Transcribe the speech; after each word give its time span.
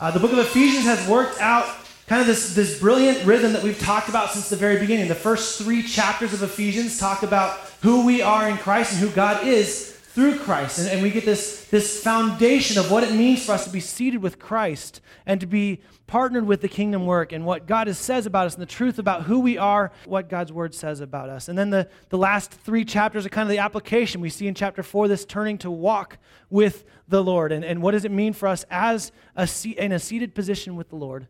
Uh, 0.00 0.10
the 0.10 0.18
book 0.18 0.32
of 0.32 0.38
Ephesians 0.38 0.84
has 0.84 1.06
worked 1.08 1.40
out 1.40 1.66
kind 2.08 2.20
of 2.20 2.26
this, 2.26 2.54
this 2.54 2.80
brilliant 2.80 3.24
rhythm 3.24 3.52
that 3.52 3.62
we've 3.62 3.78
talked 3.78 4.08
about 4.08 4.30
since 4.30 4.50
the 4.50 4.56
very 4.56 4.78
beginning. 4.78 5.08
The 5.08 5.14
first 5.14 5.62
three 5.62 5.82
chapters 5.82 6.32
of 6.32 6.42
Ephesians 6.42 6.98
talk 6.98 7.22
about 7.22 7.58
who 7.82 8.04
we 8.04 8.20
are 8.20 8.48
in 8.48 8.56
Christ 8.58 8.92
and 8.92 9.00
who 9.00 9.10
God 9.10 9.46
is 9.46 9.93
through 10.14 10.38
Christ. 10.38 10.78
And, 10.78 10.88
and 10.88 11.02
we 11.02 11.10
get 11.10 11.24
this, 11.24 11.64
this 11.66 12.00
foundation 12.00 12.78
of 12.78 12.88
what 12.88 13.02
it 13.02 13.12
means 13.12 13.44
for 13.44 13.50
us 13.50 13.64
to 13.64 13.70
be 13.70 13.80
seated 13.80 14.22
with 14.22 14.38
Christ 14.38 15.00
and 15.26 15.40
to 15.40 15.46
be 15.46 15.80
partnered 16.06 16.46
with 16.46 16.60
the 16.60 16.68
kingdom 16.68 17.04
work 17.04 17.32
and 17.32 17.44
what 17.44 17.66
God 17.66 17.92
says 17.96 18.24
about 18.24 18.46
us 18.46 18.54
and 18.54 18.62
the 18.62 18.66
truth 18.66 19.00
about 19.00 19.24
who 19.24 19.40
we 19.40 19.58
are, 19.58 19.90
what 20.04 20.28
God's 20.28 20.52
word 20.52 20.72
says 20.72 21.00
about 21.00 21.30
us. 21.30 21.48
And 21.48 21.58
then 21.58 21.70
the, 21.70 21.88
the 22.10 22.18
last 22.18 22.52
three 22.52 22.84
chapters 22.84 23.26
are 23.26 23.28
kind 23.28 23.48
of 23.48 23.50
the 23.50 23.58
application. 23.58 24.20
We 24.20 24.30
see 24.30 24.46
in 24.46 24.54
chapter 24.54 24.84
four 24.84 25.08
this 25.08 25.24
turning 25.24 25.58
to 25.58 25.70
walk 25.70 26.18
with 26.48 26.84
the 27.08 27.22
Lord. 27.22 27.50
And, 27.50 27.64
and 27.64 27.82
what 27.82 27.90
does 27.90 28.04
it 28.04 28.12
mean 28.12 28.34
for 28.34 28.46
us 28.46 28.64
as 28.70 29.10
a 29.34 29.48
seat, 29.48 29.78
in 29.78 29.90
a 29.90 29.98
seated 29.98 30.32
position 30.32 30.76
with 30.76 30.90
the 30.90 30.96
Lord 30.96 31.26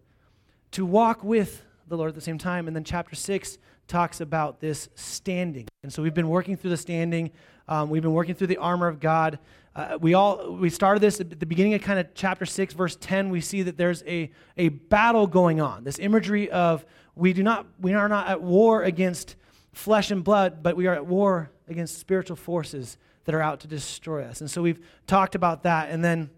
to 0.72 0.84
walk 0.84 1.24
with 1.24 1.64
the 1.88 1.96
Lord 1.96 2.10
at 2.10 2.14
the 2.14 2.20
same 2.20 2.36
time? 2.36 2.66
And 2.66 2.76
then 2.76 2.84
chapter 2.84 3.16
six 3.16 3.56
talks 3.88 4.20
about 4.20 4.60
this 4.60 4.88
standing. 4.94 5.66
And 5.82 5.92
so 5.92 6.02
we've 6.02 6.14
been 6.14 6.28
working 6.28 6.56
through 6.56 6.70
the 6.70 6.76
standing. 6.76 7.30
Um, 7.68 7.90
we've 7.90 8.02
been 8.02 8.12
working 8.12 8.34
through 8.34 8.48
the 8.48 8.56
armor 8.58 8.88
of 8.88 9.00
God. 9.00 9.38
Uh, 9.74 9.98
we 10.00 10.14
all 10.14 10.54
we 10.54 10.70
started 10.70 11.00
this 11.00 11.20
at 11.20 11.40
the 11.40 11.46
beginning 11.46 11.74
of 11.74 11.82
kind 11.82 11.98
of 11.98 12.06
chapter 12.14 12.46
6 12.46 12.74
verse 12.74 12.96
10 13.00 13.30
we 13.30 13.40
see 13.40 13.62
that 13.62 13.76
there's 13.76 14.04
a, 14.04 14.30
a 14.56 14.68
battle 14.68 15.26
going 15.26 15.60
on. 15.60 15.82
This 15.82 15.98
imagery 15.98 16.48
of 16.50 16.84
we 17.16 17.32
do 17.32 17.42
not 17.42 17.66
we 17.80 17.92
are 17.94 18.08
not 18.08 18.28
at 18.28 18.40
war 18.40 18.84
against 18.84 19.34
flesh 19.72 20.12
and 20.12 20.22
blood 20.22 20.62
but 20.62 20.76
we 20.76 20.86
are 20.86 20.94
at 20.94 21.06
war 21.06 21.50
against 21.66 21.98
spiritual 21.98 22.36
forces 22.36 22.98
that 23.24 23.34
are 23.34 23.42
out 23.42 23.60
to 23.60 23.66
destroy 23.66 24.24
us. 24.24 24.40
And 24.40 24.50
so 24.50 24.62
we've 24.62 24.84
talked 25.06 25.34
about 25.34 25.64
that. 25.64 25.90
And 25.90 26.04
then 26.04 26.30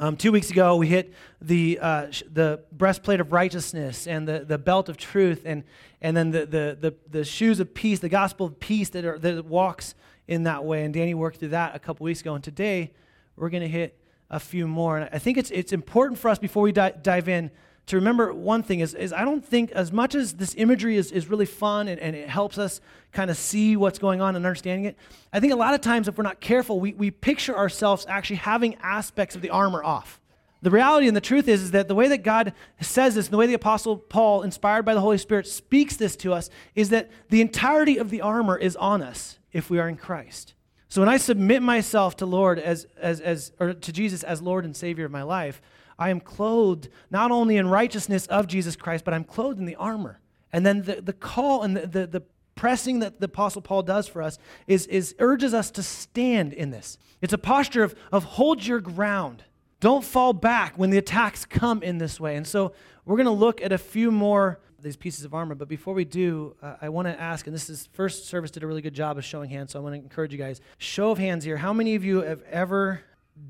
um, 0.00 0.16
two 0.16 0.32
weeks 0.32 0.50
ago, 0.50 0.76
we 0.76 0.88
hit 0.88 1.14
the, 1.40 1.78
uh, 1.80 2.10
sh- 2.10 2.24
the 2.32 2.60
breastplate 2.72 3.20
of 3.20 3.32
righteousness 3.32 4.06
and 4.06 4.26
the, 4.26 4.40
the 4.40 4.58
belt 4.58 4.88
of 4.88 4.96
truth, 4.96 5.42
and, 5.44 5.62
and 6.00 6.16
then 6.16 6.30
the, 6.30 6.46
the, 6.46 6.78
the, 6.80 6.94
the 7.10 7.24
shoes 7.24 7.60
of 7.60 7.74
peace, 7.74 8.00
the 8.00 8.08
gospel 8.08 8.46
of 8.46 8.58
peace 8.58 8.88
that, 8.90 9.04
are, 9.04 9.18
that 9.18 9.44
walks 9.44 9.94
in 10.26 10.42
that 10.44 10.64
way. 10.64 10.84
And 10.84 10.92
Danny 10.92 11.14
worked 11.14 11.38
through 11.38 11.50
that 11.50 11.76
a 11.76 11.78
couple 11.78 12.04
weeks 12.04 12.20
ago. 12.20 12.34
And 12.34 12.42
today, 12.42 12.92
we're 13.36 13.50
going 13.50 13.62
to 13.62 13.68
hit 13.68 13.98
a 14.30 14.40
few 14.40 14.66
more. 14.66 14.98
And 14.98 15.08
I 15.12 15.18
think 15.18 15.38
it's, 15.38 15.50
it's 15.50 15.72
important 15.72 16.18
for 16.18 16.28
us 16.28 16.38
before 16.38 16.62
we 16.62 16.72
di- 16.72 16.94
dive 17.02 17.28
in 17.28 17.50
to 17.86 17.96
remember 17.96 18.32
one 18.32 18.62
thing 18.62 18.80
is, 18.80 18.94
is 18.94 19.12
I 19.12 19.24
don't 19.24 19.44
think, 19.44 19.70
as 19.72 19.92
much 19.92 20.14
as 20.14 20.34
this 20.34 20.54
imagery 20.56 20.96
is, 20.96 21.12
is 21.12 21.28
really 21.28 21.46
fun 21.46 21.88
and, 21.88 22.00
and 22.00 22.16
it 22.16 22.28
helps 22.28 22.56
us 22.56 22.80
kind 23.12 23.30
of 23.30 23.36
see 23.36 23.76
what's 23.76 23.98
going 23.98 24.20
on 24.20 24.36
and 24.36 24.46
understanding 24.46 24.86
it, 24.86 24.96
I 25.32 25.40
think 25.40 25.52
a 25.52 25.56
lot 25.56 25.74
of 25.74 25.80
times, 25.80 26.08
if 26.08 26.16
we're 26.16 26.24
not 26.24 26.40
careful, 26.40 26.80
we, 26.80 26.94
we 26.94 27.10
picture 27.10 27.56
ourselves 27.56 28.06
actually 28.08 28.36
having 28.36 28.76
aspects 28.76 29.36
of 29.36 29.42
the 29.42 29.50
armor 29.50 29.84
off. 29.84 30.20
The 30.62 30.70
reality 30.70 31.08
and 31.08 31.16
the 31.16 31.20
truth 31.20 31.46
is, 31.46 31.60
is 31.60 31.70
that 31.72 31.88
the 31.88 31.94
way 31.94 32.08
that 32.08 32.22
God 32.22 32.54
says 32.80 33.14
this, 33.14 33.26
and 33.26 33.34
the 33.34 33.36
way 33.36 33.46
the 33.46 33.52
Apostle 33.52 33.98
Paul, 33.98 34.42
inspired 34.42 34.84
by 34.84 34.94
the 34.94 35.00
Holy 35.00 35.18
Spirit, 35.18 35.46
speaks 35.46 35.96
this 35.96 36.16
to 36.16 36.32
us, 36.32 36.48
is 36.74 36.88
that 36.88 37.10
the 37.28 37.42
entirety 37.42 37.98
of 37.98 38.08
the 38.08 38.22
armor 38.22 38.56
is 38.56 38.74
on 38.76 39.02
us 39.02 39.38
if 39.52 39.68
we 39.68 39.78
are 39.78 39.90
in 39.90 39.96
Christ. 39.96 40.54
So 40.88 41.02
when 41.02 41.08
I 41.10 41.18
submit 41.18 41.60
myself 41.60 42.16
to 42.16 42.26
Lord 42.26 42.58
as, 42.58 42.86
as, 42.96 43.20
as 43.20 43.52
or 43.60 43.74
to 43.74 43.92
Jesus 43.92 44.22
as 44.22 44.40
Lord 44.40 44.64
and 44.64 44.74
Savior 44.74 45.04
of 45.04 45.10
my 45.10 45.22
life, 45.22 45.60
I 45.98 46.10
am 46.10 46.20
clothed 46.20 46.88
not 47.10 47.30
only 47.30 47.56
in 47.56 47.68
righteousness 47.68 48.26
of 48.26 48.46
Jesus 48.46 48.76
Christ, 48.76 49.04
but 49.04 49.14
I'm 49.14 49.24
clothed 49.24 49.58
in 49.58 49.64
the 49.64 49.76
armor. 49.76 50.20
And 50.52 50.64
then 50.64 50.82
the, 50.82 51.00
the 51.00 51.12
call 51.12 51.62
and 51.62 51.76
the, 51.76 51.86
the, 51.86 52.06
the 52.06 52.22
pressing 52.54 53.00
that 53.00 53.20
the 53.20 53.26
Apostle 53.26 53.62
Paul 53.62 53.82
does 53.82 54.06
for 54.06 54.22
us 54.22 54.38
is, 54.66 54.86
is 54.86 55.14
urges 55.18 55.54
us 55.54 55.70
to 55.72 55.82
stand 55.82 56.52
in 56.52 56.70
this. 56.70 56.98
It's 57.20 57.32
a 57.32 57.38
posture 57.38 57.82
of, 57.82 57.94
of 58.12 58.24
hold 58.24 58.64
your 58.64 58.80
ground. 58.80 59.44
Don't 59.80 60.04
fall 60.04 60.32
back 60.32 60.78
when 60.78 60.90
the 60.90 60.98
attacks 60.98 61.44
come 61.44 61.82
in 61.82 61.98
this 61.98 62.18
way. 62.20 62.36
And 62.36 62.46
so 62.46 62.72
we're 63.04 63.16
going 63.16 63.26
to 63.26 63.32
look 63.32 63.60
at 63.60 63.72
a 63.72 63.78
few 63.78 64.10
more 64.10 64.60
these 64.84 64.96
pieces 64.96 65.24
of 65.24 65.34
armor. 65.34 65.54
But 65.54 65.68
before 65.68 65.94
we 65.94 66.04
do, 66.04 66.54
uh, 66.62 66.76
I 66.80 66.90
want 66.90 67.08
to 67.08 67.20
ask, 67.20 67.46
and 67.46 67.54
this 67.54 67.68
is 67.68 67.88
first 67.92 68.26
service 68.26 68.50
did 68.50 68.62
a 68.62 68.66
really 68.66 68.82
good 68.82 68.94
job 68.94 69.18
of 69.18 69.24
showing 69.24 69.50
hands, 69.50 69.72
so 69.72 69.80
I 69.80 69.82
want 69.82 69.94
to 69.94 70.00
encourage 70.00 70.30
you 70.30 70.38
guys. 70.38 70.60
Show 70.78 71.10
of 71.10 71.18
hands 71.18 71.44
here. 71.44 71.56
How 71.56 71.72
many 71.72 71.94
of 71.94 72.04
you 72.04 72.22
have 72.22 72.42
ever 72.42 73.00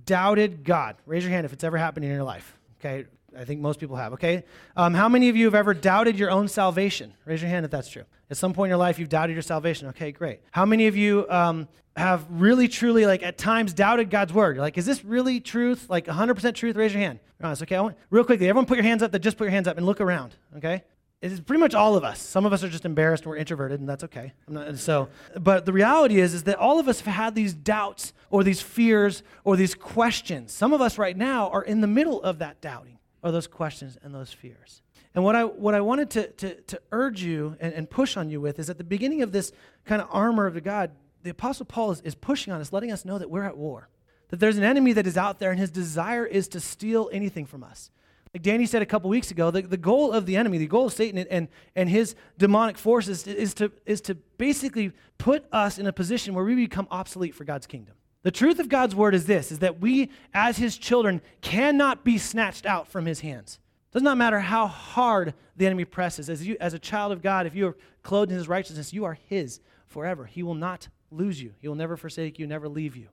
doubted 0.07 0.65
God? 0.65 0.97
Raise 1.07 1.23
your 1.23 1.33
hand 1.33 1.45
if 1.45 1.53
it's 1.53 1.65
ever 1.65 1.77
happened 1.77 2.05
in 2.05 2.13
your 2.13 2.23
life. 2.23 2.57
Okay, 2.81 3.07
I 3.37 3.45
think 3.45 3.61
most 3.61 3.81
people 3.81 3.97
have. 3.97 4.13
Okay, 4.15 4.45
um, 4.77 4.95
how 4.95 5.09
many 5.09 5.29
of 5.29 5.37
you 5.37 5.47
have 5.47 5.55
ever 5.55 5.75
doubted 5.75 6.19
your 6.19 6.31
own 6.31 6.49
salvation? 6.49 7.15
Raise 7.25 7.43
your 7.43 7.51
hand 7.51 7.65
if 7.65 7.71
that's 7.71 7.89
true. 7.89 8.05
At 8.31 8.37
some 8.37 8.53
point 8.53 8.69
in 8.69 8.71
your 8.71 8.79
life, 8.79 8.99
you've 8.99 9.09
doubted 9.09 9.35
your 9.35 9.43
salvation. 9.43 9.89
Okay, 9.89 10.13
great. 10.13 10.41
How 10.51 10.65
many 10.65 10.87
of 10.87 10.97
you 10.97 11.29
um, 11.29 11.69
have 11.97 12.25
really, 12.31 12.69
truly, 12.69 13.07
like 13.07 13.23
at 13.23 13.37
times, 13.39 13.73
doubted 13.73 14.11
God's 14.11 14.33
word? 14.33 14.57
You're 14.57 14.65
like, 14.65 14.79
is 14.79 14.87
this 14.87 15.05
really 15.05 15.41
truth? 15.41 15.87
Like 15.89 16.07
100% 16.07 16.55
truth? 16.55 16.77
Raise 16.77 16.93
your 16.93 17.03
hand. 17.03 17.21
Honest, 17.43 17.63
okay. 17.63 17.77
I 17.77 17.81
want, 17.83 17.97
real 18.11 18.25
quickly, 18.25 18.49
everyone, 18.49 18.67
put 18.67 18.77
your 18.77 18.85
hands 18.85 19.03
up. 19.03 19.13
That 19.13 19.19
just 19.19 19.37
put 19.37 19.45
your 19.45 19.51
hands 19.51 19.69
up 19.69 19.77
and 19.77 19.85
look 19.85 20.01
around. 20.01 20.35
Okay. 20.57 20.83
It's 21.25 21.41
pretty 21.41 21.61
much 21.61 21.75
all 21.75 21.97
of 21.97 22.05
us. 22.05 22.21
Some 22.21 22.45
of 22.45 22.53
us 22.53 22.63
are 22.63 22.69
just 22.69 22.85
embarrassed 22.85 23.23
and 23.23 23.31
we're 23.31 23.39
introverted, 23.39 23.81
and 23.81 23.89
that's 23.89 24.05
okay. 24.05 24.35
Not, 24.47 24.77
so, 24.77 25.09
but 25.41 25.65
the 25.65 25.73
reality 25.73 26.21
is, 26.21 26.35
is 26.35 26.43
that 26.43 26.59
all 26.59 26.79
of 26.79 26.87
us 26.87 27.01
have 27.01 27.15
had 27.15 27.35
these 27.35 27.55
doubts 27.55 28.13
or 28.29 28.45
these 28.45 28.61
fears 28.61 29.23
or 29.43 29.57
these 29.57 29.75
questions. 29.75 30.53
Some 30.53 30.75
of 30.75 30.83
us 30.83 30.99
right 30.99 31.17
now 31.17 31.49
are 31.49 31.63
in 31.63 31.81
the 31.81 31.87
middle 31.87 32.23
of 32.23 32.41
that 32.41 32.61
doubting 32.61 32.99
or 33.23 33.33
those 33.33 33.47
questions 33.47 33.97
and 34.03 34.15
those 34.15 34.35
fears. 34.35 34.83
And 35.15 35.25
what 35.25 35.35
I, 35.35 35.45
what 35.45 35.75
I 35.75 35.81
wanted 35.81 36.11
to, 36.11 36.27
to, 36.29 36.61
to 36.61 36.81
urge 36.93 37.23
you 37.23 37.57
and, 37.59 37.73
and 37.73 37.89
push 37.89 38.19
on 38.19 38.29
you 38.29 38.43
with 38.43 38.59
is 38.59 38.69
at 38.69 38.77
the 38.77 38.85
beginning 38.85 39.23
of 39.23 39.33
this 39.33 39.51
kind 39.87 40.03
of 40.03 40.09
armor 40.11 40.47
of 40.47 40.53
the 40.53 40.61
God, 40.61 40.91
the 41.23 41.31
Apostle 41.31 41.65
Paul 41.65 41.93
is, 41.93 42.03
is 42.03 42.15
pushing 42.15 42.53
on 42.53 42.61
us, 42.61 42.71
letting 42.71 42.93
us 42.93 43.07
know 43.07 43.19
that 43.19 43.31
we're 43.31 43.45
at 43.45 43.57
war. 43.57 43.89
That 44.29 44.41
there's 44.41 44.59
an 44.59 44.65
enemy 44.65 44.93
that 44.93 45.07
is 45.07 45.17
out 45.17 45.39
there, 45.39 45.51
and 45.51 45.59
his 45.59 45.71
desire 45.71 46.27
is 46.27 46.49
to 46.49 46.61
steal 46.61 47.09
anything 47.13 47.47
from 47.47 47.65
us. 47.65 47.91
Like 48.35 48.43
Danny 48.43 48.67
said 48.67 48.83
a 48.83 48.87
couple 48.87 49.09
weeks 49.09 49.31
ago, 49.31 49.53
the, 49.53 49.63
the 49.63 49.77
goal 49.77 50.13
of 50.13 50.27
the 50.27 50.37
enemy, 50.37 50.59
the 50.59 50.67
goal 50.67 50.87
of 50.87 50.93
Satan 50.93 51.25
and, 51.31 51.49
and, 51.77 51.89
his 51.89 52.17
demonic 52.37 52.77
forces 52.77 53.29
is 53.29 53.55
to, 53.55 53.71
is 53.87 54.01
to 54.03 54.17
basically 54.39 54.91
put 55.19 55.45
us 55.53 55.79
in 55.79 55.87
a 55.87 55.93
position 55.93 56.35
where 56.35 56.45
we 56.45 56.57
become 56.57 56.89
obsolete 56.91 57.33
for 57.33 57.45
God's 57.45 57.69
kingdom. 57.69 57.95
The 58.23 58.33
truth 58.33 58.59
of 58.59 58.69
God's 58.69 58.93
word 58.93 59.15
is 59.15 59.27
this, 59.27 59.53
is 59.53 59.61
that 59.61 59.81
we 59.81 60.11
as 60.33 60.57
his 60.57 60.77
children 60.77 61.23
cannot 61.43 62.03
be 62.03 62.19
snatched 62.19 62.67
out 62.67 62.89
from 62.89 63.07
his 63.07 63.21
hands. 63.21 63.61
Does 63.93 64.03
not 64.03 64.19
matter 64.19 64.41
how 64.41 64.67
hard 64.67 65.35
the 65.57 65.67
enemy 65.67 65.85
presses. 65.85 66.29
As, 66.29 66.45
you, 66.45 66.57
as 66.59 66.75
a 66.75 66.79
child 66.81 67.13
of 67.13 67.23
God, 67.23 67.47
if 67.47 67.55
you 67.55 67.69
are 67.69 67.77
clothed 68.03 68.33
in 68.33 68.39
his 68.39 68.49
righteousness, 68.49 68.93
you 68.93 69.05
are 69.05 69.15
his 69.29 69.61
forever. 69.87 70.25
He 70.25 70.43
will 70.43 70.57
not 70.57 70.89
lose 71.13 71.41
you. 71.41 71.55
He 71.61 71.69
will 71.69 71.77
never 71.77 71.97
forsake 71.97 72.41
you, 72.41 72.49
never 72.49 72.69
leave 72.69 72.97
you. 72.97 73.11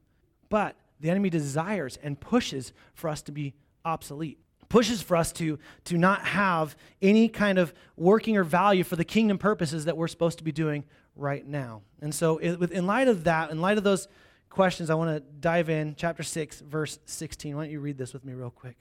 But 0.50 0.76
the 1.00 1.12
enemy 1.12 1.30
desires 1.30 2.00
and 2.02 2.20
pushes 2.20 2.74
for 2.96 3.08
us 3.08 3.22
to 3.24 3.32
be 3.32 3.54
obsolete 3.86 4.40
pushes 4.72 5.02
for 5.02 5.18
us 5.18 5.34
to, 5.34 5.60
to 5.84 5.98
not 5.98 6.26
have 6.26 6.78
any 7.02 7.28
kind 7.28 7.60
of 7.60 7.74
working 7.98 8.38
or 8.38 8.44
value 8.44 8.86
for 8.86 8.96
the 8.96 9.04
kingdom 9.04 9.38
purposes 9.38 9.86
that 9.86 9.98
we're 9.98 10.08
supposed 10.08 10.38
to 10.38 10.44
be 10.46 10.52
doing 10.54 10.86
right 11.16 11.46
now. 11.46 11.82
And 12.02 12.16
so, 12.16 12.38
in 12.38 12.88
light 12.88 13.10
of 13.10 13.26
that, 13.26 13.52
in 13.52 13.60
light 13.60 13.78
of 13.78 13.84
those 13.84 14.08
questions, 14.50 14.90
I 14.90 14.96
want 14.96 15.10
to 15.10 15.20
dive 15.20 15.70
in. 15.70 15.96
Chapter 15.96 16.24
6, 16.24 16.62
verse 16.62 17.00
16. 17.06 17.56
Why 17.56 17.64
don't 17.64 17.72
you 17.72 17.82
read 17.82 17.98
this 17.98 18.14
with 18.14 18.24
me, 18.24 18.34
real 18.34 18.50
quick? 18.50 18.78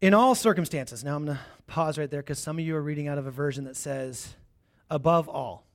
In 0.00 0.14
all 0.14 0.34
circumstances, 0.34 1.04
now 1.04 1.16
I'm 1.16 1.26
going 1.26 1.36
to 1.36 1.42
pause 1.66 1.98
right 1.98 2.10
there 2.10 2.22
because 2.22 2.38
some 2.38 2.58
of 2.58 2.64
you 2.64 2.74
are 2.74 2.82
reading 2.82 3.06
out 3.06 3.18
of 3.18 3.26
a 3.26 3.30
version 3.30 3.64
that 3.64 3.76
says, 3.76 4.34
above 4.88 5.28
all. 5.28 5.66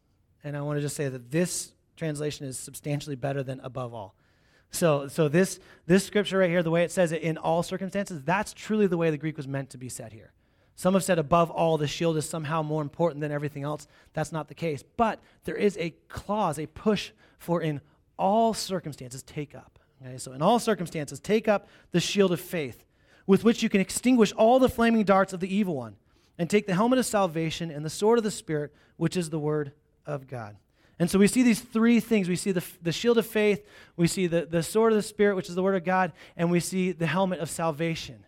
And 0.43 0.57
I 0.57 0.61
want 0.61 0.77
to 0.77 0.81
just 0.81 0.95
say 0.95 1.07
that 1.07 1.29
this 1.29 1.71
translation 1.95 2.47
is 2.47 2.57
substantially 2.57 3.15
better 3.15 3.43
than 3.43 3.59
above 3.59 3.93
all. 3.93 4.15
So, 4.71 5.07
so 5.07 5.29
this, 5.29 5.59
this 5.85 6.03
scripture 6.03 6.39
right 6.39 6.49
here, 6.49 6.63
the 6.63 6.71
way 6.71 6.83
it 6.83 6.91
says 6.91 7.11
it 7.11 7.21
in 7.21 7.37
all 7.37 7.63
circumstances, 7.63 8.21
that's 8.23 8.53
truly 8.53 8.87
the 8.87 8.97
way 8.97 9.09
the 9.09 9.17
Greek 9.17 9.37
was 9.37 9.47
meant 9.47 9.69
to 9.69 9.77
be 9.77 9.89
said 9.89 10.11
here. 10.11 10.33
Some 10.75 10.93
have 10.93 11.03
said 11.03 11.17
above 11.17 11.49
all, 11.49 11.77
the 11.77 11.87
shield 11.87 12.17
is 12.17 12.27
somehow 12.27 12.61
more 12.61 12.81
important 12.81 13.21
than 13.21 13.31
everything 13.31 13.63
else. 13.63 13.87
That's 14.13 14.33
not 14.33 14.49
the 14.49 14.53
case. 14.53 14.83
But 14.97 15.21
there 15.45 15.55
is 15.55 15.77
a 15.77 15.91
clause, 16.09 16.59
a 16.59 16.67
push 16.67 17.11
for 17.37 17.61
in 17.61 17.79
all 18.17 18.53
circumstances, 18.53 19.23
take 19.23 19.55
up. 19.55 19.79
Okay, 20.05 20.17
so 20.17 20.33
in 20.33 20.41
all 20.41 20.59
circumstances, 20.59 21.19
take 21.21 21.47
up 21.47 21.67
the 21.91 22.01
shield 22.01 22.33
of 22.33 22.41
faith, 22.41 22.83
with 23.25 23.45
which 23.45 23.63
you 23.63 23.69
can 23.69 23.79
extinguish 23.79 24.33
all 24.33 24.59
the 24.59 24.69
flaming 24.69 25.05
darts 25.05 25.31
of 25.31 25.39
the 25.39 25.53
evil 25.53 25.75
one, 25.75 25.95
and 26.37 26.49
take 26.49 26.67
the 26.67 26.75
helmet 26.75 26.99
of 26.99 27.05
salvation 27.05 27.71
and 27.71 27.85
the 27.85 27.89
sword 27.89 28.17
of 28.17 28.25
the 28.25 28.31
Spirit, 28.31 28.73
which 28.97 29.15
is 29.15 29.29
the 29.29 29.39
word 29.39 29.71
of 30.05 30.27
God. 30.27 30.57
And 30.97 31.09
so 31.09 31.19
we 31.19 31.27
see 31.27 31.43
these 31.43 31.59
three 31.59 31.99
things. 31.99 32.29
We 32.29 32.35
see 32.35 32.51
the, 32.51 32.63
the 32.81 32.91
shield 32.91 33.17
of 33.17 33.25
faith, 33.25 33.65
we 33.97 34.07
see 34.07 34.27
the, 34.27 34.45
the 34.45 34.63
sword 34.63 34.93
of 34.93 34.97
the 34.97 35.03
Spirit, 35.03 35.35
which 35.35 35.49
is 35.49 35.55
the 35.55 35.63
word 35.63 35.75
of 35.75 35.83
God, 35.83 36.13
and 36.37 36.49
we 36.49 36.59
see 36.59 36.91
the 36.91 37.07
helmet 37.07 37.39
of 37.39 37.49
salvation. 37.49 38.25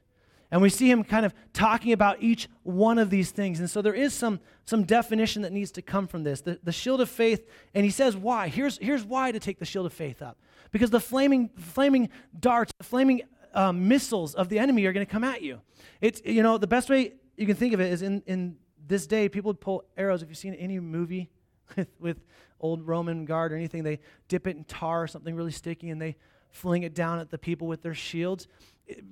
And 0.49 0.61
we 0.61 0.69
see 0.69 0.89
him 0.89 1.03
kind 1.03 1.25
of 1.25 1.33
talking 1.51 1.91
about 1.91 2.21
each 2.21 2.47
one 2.63 2.99
of 2.99 3.09
these 3.09 3.31
things. 3.31 3.59
And 3.59 3.69
so 3.69 3.81
there 3.81 3.93
is 3.93 4.13
some, 4.13 4.39
some 4.65 4.83
definition 4.83 5.41
that 5.41 5.51
needs 5.51 5.71
to 5.71 5.81
come 5.81 6.07
from 6.07 6.23
this. 6.23 6.39
The, 6.41 6.59
the 6.63 6.71
shield 6.71 7.01
of 7.01 7.09
faith, 7.09 7.45
and 7.73 7.83
he 7.83 7.91
says 7.91 8.15
why. 8.15 8.47
Here's, 8.47 8.77
here's 8.77 9.03
why 9.03 9.31
to 9.31 9.39
take 9.39 9.59
the 9.59 9.65
shield 9.65 9.85
of 9.85 9.93
faith 9.93 10.21
up. 10.21 10.37
Because 10.71 10.89
the 10.89 11.01
flaming, 11.01 11.49
flaming 11.57 12.09
darts, 12.39 12.71
the 12.77 12.85
flaming 12.85 13.21
um, 13.53 13.87
missiles 13.87 14.35
of 14.35 14.47
the 14.47 14.59
enemy 14.59 14.85
are 14.85 14.93
going 14.93 15.05
to 15.05 15.11
come 15.11 15.23
at 15.23 15.41
you. 15.41 15.59
It's, 15.99 16.21
you 16.23 16.43
know, 16.43 16.57
the 16.57 16.67
best 16.67 16.89
way 16.89 17.13
you 17.35 17.45
can 17.45 17.55
think 17.55 17.73
of 17.73 17.81
it 17.81 17.91
is 17.91 18.01
in, 18.01 18.23
in 18.25 18.57
this 18.85 19.05
day, 19.05 19.27
people 19.27 19.49
would 19.49 19.61
pull 19.61 19.83
arrows. 19.97 20.21
If 20.21 20.29
you've 20.29 20.37
seen 20.37 20.53
any 20.53 20.79
movie 20.79 21.29
with, 21.75 21.89
with 21.99 22.17
old 22.59 22.87
Roman 22.87 23.25
guard 23.25 23.51
or 23.51 23.55
anything, 23.55 23.83
they 23.83 23.99
dip 24.27 24.47
it 24.47 24.55
in 24.55 24.63
tar 24.63 25.03
or 25.03 25.07
something 25.07 25.35
really 25.35 25.51
sticky 25.51 25.89
and 25.89 26.01
they 26.01 26.15
fling 26.49 26.83
it 26.83 26.93
down 26.93 27.19
at 27.19 27.29
the 27.29 27.37
people 27.37 27.67
with 27.67 27.81
their 27.81 27.93
shields. 27.93 28.47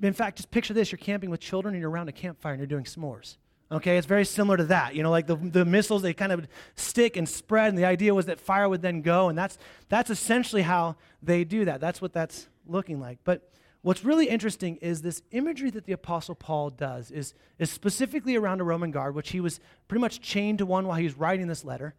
In 0.01 0.13
fact, 0.13 0.37
just 0.37 0.51
picture 0.51 0.73
this 0.73 0.91
you're 0.91 0.97
camping 0.97 1.29
with 1.29 1.39
children 1.39 1.75
and 1.75 1.81
you're 1.81 1.89
around 1.89 2.09
a 2.09 2.13
campfire 2.13 2.53
and 2.53 2.59
you're 2.59 2.67
doing 2.67 2.85
s'mores. 2.85 3.37
Okay, 3.71 3.97
it's 3.97 4.07
very 4.07 4.25
similar 4.25 4.57
to 4.57 4.65
that. 4.65 4.93
You 4.95 5.01
know, 5.01 5.09
like 5.09 5.25
the, 5.25 5.35
the 5.35 5.65
missiles, 5.65 6.03
they 6.03 6.13
kind 6.13 6.31
of 6.31 6.47
stick 6.75 7.17
and 7.17 7.27
spread, 7.27 7.69
and 7.69 7.77
the 7.77 7.85
idea 7.85 8.13
was 8.13 8.27
that 8.27 8.39
fire 8.39 8.69
would 8.69 8.83
then 8.83 9.01
go, 9.01 9.27
and 9.27 9.37
that's, 9.37 9.57
that's 9.89 10.11
essentially 10.11 10.61
how 10.61 10.97
they 11.23 11.43
do 11.43 11.65
that. 11.65 11.81
That's 11.81 11.99
what 11.99 12.13
that's 12.13 12.47
looking 12.67 12.99
like. 12.99 13.17
But 13.23 13.49
what's 13.81 14.05
really 14.05 14.29
interesting 14.29 14.75
is 14.77 15.01
this 15.01 15.23
imagery 15.31 15.71
that 15.71 15.85
the 15.85 15.93
Apostle 15.93 16.35
Paul 16.35 16.69
does 16.69 17.09
is, 17.09 17.33
is 17.57 17.71
specifically 17.71 18.35
around 18.35 18.61
a 18.61 18.63
Roman 18.63 18.91
guard, 18.91 19.15
which 19.15 19.31
he 19.31 19.39
was 19.39 19.59
pretty 19.87 20.01
much 20.01 20.21
chained 20.21 20.59
to 20.59 20.65
one 20.65 20.85
while 20.85 20.97
he 20.97 21.03
was 21.03 21.17
writing 21.17 21.47
this 21.47 21.65
letter 21.65 21.95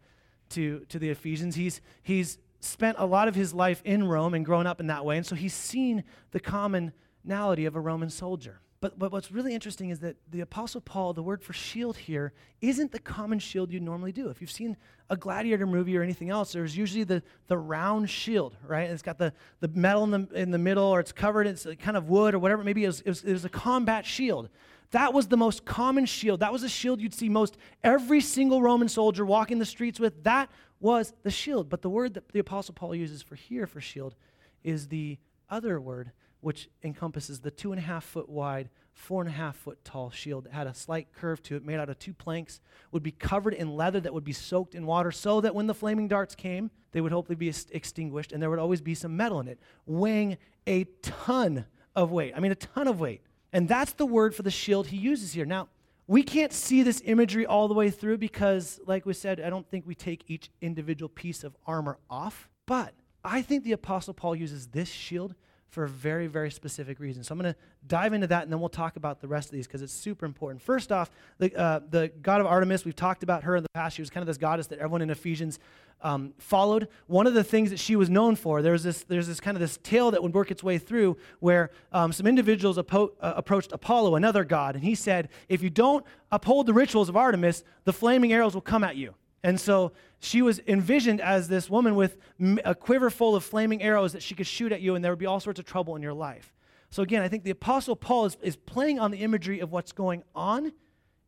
to, 0.49 0.85
to 0.89 0.99
the 0.99 1.09
Ephesians. 1.09 1.55
He's, 1.55 1.81
he's 2.03 2.37
spent 2.59 2.97
a 2.99 3.05
lot 3.05 3.27
of 3.27 3.35
his 3.35 3.53
life 3.53 3.81
in 3.85 4.07
Rome 4.07 4.33
and 4.33 4.45
grown 4.45 4.67
up 4.67 4.79
in 4.79 4.87
that 4.87 5.05
way, 5.05 5.17
and 5.17 5.25
so 5.25 5.35
he's 5.35 5.53
seen 5.53 6.03
the 6.31 6.39
commonality 6.39 7.65
of 7.65 7.75
a 7.75 7.79
Roman 7.79 8.09
soldier. 8.09 8.61
But, 8.79 8.99
but 8.99 9.11
what's 9.11 9.31
really 9.31 9.55
interesting 9.55 9.89
is 9.89 9.99
that 10.01 10.17
the 10.29 10.41
Apostle 10.41 10.81
Paul, 10.81 11.13
the 11.13 11.23
word 11.23 11.41
for 11.41 11.51
shield 11.51 11.97
here, 11.97 12.33
isn't 12.61 12.91
the 12.91 12.99
common 12.99 13.39
shield 13.39 13.71
you'd 13.71 13.81
normally 13.81 14.11
do. 14.11 14.29
If 14.29 14.39
you've 14.39 14.51
seen 14.51 14.77
a 15.09 15.17
gladiator 15.17 15.65
movie 15.65 15.97
or 15.97 16.03
anything 16.03 16.29
else, 16.29 16.51
there's 16.51 16.77
usually 16.77 17.03
the, 17.03 17.23
the 17.47 17.57
round 17.57 18.07
shield, 18.07 18.55
right? 18.67 18.87
It's 18.87 19.01
got 19.01 19.17
the, 19.17 19.33
the 19.61 19.67
metal 19.69 20.03
in 20.03 20.11
the, 20.11 20.27
in 20.39 20.51
the 20.51 20.59
middle, 20.59 20.83
or 20.83 20.99
it's 20.99 21.11
covered, 21.11 21.47
it's 21.47 21.65
kind 21.79 21.97
of 21.97 22.07
wood 22.07 22.35
or 22.35 22.39
whatever. 22.39 22.63
Maybe 22.63 22.83
it 22.83 22.87
was, 22.87 23.01
it, 23.01 23.09
was, 23.09 23.23
it 23.23 23.33
was 23.33 23.45
a 23.45 23.49
combat 23.49 24.05
shield. 24.05 24.49
That 24.91 25.13
was 25.13 25.27
the 25.27 25.37
most 25.37 25.65
common 25.65 26.05
shield. 26.05 26.39
That 26.39 26.53
was 26.53 26.63
a 26.63 26.69
shield 26.69 27.01
you'd 27.01 27.13
see 27.13 27.29
most 27.29 27.57
every 27.83 28.21
single 28.21 28.61
Roman 28.61 28.87
soldier 28.87 29.25
walking 29.25 29.59
the 29.59 29.65
streets 29.65 29.99
with. 29.99 30.23
That 30.23 30.49
was 30.79 31.13
the 31.23 31.31
shield. 31.31 31.69
But 31.69 31.81
the 31.81 31.89
word 31.89 32.13
that 32.13 32.29
the 32.29 32.39
Apostle 32.39 32.73
Paul 32.73 32.95
uses 32.95 33.21
for 33.21 33.35
here 33.35 33.67
for 33.67 33.81
shield 33.81 34.15
is 34.63 34.87
the 34.87 35.17
other 35.49 35.79
word 35.79 36.11
which 36.41 36.69
encompasses 36.83 37.39
the 37.39 37.51
two 37.51 37.71
and 37.71 37.79
a 37.79 37.83
half 37.83 38.03
foot 38.03 38.29
wide, 38.29 38.69
four 38.93 39.21
and 39.21 39.29
a 39.29 39.33
half 39.33 39.55
foot 39.55 39.83
tall 39.83 40.09
shield 40.09 40.45
that 40.45 40.53
had 40.53 40.67
a 40.67 40.73
slight 40.73 41.11
curve 41.13 41.41
to 41.43 41.55
it, 41.55 41.65
made 41.65 41.79
out 41.79 41.89
of 41.89 41.97
two 41.99 42.13
planks, 42.13 42.61
would 42.91 43.03
be 43.03 43.11
covered 43.11 43.53
in 43.53 43.75
leather 43.75 43.99
that 43.99 44.13
would 44.13 44.23
be 44.23 44.33
soaked 44.33 44.75
in 44.75 44.85
water 44.85 45.11
so 45.11 45.41
that 45.41 45.55
when 45.55 45.67
the 45.67 45.73
flaming 45.73 46.07
darts 46.07 46.35
came, 46.35 46.69
they 46.91 47.01
would 47.01 47.11
hopefully 47.11 47.35
be 47.35 47.51
extinguished 47.71 48.31
and 48.31 48.41
there 48.41 48.49
would 48.49 48.59
always 48.59 48.81
be 48.81 48.95
some 48.95 49.17
metal 49.17 49.39
in 49.39 49.47
it, 49.47 49.59
weighing 49.85 50.37
a 50.67 50.83
ton 51.01 51.65
of 51.95 52.11
weight. 52.11 52.33
I 52.35 52.39
mean, 52.39 52.51
a 52.51 52.55
ton 52.55 52.87
of 52.87 52.99
weight. 52.99 53.21
And 53.57 53.67
that's 53.67 53.93
the 53.93 54.05
word 54.05 54.35
for 54.35 54.43
the 54.43 54.51
shield 54.51 54.85
he 54.85 54.97
uses 54.97 55.33
here. 55.33 55.43
Now, 55.43 55.69
we 56.05 56.21
can't 56.21 56.53
see 56.53 56.83
this 56.83 57.01
imagery 57.03 57.43
all 57.43 57.67
the 57.67 57.73
way 57.73 57.89
through 57.89 58.19
because, 58.19 58.79
like 58.85 59.03
we 59.07 59.15
said, 59.15 59.41
I 59.41 59.49
don't 59.49 59.67
think 59.67 59.87
we 59.87 59.95
take 59.95 60.25
each 60.27 60.51
individual 60.61 61.09
piece 61.09 61.43
of 61.43 61.57
armor 61.65 61.97
off. 62.07 62.49
But 62.67 62.93
I 63.23 63.41
think 63.41 63.63
the 63.63 63.71
Apostle 63.71 64.13
Paul 64.13 64.35
uses 64.35 64.67
this 64.67 64.89
shield 64.89 65.33
for 65.69 65.83
a 65.83 65.89
very, 65.89 66.27
very 66.27 66.49
specific 66.49 66.99
reason. 66.99 67.23
So 67.23 67.33
I'm 67.33 67.39
going 67.39 67.53
to 67.53 67.59
dive 67.87 68.13
into 68.13 68.27
that 68.27 68.43
and 68.43 68.51
then 68.51 68.59
we'll 68.59 68.69
talk 68.69 68.95
about 68.95 69.21
the 69.21 69.27
rest 69.27 69.49
of 69.49 69.51
these 69.51 69.67
because 69.67 69.81
it's 69.81 69.93
super 69.93 70.25
important. 70.25 70.61
First 70.61 70.91
off, 70.91 71.11
the, 71.39 71.53
uh, 71.55 71.81
the 71.89 72.09
god 72.21 72.39
of 72.39 72.47
Artemis, 72.47 72.85
we've 72.85 72.95
talked 72.95 73.23
about 73.23 73.43
her 73.43 73.55
in 73.55 73.63
the 73.63 73.69
past. 73.73 73.95
She 73.95 74.01
was 74.01 74.09
kind 74.09 74.21
of 74.21 74.27
this 74.27 74.37
goddess 74.37 74.67
that 74.67 74.79
everyone 74.79 75.01
in 75.01 75.09
Ephesians 75.09 75.59
um, 76.01 76.33
followed. 76.37 76.87
One 77.07 77.27
of 77.27 77.33
the 77.33 77.43
things 77.43 77.69
that 77.71 77.79
she 77.79 77.95
was 77.95 78.09
known 78.09 78.35
for, 78.35 78.61
there's 78.61 78.83
this, 78.83 79.03
there's 79.03 79.27
this 79.27 79.39
kind 79.39 79.57
of 79.57 79.61
this 79.61 79.77
tale 79.83 80.11
that 80.11 80.21
would 80.21 80.33
work 80.33 80.51
its 80.51 80.63
way 80.63 80.77
through 80.77 81.17
where 81.39 81.71
um, 81.91 82.11
some 82.13 82.27
individuals 82.27 82.77
apo- 82.77 83.13
uh, 83.19 83.33
approached 83.35 83.71
Apollo, 83.71 84.15
another 84.15 84.43
god, 84.43 84.75
and 84.75 84.83
he 84.83 84.95
said, 84.95 85.29
If 85.49 85.61
you 85.61 85.69
don't 85.69 86.05
uphold 86.31 86.67
the 86.67 86.73
rituals 86.73 87.09
of 87.09 87.17
Artemis, 87.17 87.63
the 87.83 87.93
flaming 87.93 88.31
arrows 88.31 88.53
will 88.53 88.61
come 88.61 88.83
at 88.83 88.95
you. 88.95 89.15
And 89.47 89.57
so 89.57 89.93
she 90.19 90.41
was 90.41 90.59
envisioned 90.67 91.21
as 91.21 91.47
this 91.47 91.69
woman 91.69 91.95
with 91.95 92.17
a 92.65 92.75
quiver 92.75 93.09
full 93.09 93.33
of 93.33 93.45
flaming 93.45 93.81
arrows 93.81 94.11
that 94.11 94.21
she 94.21 94.35
could 94.35 94.45
shoot 94.45 94.73
at 94.73 94.81
you, 94.81 94.93
and 94.93 95.05
there 95.05 95.13
would 95.13 95.19
be 95.19 95.25
all 95.25 95.39
sorts 95.39 95.57
of 95.57 95.65
trouble 95.65 95.95
in 95.95 96.01
your 96.01 96.13
life. 96.13 96.53
So, 96.89 97.01
again, 97.01 97.21
I 97.21 97.29
think 97.29 97.45
the 97.45 97.51
Apostle 97.51 97.95
Paul 97.95 98.25
is, 98.25 98.37
is 98.41 98.57
playing 98.57 98.99
on 98.99 99.09
the 99.09 99.19
imagery 99.19 99.61
of 99.61 99.71
what's 99.71 99.93
going 99.93 100.23
on 100.35 100.73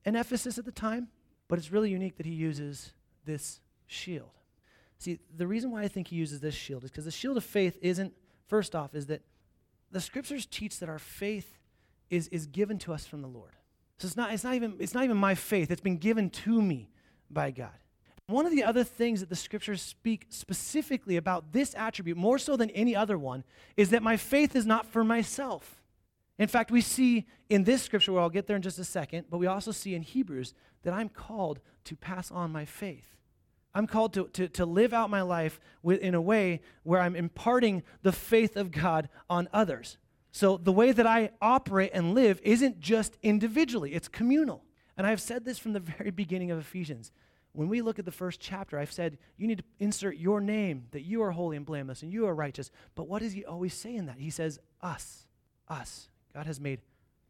in 0.03 0.17
Ephesus 0.17 0.57
at 0.57 0.65
the 0.65 0.71
time, 0.73 1.07
but 1.47 1.59
it's 1.59 1.71
really 1.71 1.91
unique 1.91 2.17
that 2.17 2.25
he 2.25 2.33
uses 2.33 2.91
this 3.23 3.61
shield. 3.87 4.31
See, 4.97 5.19
the 5.33 5.47
reason 5.47 5.71
why 5.71 5.83
I 5.83 5.87
think 5.87 6.09
he 6.09 6.17
uses 6.17 6.41
this 6.41 6.55
shield 6.55 6.83
is 6.83 6.91
because 6.91 7.05
the 7.05 7.11
shield 7.11 7.37
of 7.37 7.45
faith 7.45 7.77
isn't, 7.81 8.11
first 8.47 8.75
off, 8.75 8.95
is 8.95 9.05
that 9.05 9.21
the 9.91 10.01
scriptures 10.01 10.45
teach 10.45 10.79
that 10.79 10.89
our 10.89 10.99
faith 10.99 11.57
is, 12.09 12.27
is 12.27 12.47
given 12.47 12.79
to 12.79 12.91
us 12.91 13.05
from 13.05 13.21
the 13.21 13.29
Lord. 13.29 13.53
So 13.97 14.07
it's 14.07 14.17
not, 14.17 14.33
it's, 14.33 14.43
not 14.43 14.55
even, 14.55 14.75
it's 14.79 14.93
not 14.93 15.05
even 15.05 15.15
my 15.15 15.35
faith, 15.35 15.71
it's 15.71 15.79
been 15.79 15.99
given 15.99 16.29
to 16.31 16.61
me 16.61 16.89
by 17.29 17.51
God. 17.51 17.69
One 18.29 18.45
of 18.45 18.51
the 18.51 18.63
other 18.63 18.83
things 18.83 19.21
that 19.21 19.29
the 19.29 19.35
scriptures 19.35 19.81
speak 19.81 20.27
specifically 20.29 21.17
about 21.17 21.51
this 21.51 21.73
attribute, 21.75 22.15
more 22.15 22.37
so 22.37 22.55
than 22.55 22.69
any 22.71 22.95
other 22.95 23.17
one, 23.17 23.43
is 23.75 23.89
that 23.89 24.03
my 24.03 24.17
faith 24.17 24.55
is 24.55 24.67
not 24.67 24.85
for 24.85 25.03
myself. 25.03 25.81
In 26.37 26.47
fact, 26.47 26.69
we 26.69 26.81
see 26.81 27.25
in 27.49 27.63
this 27.63 27.81
scripture, 27.81 28.13
where 28.13 28.21
I'll 28.21 28.29
get 28.29 28.45
there 28.45 28.55
in 28.55 28.61
just 28.61 28.77
a 28.77 28.83
second, 28.83 29.25
but 29.31 29.39
we 29.39 29.47
also 29.47 29.71
see 29.71 29.95
in 29.95 30.03
Hebrews 30.03 30.53
that 30.83 30.93
I'm 30.93 31.09
called 31.09 31.59
to 31.85 31.95
pass 31.95 32.29
on 32.29 32.51
my 32.51 32.65
faith. 32.65 33.17
I'm 33.73 33.87
called 33.87 34.13
to, 34.13 34.27
to, 34.33 34.47
to 34.49 34.65
live 34.65 34.93
out 34.93 35.09
my 35.09 35.23
life 35.23 35.59
with, 35.81 35.99
in 35.99 36.13
a 36.13 36.21
way 36.21 36.61
where 36.83 37.01
I'm 37.01 37.15
imparting 37.15 37.81
the 38.03 38.11
faith 38.11 38.55
of 38.55 38.69
God 38.69 39.09
on 39.27 39.49
others. 39.51 39.97
So 40.31 40.57
the 40.57 40.71
way 40.71 40.91
that 40.91 41.07
I 41.07 41.31
operate 41.41 41.91
and 41.95 42.13
live 42.13 42.39
isn't 42.43 42.79
just 42.79 43.17
individually, 43.23 43.95
it's 43.95 44.07
communal. 44.07 44.63
And 44.97 45.07
I've 45.07 45.21
said 45.21 45.45
this 45.45 45.57
from 45.57 45.73
the 45.73 45.79
very 45.79 46.11
beginning 46.11 46.51
of 46.51 46.59
Ephesians. 46.59 47.11
When 47.53 47.67
we 47.67 47.81
look 47.81 47.99
at 47.99 48.05
the 48.05 48.11
first 48.11 48.39
chapter, 48.39 48.77
I've 48.77 48.91
said 48.91 49.17
you 49.37 49.47
need 49.47 49.57
to 49.57 49.63
insert 49.79 50.17
your 50.17 50.39
name, 50.39 50.85
that 50.91 51.01
you 51.01 51.23
are 51.23 51.31
holy 51.31 51.57
and 51.57 51.65
blameless 51.65 52.03
and 52.03 52.13
you 52.13 52.27
are 52.27 52.35
righteous. 52.35 52.71
But 52.95 53.07
what 53.07 53.21
does 53.21 53.33
he 53.33 53.43
always 53.43 53.73
say 53.73 53.95
in 53.95 54.05
that? 54.05 54.19
He 54.19 54.29
says, 54.29 54.59
us, 54.81 55.25
us. 55.67 56.09
God 56.33 56.45
has 56.45 56.59
made 56.59 56.81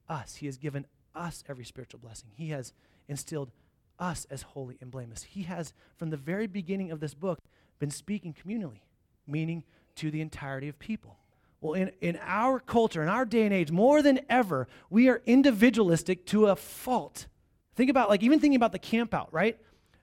us. 0.10 0.36
He 0.36 0.46
has 0.46 0.58
given 0.58 0.86
us 1.16 1.44
every 1.48 1.66
spiritual 1.66 2.00
blessing. 2.00 2.30
He 2.36 2.50
has 2.50 2.74
instilled 3.08 3.52
us 3.98 4.26
as 4.30 4.42
holy 4.42 4.78
and 4.82 4.92
blameless. 4.92 5.24
He 5.24 5.44
has, 5.44 5.74
from 5.98 6.10
the 6.10 6.18
very 6.18 6.48
beginning 6.48 6.92
of 6.92 7.00
this 7.00 7.14
book, 7.14 7.40
been 7.80 7.92
speaking 7.92 8.34
communally, 8.34 8.82
meaning 9.26 9.64
to 9.96 10.12
the 10.12 10.22
entirety 10.22 10.68
of 10.68 10.78
people. 10.80 11.18
Well, 11.62 11.74
in, 11.74 11.92
in 12.02 12.20
our 12.22 12.60
culture, 12.60 13.02
in 13.02 13.10
our 13.10 13.26
day 13.26 13.44
and 13.44 13.54
age, 13.54 13.72
more 13.72 14.02
than 14.02 14.22
ever, 14.30 14.68
we 14.90 15.10
are 15.10 15.22
individualistic 15.26 16.26
to 16.28 16.48
a 16.48 16.56
fault. 16.56 17.28
Think 17.76 17.90
about, 17.90 18.10
like, 18.10 18.24
even 18.24 18.40
thinking 18.40 18.56
about 18.56 18.72
the 18.72 18.80
camp 18.80 19.14
out, 19.14 19.34
right? 19.34 19.58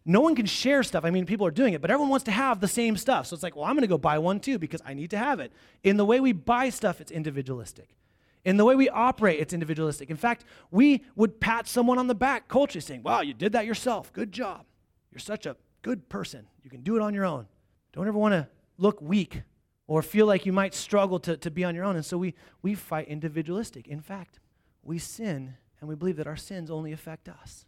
No 0.08 0.20
one 0.20 0.37
can 0.37 0.47
share 0.47 0.85
stuff. 0.85 1.05
I 1.05 1.11
mean, 1.11 1.26
people 1.26 1.47
are 1.47 1.50
doing 1.50 1.75
it, 1.75 1.82
but 1.82 1.91
everyone 1.91 2.11
wants 2.11 2.25
to 2.25 2.31
have 2.31 2.61
the 2.61 2.69
same 2.69 2.97
stuff. 2.97 3.26
So 3.26 3.35
it's 3.35 3.43
like, 3.43 3.56
well, 3.56 3.64
I'm 3.64 3.75
going 3.75 3.82
to 3.82 3.88
go 3.88 3.99
buy 3.99 4.19
one 4.19 4.38
too 4.38 4.56
because 4.56 4.81
I 4.87 4.94
need 4.94 5.11
to 5.11 5.19
have 5.19 5.41
it. 5.41 5.53
In 5.82 5.97
the 5.97 6.05
way 6.05 6.20
we 6.20 6.32
buy 6.32 6.70
stuff, 6.70 7.00
it's 7.00 7.11
individualistic. 7.11 7.97
In 8.44 8.56
the 8.56 8.64
way 8.64 8.76
we 8.76 8.88
operate, 8.88 9.41
it's 9.41 9.53
individualistic. 9.53 10.08
In 10.08 10.17
fact, 10.17 10.44
we 10.70 11.03
would 11.17 11.41
pat 11.41 11.67
someone 11.67 11.99
on 11.99 12.06
the 12.06 12.14
back 12.14 12.47
culturally 12.47 12.82
saying, 12.82 13.03
wow, 13.03 13.20
you 13.20 13.35
did 13.35 13.50
that 13.53 13.67
yourself. 13.67 14.12
Good 14.12 14.30
job. 14.30 14.64
You're 15.11 15.19
such 15.19 15.45
a 15.45 15.57
good 15.83 16.09
person. 16.09 16.47
You 16.62 16.71
can 16.71 16.83
do 16.83 16.95
it 16.95 17.02
on 17.02 17.12
your 17.12 17.25
own. 17.25 17.49
Don't 17.92 18.07
ever 18.07 18.16
want 18.16 18.33
to 18.33 18.47
look 18.78 19.02
weak 19.02 19.42
or 19.88 20.02
feel 20.02 20.26
like 20.26 20.47
you 20.47 20.52
might 20.52 20.75
struggle 20.75 21.19
to, 21.21 21.37
to 21.37 21.50
be 21.50 21.64
on 21.64 21.75
your 21.75 21.85
own. 21.85 21.97
And 21.97 22.04
so 22.04 22.16
we, 22.16 22.35
we 22.62 22.76
fight 22.76 23.09
individualistic. 23.09 23.88
In 23.88 24.00
fact, 24.00 24.38
we 24.85 24.99
sin 25.00 25.54
and 25.80 25.88
we 25.88 25.97
believe 25.97 26.16
that 26.16 26.28
our 26.28 26.37
sins 26.37 26.71
only 26.71 26.92
affect 26.92 27.28
us. 27.28 27.66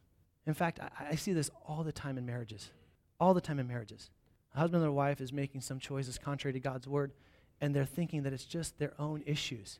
In 0.48 0.54
fact, 0.54 0.80
I, 0.80 1.10
I 1.10 1.14
see 1.14 1.32
this 1.34 1.50
all 1.66 1.84
the 1.84 1.92
time 1.92 2.16
in 2.16 2.24
marriages. 2.24 2.70
All 3.20 3.34
the 3.34 3.40
time 3.40 3.58
in 3.58 3.68
marriages. 3.68 4.10
A 4.54 4.58
husband 4.60 4.82
or 4.82 4.90
wife 4.90 5.20
is 5.20 5.32
making 5.32 5.60
some 5.60 5.78
choices 5.78 6.16
contrary 6.18 6.54
to 6.54 6.60
God's 6.60 6.88
word, 6.88 7.12
and 7.60 7.74
they're 7.74 7.84
thinking 7.84 8.22
that 8.22 8.32
it's 8.32 8.46
just 8.46 8.78
their 8.78 8.94
own 8.98 9.22
issues. 9.26 9.78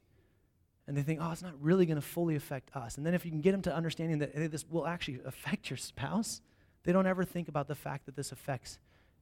And 0.86 0.94
they 0.96 1.02
think, 1.02 1.20
oh, 1.22 1.32
it's 1.32 1.42
not 1.42 1.60
really 1.60 1.86
going 1.86 1.96
to 1.96 2.06
fully 2.06 2.36
affect 2.36 2.76
us. 2.76 2.98
And 2.98 3.06
then 3.06 3.14
if 3.14 3.24
you 3.24 3.30
can 3.30 3.40
get 3.40 3.52
them 3.52 3.62
to 3.62 3.74
understanding 3.74 4.18
that 4.18 4.32
hey, 4.34 4.46
this 4.46 4.66
will 4.68 4.86
actually 4.86 5.20
affect 5.24 5.70
your 5.70 5.78
spouse, 5.78 6.42
they 6.84 6.92
don't 6.92 7.06
ever 7.06 7.24
think 7.24 7.48
about 7.48 7.66
the 7.66 7.74
fact 7.74 8.04
that 8.04 8.14
this 8.14 8.30
affects 8.30 8.78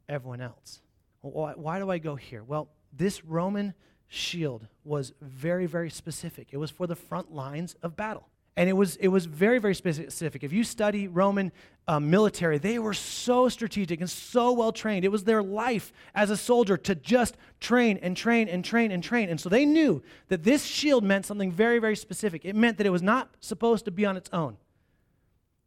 everyone 0.09 0.41
else. 0.41 0.83
Why, 1.21 1.53
why 1.55 1.79
do 1.79 1.91
I 1.91 1.99
go 1.99 2.17
here? 2.17 2.43
Well, 2.43 2.69
this 2.93 3.25
Roman 3.25 3.75
shield 4.09 4.67
was 4.85 5.13
very, 5.21 5.67
very 5.67 5.91
specific. 5.91 6.49
It 6.51 6.57
was 6.57 6.71
for 6.73 6.89
the 6.89 6.97
front 6.97 7.33
lines 7.33 7.77
of 7.83 7.97
battle. 7.97 8.29
And 8.59 8.71
it 8.71 8.73
was, 8.73 8.97
it 8.97 9.09
was 9.09 9.27
very, 9.27 9.59
very 9.59 9.75
specific. 9.75 10.43
If 10.43 10.51
you 10.51 10.65
study 10.65 11.09
Roman 11.09 11.53
uh, 11.87 12.01
military, 12.01 12.57
they 12.57 12.79
were 12.79 12.95
so 12.95 13.51
strategic 13.51 14.01
and 14.01 14.09
so 14.09 14.53
well 14.53 14.73
trained. 14.73 15.05
It 15.05 15.13
was 15.13 15.25
their 15.25 15.43
life 15.43 15.93
as 16.15 16.31
a 16.31 16.39
soldier 16.39 16.79
to 16.79 16.95
just 16.95 17.37
train 17.61 17.99
and 18.01 18.17
train 18.17 18.49
and 18.49 18.65
train 18.65 18.93
and 18.93 19.05
train. 19.05 19.29
And 19.29 19.39
so 19.39 19.51
they 19.51 19.67
knew 19.67 20.03
that 20.29 20.43
this 20.43 20.65
shield 20.65 21.05
meant 21.05 21.27
something 21.27 21.53
very, 21.53 21.79
very 21.79 21.97
specific. 21.97 22.47
It 22.47 22.57
meant 22.57 22.79
that 22.79 22.87
it 22.87 22.91
was 22.91 23.03
not 23.03 23.29
supposed 23.41 23.85
to 23.85 23.91
be 23.91 24.07
on 24.07 24.17
its 24.17 24.31
own. 24.33 24.57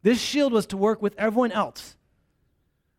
This 0.01 0.19
shield 0.19 0.51
was 0.51 0.65
to 0.67 0.77
work 0.77 0.99
with 0.99 1.13
everyone 1.17 1.51
else. 1.51 1.95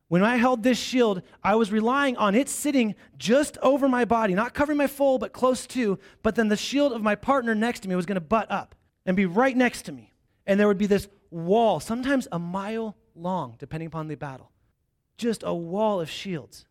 When 0.07 0.23
I 0.23 0.37
held 0.37 0.63
this 0.63 0.79
shield, 0.79 1.23
I 1.43 1.57
was 1.57 1.73
relying 1.73 2.17
on 2.17 2.37
it 2.37 2.49
sitting 2.49 2.95
just 3.17 3.59
over 3.59 3.89
my 3.89 4.05
body, 4.05 4.35
not 4.35 4.55
covering 4.55 4.79
my 4.79 4.87
full, 4.87 5.19
but 5.19 5.33
close 5.33 5.67
to. 5.69 5.99
But 6.23 6.37
then 6.37 6.49
the 6.49 6.57
shield 6.57 6.93
of 6.93 7.03
my 7.03 7.17
partner 7.17 7.57
next 7.57 7.81
to 7.81 7.89
me 7.89 7.97
was 7.97 8.07
going 8.07 8.17
to 8.17 8.21
butt 8.21 8.51
up 8.51 8.77
and 9.11 9.17
be 9.17 9.27
right 9.27 9.57
next 9.57 9.83
to 9.83 9.93
me. 9.93 10.13
And 10.47 10.61
there 10.61 10.69
would 10.69 10.79
be 10.79 10.87
this 10.87 11.09
wall, 11.33 11.81
sometimes 11.81 12.29
a 12.31 12.39
mile 12.39 12.97
long, 13.17 13.57
depending 13.59 13.89
upon 13.89 14.07
the 14.07 14.15
battle. 14.15 14.53
Just 15.17 15.43
a 15.45 15.53
wall 15.53 16.01
of 16.01 16.09
shields. 16.09 16.65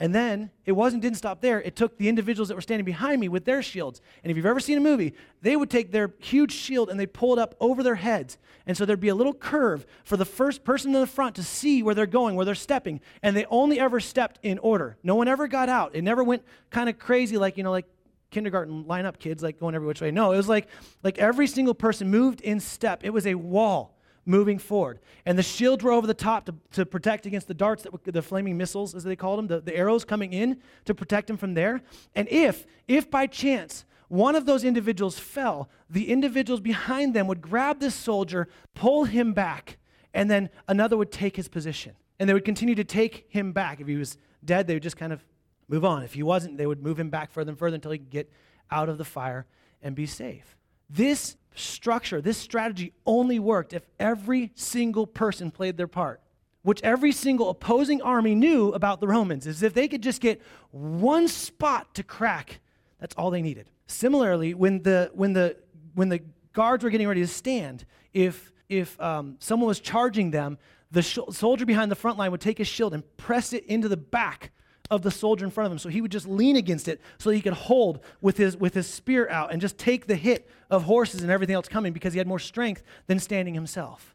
And 0.00 0.12
then 0.12 0.50
it 0.64 0.72
wasn't 0.72 1.02
didn't 1.02 1.18
stop 1.18 1.40
there. 1.40 1.62
It 1.62 1.76
took 1.76 1.96
the 1.96 2.08
individuals 2.08 2.48
that 2.48 2.56
were 2.56 2.62
standing 2.62 2.84
behind 2.84 3.20
me 3.20 3.28
with 3.28 3.44
their 3.44 3.62
shields. 3.62 4.00
And 4.24 4.30
if 4.32 4.36
you've 4.36 4.44
ever 4.44 4.58
seen 4.58 4.76
a 4.76 4.80
movie, 4.80 5.14
they 5.40 5.54
would 5.54 5.70
take 5.70 5.92
their 5.92 6.12
huge 6.18 6.50
shield 6.52 6.90
and 6.90 6.98
they'd 6.98 7.12
pull 7.12 7.32
it 7.32 7.38
up 7.38 7.54
over 7.60 7.84
their 7.84 7.94
heads. 7.94 8.38
And 8.66 8.76
so 8.76 8.84
there'd 8.84 8.98
be 8.98 9.08
a 9.08 9.14
little 9.14 9.32
curve 9.32 9.86
for 10.02 10.16
the 10.16 10.24
first 10.24 10.64
person 10.64 10.92
in 10.92 11.00
the 11.00 11.06
front 11.06 11.36
to 11.36 11.44
see 11.44 11.84
where 11.84 11.94
they're 11.94 12.06
going, 12.06 12.34
where 12.34 12.44
they're 12.44 12.56
stepping. 12.56 13.00
And 13.22 13.36
they 13.36 13.46
only 13.46 13.78
ever 13.78 14.00
stepped 14.00 14.40
in 14.42 14.58
order. 14.58 14.96
No 15.04 15.14
one 15.14 15.28
ever 15.28 15.46
got 15.46 15.68
out. 15.68 15.94
It 15.94 16.02
never 16.02 16.24
went 16.24 16.42
kind 16.70 16.88
of 16.88 16.98
crazy 16.98 17.38
like, 17.38 17.56
you 17.56 17.62
know, 17.62 17.70
like 17.70 17.86
kindergarten 18.30 18.86
line 18.86 19.06
up 19.06 19.18
kids 19.18 19.42
like 19.42 19.58
going 19.58 19.74
every 19.74 19.86
which 19.86 20.00
way. 20.00 20.10
No, 20.10 20.32
it 20.32 20.36
was 20.36 20.48
like 20.48 20.68
like 21.02 21.18
every 21.18 21.46
single 21.46 21.74
person 21.74 22.10
moved 22.10 22.40
in 22.40 22.60
step. 22.60 23.00
It 23.04 23.10
was 23.10 23.26
a 23.26 23.34
wall 23.34 23.98
moving 24.28 24.58
forward. 24.58 25.00
And 25.24 25.38
the 25.38 25.42
shields 25.42 25.82
were 25.82 25.90
over 25.90 26.06
the 26.06 26.14
top 26.14 26.44
to, 26.46 26.54
to 26.72 26.84
protect 26.84 27.24
against 27.24 27.48
the 27.48 27.54
darts, 27.54 27.82
that 27.82 27.92
were, 27.92 28.00
the 28.04 28.20
flaming 28.20 28.58
missiles, 28.58 28.94
as 28.94 29.02
they 29.02 29.16
called 29.16 29.38
them, 29.38 29.46
the, 29.46 29.60
the 29.60 29.74
arrows 29.74 30.04
coming 30.04 30.34
in 30.34 30.60
to 30.84 30.94
protect 30.94 31.28
them 31.28 31.38
from 31.38 31.54
there. 31.54 31.80
And 32.14 32.28
if, 32.28 32.66
if 32.86 33.10
by 33.10 33.26
chance 33.26 33.86
one 34.08 34.36
of 34.36 34.44
those 34.44 34.64
individuals 34.64 35.18
fell, 35.18 35.70
the 35.88 36.10
individuals 36.10 36.60
behind 36.60 37.14
them 37.14 37.26
would 37.26 37.40
grab 37.40 37.80
this 37.80 37.94
soldier, 37.94 38.48
pull 38.74 39.04
him 39.04 39.32
back, 39.32 39.78
and 40.12 40.30
then 40.30 40.50
another 40.68 40.98
would 40.98 41.10
take 41.10 41.36
his 41.36 41.48
position. 41.48 41.94
And 42.18 42.28
they 42.28 42.34
would 42.34 42.44
continue 42.44 42.74
to 42.74 42.84
take 42.84 43.26
him 43.30 43.52
back. 43.52 43.80
If 43.80 43.86
he 43.86 43.96
was 43.96 44.18
dead, 44.44 44.66
they 44.66 44.74
would 44.74 44.82
just 44.82 44.96
kind 44.96 45.12
of 45.12 45.24
move 45.68 45.84
on. 45.84 46.02
If 46.02 46.14
he 46.14 46.22
wasn't, 46.22 46.56
they 46.56 46.66
would 46.66 46.82
move 46.82 46.98
him 46.98 47.10
back 47.10 47.30
further 47.30 47.50
and 47.50 47.58
further 47.58 47.76
until 47.76 47.92
he 47.92 47.98
could 47.98 48.10
get 48.10 48.32
out 48.70 48.88
of 48.88 48.98
the 48.98 49.04
fire 49.04 49.46
and 49.82 49.94
be 49.94 50.06
safe. 50.06 50.56
This 50.90 51.36
structure, 51.54 52.20
this 52.20 52.38
strategy 52.38 52.92
only 53.06 53.38
worked 53.38 53.72
if 53.72 53.86
every 53.98 54.52
single 54.54 55.06
person 55.06 55.50
played 55.50 55.76
their 55.76 55.88
part, 55.88 56.20
which 56.62 56.82
every 56.82 57.12
single 57.12 57.50
opposing 57.50 58.00
army 58.02 58.34
knew 58.34 58.70
about 58.70 59.00
the 59.00 59.08
Romans, 59.08 59.46
is 59.46 59.62
if 59.62 59.74
they 59.74 59.88
could 59.88 60.02
just 60.02 60.20
get 60.20 60.40
one 60.70 61.28
spot 61.28 61.94
to 61.94 62.02
crack, 62.02 62.60
that's 63.00 63.14
all 63.16 63.30
they 63.30 63.42
needed. 63.42 63.70
Similarly, 63.86 64.54
when 64.54 64.82
the, 64.82 65.10
when 65.14 65.32
the, 65.32 65.56
when 65.94 66.08
the 66.08 66.20
guards 66.52 66.84
were 66.84 66.90
getting 66.90 67.08
ready 67.08 67.20
to 67.20 67.28
stand, 67.28 67.84
if, 68.12 68.52
if 68.68 69.00
um, 69.00 69.36
someone 69.38 69.68
was 69.68 69.80
charging 69.80 70.30
them, 70.30 70.58
the 70.90 71.02
sh- 71.02 71.18
soldier 71.30 71.66
behind 71.66 71.90
the 71.90 71.96
front 71.96 72.18
line 72.18 72.30
would 72.30 72.40
take 72.40 72.58
his 72.58 72.68
shield 72.68 72.94
and 72.94 73.04
press 73.16 73.52
it 73.52 73.64
into 73.66 73.88
the 73.88 73.96
back 73.96 74.50
of 74.90 75.02
the 75.02 75.10
soldier 75.10 75.44
in 75.44 75.50
front 75.50 75.66
of 75.66 75.72
him. 75.72 75.78
So 75.78 75.88
he 75.88 76.00
would 76.00 76.12
just 76.12 76.26
lean 76.26 76.56
against 76.56 76.88
it 76.88 77.00
so 77.18 77.30
he 77.30 77.40
could 77.40 77.52
hold 77.52 78.00
with 78.20 78.36
his, 78.36 78.56
with 78.56 78.74
his 78.74 78.86
spear 78.86 79.28
out 79.28 79.52
and 79.52 79.60
just 79.60 79.78
take 79.78 80.06
the 80.06 80.16
hit 80.16 80.48
of 80.70 80.84
horses 80.84 81.22
and 81.22 81.30
everything 81.30 81.54
else 81.54 81.68
coming 81.68 81.92
because 81.92 82.12
he 82.12 82.18
had 82.18 82.26
more 82.26 82.38
strength 82.38 82.82
than 83.06 83.18
standing 83.18 83.54
himself. 83.54 84.14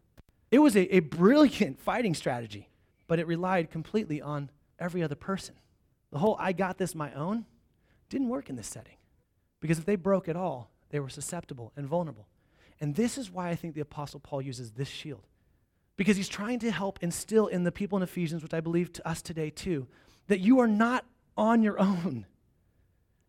It 0.52 0.60
was 0.60 0.76
a, 0.76 0.96
a 0.96 1.00
brilliant 1.00 1.80
fighting 1.82 2.14
strategy, 2.14 2.70
but 3.08 3.20
it 3.20 3.28
relied 3.28 3.72
completely 3.72 4.22
on 4.22 4.50
every 4.80 5.04
other 5.04 5.16
person. 5.16 5.56
The 6.12 6.20
whole 6.20 6.36
I 6.40 6.52
got 6.54 6.78
this 6.78 6.94
my 6.94 7.14
own 7.14 7.46
didn't 8.10 8.30
work 8.30 8.50
in 8.50 8.56
this 8.56 8.68
setting 8.68 8.98
because 9.60 9.80
if 9.80 9.86
they 9.86 9.96
broke 9.96 10.30
at 10.30 10.36
all, 10.36 10.70
they 10.90 11.00
were 11.00 11.10
susceptible 11.10 11.72
and 11.76 11.88
vulnerable. 11.88 12.28
And 12.80 12.96
this 12.96 13.18
is 13.18 13.32
why 13.32 13.50
I 13.50 13.56
think 13.56 13.74
the 13.74 13.82
Apostle 13.82 14.20
Paul 14.20 14.42
uses 14.42 14.72
this 14.72 14.90
shield 14.90 15.26
because 15.96 16.18
he's 16.18 16.30
trying 16.30 16.60
to 16.60 16.72
help 16.72 17.00
instill 17.02 17.48
in 17.48 17.64
the 17.64 17.72
people 17.72 17.98
in 17.98 18.04
Ephesians, 18.04 18.44
which 18.44 18.54
I 18.54 18.62
believe 18.62 18.92
to 18.94 19.08
us 19.08 19.22
today 19.22 19.50
too, 19.50 19.88
that 20.28 20.40
you 20.40 20.60
are 20.60 20.68
not 20.68 21.06
on 21.38 21.64
your 21.64 21.80
own. 21.80 22.26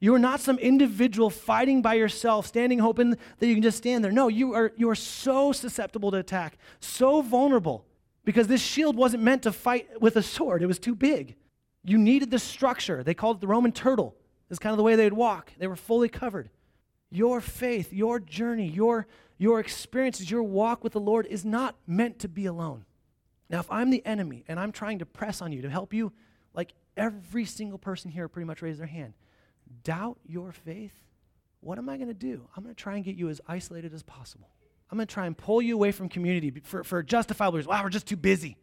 You 0.01 0.15
are 0.15 0.19
not 0.19 0.41
some 0.41 0.59
individual 0.59 1.31
fighting 1.31 1.81
by 1.81 1.95
yourself, 1.95 2.47
standing 2.47 2.79
hoping 2.79 3.11
that 3.11 3.47
you 3.47 3.55
can 3.55 3.63
just 3.63 3.79
stand 3.79 4.05
there. 4.05 4.13
No, 4.13 4.29
you 4.29 4.55
are, 4.55 4.73
you 4.77 4.91
are 4.91 4.95
so 4.95 5.53
susceptible 5.53 6.11
to 6.11 6.19
attack, 6.19 6.59
so 6.81 7.23
vulnerable, 7.23 7.87
because 8.25 8.47
this 8.47 8.61
shield 8.61 8.97
wasn't 8.97 9.23
meant 9.23 9.43
to 9.45 9.53
fight 9.53 10.01
with 10.01 10.17
a 10.17 10.23
sword, 10.23 10.63
it 10.63 10.67
was 10.67 10.79
too 10.79 10.95
big. 10.95 11.37
You 11.85 11.99
needed 11.99 12.31
the 12.31 12.39
structure. 12.39 13.03
They 13.03 13.15
called 13.15 13.39
it 13.39 13.41
the 13.41 13.47
Roman 13.47 13.73
turtle. 13.73 14.15
It's 14.51 14.59
kind 14.59 14.73
of 14.73 14.77
the 14.77 14.83
way 14.83 14.97
they'd 14.97 15.13
walk. 15.13 15.53
They 15.59 15.67
were 15.67 15.77
fully 15.77 16.09
covered. 16.09 16.51
Your 17.11 17.41
faith, 17.41 17.93
your 17.93 18.21
journey, 18.21 18.67
your, 18.69 19.07
your 19.39 19.61
experiences, 19.61 20.31
your 20.31 20.43
walk 20.43 20.83
with 20.83 20.93
the 20.93 21.01
Lord 21.01 21.27
is 21.27 21.45
not 21.45 21.77
meant 21.87 22.19
to 22.21 22.29
be 22.29 22.47
alone. 22.47 22.85
Now, 23.49 23.61
if 23.61 23.71
I'm 23.71 23.91
the 23.91 24.05
enemy 24.05 24.45
and 24.49 24.59
I'm 24.59 24.73
trying 24.73 24.99
to 24.99 25.07
press 25.07 25.41
on 25.41 25.53
you 25.53 25.63
to 25.63 25.71
help 25.71 25.93
you 25.93 26.13
like 26.55 26.73
every 26.97 27.45
single 27.45 27.79
person 27.79 28.11
here 28.11 28.29
pretty 28.29 28.47
much 28.47 28.63
raised 28.63 28.81
their 28.81 28.87
hand. 28.87 29.15
Doubt 29.83 30.19
your 30.27 30.53
faith? 30.53 30.95
What 31.61 31.79
am 31.79 31.89
I 31.89 31.97
going 31.97 32.09
to 32.09 32.15
do? 32.15 32.47
I'm 32.57 32.63
going 32.63 32.75
to 32.75 32.81
try 32.81 32.97
and 32.97 33.05
get 33.05 33.17
you 33.17 33.29
as 33.29 33.41
isolated 33.47 33.95
as 33.95 34.03
possible. 34.03 34.51
I'm 34.91 34.99
going 34.99 35.07
to 35.07 35.13
try 35.13 35.27
and 35.27 35.37
pull 35.37 35.63
you 35.63 35.75
away 35.75 35.93
from 35.93 36.09
community 36.09 36.53
for, 36.63 36.85
for 36.85 37.03
justifiable 37.03 37.57
reasons. 37.57 37.71
Wow, 37.71 37.83
we're 37.83 37.91
just 37.91 38.07
too 38.07 38.17
busy. 38.17 38.57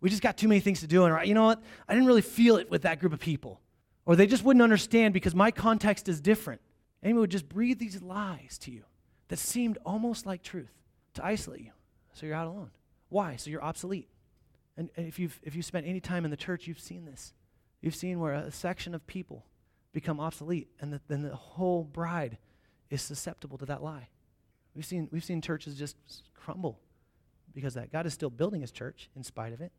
We 0.00 0.10
just 0.10 0.22
got 0.22 0.36
too 0.36 0.48
many 0.48 0.60
things 0.60 0.80
to 0.80 0.86
do. 0.86 1.04
And 1.04 1.26
you 1.26 1.34
know 1.34 1.44
what? 1.44 1.62
I 1.88 1.94
didn't 1.94 2.06
really 2.06 2.22
feel 2.22 2.56
it 2.56 2.70
with 2.70 2.82
that 2.82 3.00
group 3.00 3.12
of 3.12 3.20
people. 3.20 3.60
Or 4.04 4.16
they 4.16 4.26
just 4.26 4.44
wouldn't 4.44 4.62
understand 4.62 5.14
because 5.14 5.34
my 5.34 5.50
context 5.50 6.08
is 6.08 6.20
different. 6.20 6.60
Anyone 7.02 7.22
would 7.22 7.30
just 7.30 7.48
breathe 7.48 7.78
these 7.78 8.02
lies 8.02 8.58
to 8.58 8.70
you 8.70 8.84
that 9.28 9.38
seemed 9.38 9.78
almost 9.84 10.26
like 10.26 10.42
truth 10.42 10.72
to 11.14 11.24
isolate 11.24 11.60
you. 11.60 11.72
So 12.14 12.26
you're 12.26 12.34
out 12.34 12.48
alone. 12.48 12.70
Why? 13.08 13.36
So 13.36 13.50
you're 13.50 13.62
obsolete. 13.62 14.08
And, 14.76 14.90
and 14.96 15.06
if, 15.06 15.18
you've, 15.18 15.38
if 15.42 15.54
you've 15.54 15.64
spent 15.64 15.86
any 15.86 16.00
time 16.00 16.24
in 16.24 16.30
the 16.30 16.36
church, 16.36 16.66
you've 16.66 16.80
seen 16.80 17.04
this. 17.04 17.32
You've 17.80 17.94
seen 17.94 18.20
where 18.20 18.32
a 18.32 18.50
section 18.50 18.94
of 18.94 19.06
people 19.06 19.44
become 19.92 20.20
obsolete, 20.20 20.68
and 20.80 20.92
the, 20.92 21.00
then 21.08 21.22
the 21.22 21.34
whole 21.34 21.84
bride 21.84 22.38
is 22.90 23.02
susceptible 23.02 23.58
to 23.58 23.66
that 23.66 23.82
lie. 23.82 24.08
We've 24.74 24.84
seen, 24.84 25.08
we've 25.10 25.24
seen 25.24 25.40
churches 25.40 25.76
just 25.76 25.96
crumble 26.34 26.78
because 27.54 27.74
that. 27.74 27.92
God 27.92 28.06
is 28.06 28.14
still 28.14 28.30
building 28.30 28.60
his 28.60 28.70
church 28.70 29.10
in 29.16 29.22
spite 29.22 29.52
of 29.52 29.60
it. 29.60 29.72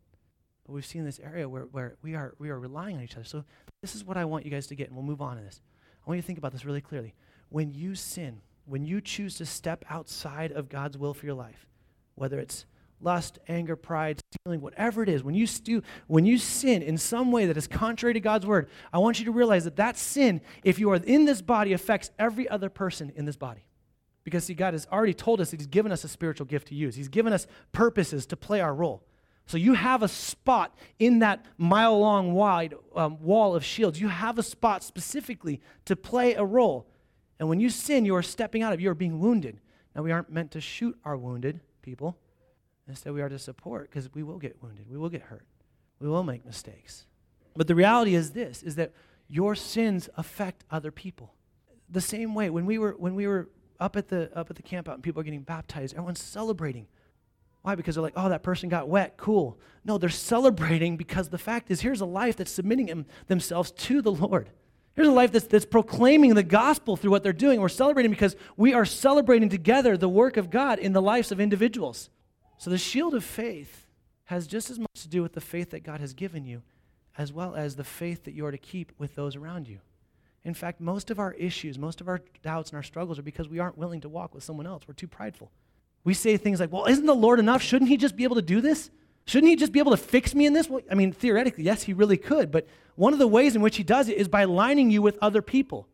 But 0.65 0.74
we've 0.74 0.86
seen 0.86 1.06
this 1.06 1.20
area 1.20 1.48
where, 1.48 1.63
where 1.63 1.96
we, 2.01 2.15
are, 2.15 2.36
we 2.38 2.50
are 2.50 2.60
relying 2.60 2.98
on 2.98 3.03
each 3.03 3.15
other. 3.15 3.24
So 3.24 3.44
this 3.82 3.96
is 3.96 4.03
what 4.03 4.18
I 4.18 4.25
want 4.25 4.46
you 4.46 4.51
guys 4.51 4.68
to 4.68 4.75
get, 4.75 4.88
and 4.88 4.96
we'll 4.96 5.06
move 5.06 5.22
on 5.22 5.38
to 5.38 5.44
this. 5.44 5.62
I 6.06 6.10
want 6.10 6.18
you 6.18 6.22
to 6.22 6.27
think 6.27 6.38
about 6.38 6.51
this 6.51 6.65
really 6.65 6.82
clearly. 6.82 7.15
When 7.50 7.72
you 7.74 7.96
sin, 7.96 8.41
when 8.65 8.86
you 8.86 9.01
choose 9.01 9.36
to 9.36 9.46
step 9.46 9.84
outside 9.89 10.51
of 10.51 10.70
God's 10.70 10.98
will 10.98 11.13
for 11.13 11.25
your 11.25 11.36
life, 11.36 11.65
whether 12.15 12.39
it's 12.39 12.65
lust, 13.01 13.39
anger, 13.48 13.75
pride, 13.75 14.20
stealing, 14.32 14.62
whatever 14.62 15.01
it 15.03 15.10
is, 15.10 15.24
when 15.24 15.36
you, 15.36 15.48
stu- 15.48 15.82
when 16.08 16.25
you 16.25 16.38
sin 16.38 16.82
in 16.82 16.98
some 16.98 17.32
way 17.32 17.46
that 17.46 17.58
is 17.58 17.68
contrary 17.68 18.13
to 18.13 18.20
God's 18.20 18.46
word, 18.46 18.70
I 18.91 18.98
want 19.00 19.20
you 19.20 19.25
to 19.25 19.32
realize 19.32 19.63
that 19.63 19.77
that 19.77 19.98
sin, 19.98 20.41
if 20.63 20.79
you 20.79 20.91
are 20.91 20.98
in 20.98 21.25
this 21.25 21.41
body, 21.41 21.74
affects 21.74 22.12
every 22.20 22.48
other 22.50 22.70
person 22.70 23.12
in 23.15 23.25
this 23.25 23.38
body. 23.38 23.65
Because, 24.24 24.44
see, 24.44 24.53
God 24.53 24.74
has 24.74 24.88
already 24.91 25.13
told 25.13 25.41
us 25.41 25.51
that 25.51 25.60
He's 25.60 25.68
given 25.68 25.91
us 25.91 26.03
a 26.03 26.08
spiritual 26.08 26.46
gift 26.46 26.68
to 26.68 26.75
use, 26.75 26.96
He's 26.96 27.08
given 27.08 27.34
us 27.34 27.48
purposes 27.72 28.25
to 28.27 28.38
play 28.38 28.62
our 28.62 28.74
role. 28.74 29.03
So 29.50 29.58
you 29.58 29.74
have 29.74 30.03
a 30.03 30.08
spot 30.08 30.77
in 31.00 31.20
that 31.20 31.44
mile 31.58 32.00
long 32.00 32.34
wide 32.34 32.75
um, 32.96 33.20
wall 33.20 33.56
of 33.56 33.65
shields. 33.65 34.00
You 34.00 34.08
have 34.08 34.38
a 34.38 34.44
spot 34.44 34.84
specifically 34.84 35.60
to 35.86 35.96
play 35.96 36.36
a 36.36 36.46
role. 36.46 36.86
And 37.39 37.50
when 37.50 37.60
you 37.60 37.72
sin, 37.72 38.06
you 38.06 38.15
are 38.15 38.22
stepping 38.22 38.62
out 38.62 38.74
of, 38.74 38.79
you 38.79 38.91
are 38.91 38.96
being 38.96 39.20
wounded. 39.20 39.60
Now, 39.96 40.03
we 40.03 40.12
aren't 40.12 40.32
meant 40.32 40.51
to 40.51 40.62
shoot 40.62 40.96
our 41.03 41.18
wounded 41.18 41.62
people. 41.82 42.15
Instead, 42.89 43.13
we 43.13 43.22
are 43.22 43.29
to 43.29 43.39
support 43.39 43.89
because 43.89 44.13
we 44.13 44.24
will 44.24 44.39
get 44.39 44.62
wounded. 44.62 44.89
We 44.89 44.98
will 44.98 45.10
get 45.10 45.22
hurt. 45.22 45.46
We 46.00 46.10
will 46.10 46.24
make 46.24 46.46
mistakes. 46.46 47.05
But 47.55 47.67
the 47.67 47.75
reality 47.75 48.15
is 48.15 48.31
this 48.31 48.63
is 48.63 48.75
that 48.75 48.93
your 49.27 49.53
sins 49.55 50.10
affect 50.17 50.63
other 50.72 50.91
people. 50.91 51.34
The 51.89 52.01
same 52.01 52.34
way 52.34 52.50
when 52.50 52.65
we 52.65 52.77
were 52.77 52.96
when 52.98 53.15
we 53.15 53.27
were 53.27 53.50
up 53.79 53.96
at 53.96 54.08
the 54.08 54.36
up 54.36 54.50
at 54.50 54.55
the 54.55 54.63
camp 54.63 54.89
out 54.89 54.96
and 54.96 55.03
people 55.03 55.22
are 55.22 55.24
getting 55.24 55.43
baptized, 55.43 55.93
everyone's 55.93 56.22
celebrating. 56.22 56.88
Why? 57.62 57.75
Because 57.75 57.96
they're 57.96 58.01
like, 58.01 58.13
oh, 58.15 58.29
that 58.29 58.41
person 58.41 58.69
got 58.69 58.88
wet. 58.88 59.17
Cool. 59.17 59.60
No, 59.84 59.98
they're 59.98 60.10
celebrating 60.10 60.98
because 60.98 61.29
the 61.29 61.38
fact 61.38 61.69
is, 61.69 61.81
here's 61.81 62.01
a 62.01 62.05
life 62.05 62.38
that's 62.38 62.51
submitting 62.51 62.86
them, 62.86 63.05
themselves 63.27 63.72
to 63.72 64.01
the 64.01 64.12
Lord. 64.12 64.50
Here's 64.96 65.10
a 65.10 65.12
life 65.12 65.31
that's, 65.31 65.46
that's 65.46 65.65
proclaiming 65.65 66.36
the 66.36 66.43
gospel 66.43 66.96
through 66.96 67.12
what 67.12 67.22
they're 67.22 67.34
doing. 67.34 67.60
We're 67.60 67.69
celebrating 67.69 68.12
because 68.12 68.36
we 68.55 68.74
are 68.74 68.86
celebrating 68.86 69.50
together 69.50 69.98
the 69.98 70.10
work 70.10 70.38
of 70.38 70.50
God 70.50 70.79
in 70.79 70.93
the 70.93 71.01
lives 71.01 71.31
of 71.31 71.39
individuals. 71.41 72.10
So 72.59 72.69
the 72.69 72.77
shield 72.77 73.15
of 73.15 73.23
faith 73.23 73.87
has 74.25 74.45
just 74.45 74.69
as 74.69 74.77
much 74.77 75.01
to 75.01 75.07
do 75.07 75.23
with 75.23 75.33
the 75.33 75.41
faith 75.41 75.71
that 75.71 75.83
God 75.83 76.01
has 76.01 76.13
given 76.13 76.45
you 76.45 76.61
as 77.17 77.33
well 77.33 77.55
as 77.55 77.75
the 77.75 77.83
faith 77.83 78.25
that 78.25 78.33
you 78.33 78.45
are 78.45 78.51
to 78.51 78.57
keep 78.57 78.91
with 78.97 79.15
those 79.15 79.35
around 79.35 79.67
you. 79.67 79.79
In 80.43 80.53
fact, 80.53 80.79
most 80.79 81.09
of 81.09 81.19
our 81.19 81.33
issues, 81.33 81.79
most 81.79 82.01
of 82.01 82.07
our 82.07 82.21
doubts 82.43 82.69
and 82.69 82.77
our 82.77 82.83
struggles 82.83 83.17
are 83.17 83.23
because 83.23 83.49
we 83.49 83.59
aren't 83.59 83.77
willing 83.77 84.01
to 84.01 84.09
walk 84.09 84.33
with 84.33 84.43
someone 84.43 84.67
else. 84.67 84.83
We're 84.87 84.93
too 84.93 85.07
prideful. 85.07 85.51
We 86.03 86.13
say 86.13 86.37
things 86.37 86.59
like, 86.59 86.71
well, 86.71 86.85
isn't 86.85 87.05
the 87.05 87.15
Lord 87.15 87.39
enough? 87.39 87.61
Shouldn't 87.61 87.89
He 87.89 87.97
just 87.97 88.15
be 88.15 88.23
able 88.23 88.35
to 88.35 88.41
do 88.41 88.61
this? 88.61 88.89
Shouldn't 89.25 89.49
He 89.49 89.55
just 89.55 89.71
be 89.71 89.79
able 89.79 89.91
to 89.91 89.97
fix 89.97 90.35
me 90.35 90.45
in 90.45 90.53
this? 90.53 90.69
Well, 90.69 90.81
I 90.91 90.95
mean, 90.95 91.11
theoretically, 91.11 91.63
yes, 91.63 91.83
He 91.83 91.93
really 91.93 92.17
could. 92.17 92.51
But 92.51 92.67
one 92.95 93.13
of 93.13 93.19
the 93.19 93.27
ways 93.27 93.55
in 93.55 93.61
which 93.61 93.77
He 93.77 93.83
does 93.83 94.09
it 94.09 94.17
is 94.17 94.27
by 94.27 94.41
aligning 94.41 94.91
you 94.91 95.01
with 95.01 95.17
other 95.21 95.41
people. 95.41 95.87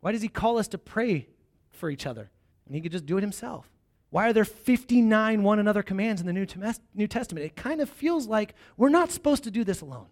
Why 0.00 0.12
does 0.12 0.22
He 0.22 0.28
call 0.28 0.58
us 0.58 0.68
to 0.68 0.78
pray 0.78 1.28
for 1.70 1.90
each 1.90 2.06
other? 2.06 2.30
And 2.66 2.74
He 2.74 2.80
could 2.80 2.92
just 2.92 3.06
do 3.06 3.18
it 3.18 3.22
Himself. 3.22 3.70
Why 4.14 4.28
are 4.28 4.32
there 4.32 4.44
59 4.44 5.42
one 5.42 5.58
another 5.58 5.82
commands 5.82 6.20
in 6.20 6.28
the 6.28 6.32
New, 6.32 6.46
Testament? 6.46 7.44
It 7.44 7.56
kind 7.56 7.80
of 7.80 7.90
feels 7.90 8.28
like 8.28 8.54
we're 8.76 8.88
not 8.88 9.10
supposed 9.10 9.42
to 9.42 9.50
do 9.50 9.64
this 9.64 9.80
alone. 9.80 10.06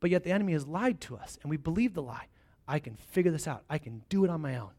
But 0.00 0.08
yet 0.08 0.24
the 0.24 0.30
enemy 0.30 0.54
has 0.54 0.66
lied 0.66 1.02
to 1.02 1.18
us, 1.18 1.38
and 1.42 1.50
we 1.50 1.58
believe 1.58 1.92
the 1.92 2.00
lie. 2.00 2.28
I 2.66 2.78
can 2.78 2.96
figure 2.96 3.30
this 3.30 3.46
out. 3.46 3.64
I 3.68 3.76
can 3.76 4.04
do 4.08 4.24
it 4.24 4.30
on 4.30 4.40
my 4.40 4.56
own. 4.56 4.70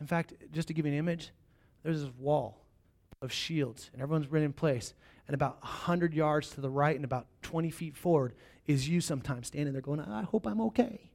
In 0.00 0.08
fact, 0.08 0.32
just 0.50 0.66
to 0.66 0.74
give 0.74 0.84
you 0.84 0.90
an 0.90 0.98
image, 0.98 1.30
there's 1.84 2.02
this 2.02 2.10
wall 2.18 2.64
of 3.20 3.32
shields, 3.32 3.88
and 3.92 4.02
everyone's 4.02 4.26
been 4.26 4.42
in 4.42 4.52
place. 4.52 4.94
And 5.28 5.34
about 5.36 5.62
100 5.62 6.12
yards 6.12 6.50
to 6.50 6.60
the 6.60 6.70
right 6.70 6.96
and 6.96 7.04
about 7.04 7.28
20 7.42 7.70
feet 7.70 7.96
forward 7.96 8.34
is 8.66 8.88
you 8.88 9.00
sometimes 9.00 9.46
standing 9.46 9.74
there 9.74 9.80
going, 9.80 10.00
I 10.00 10.22
hope 10.22 10.48
I'm 10.48 10.60
okay. 10.62 11.12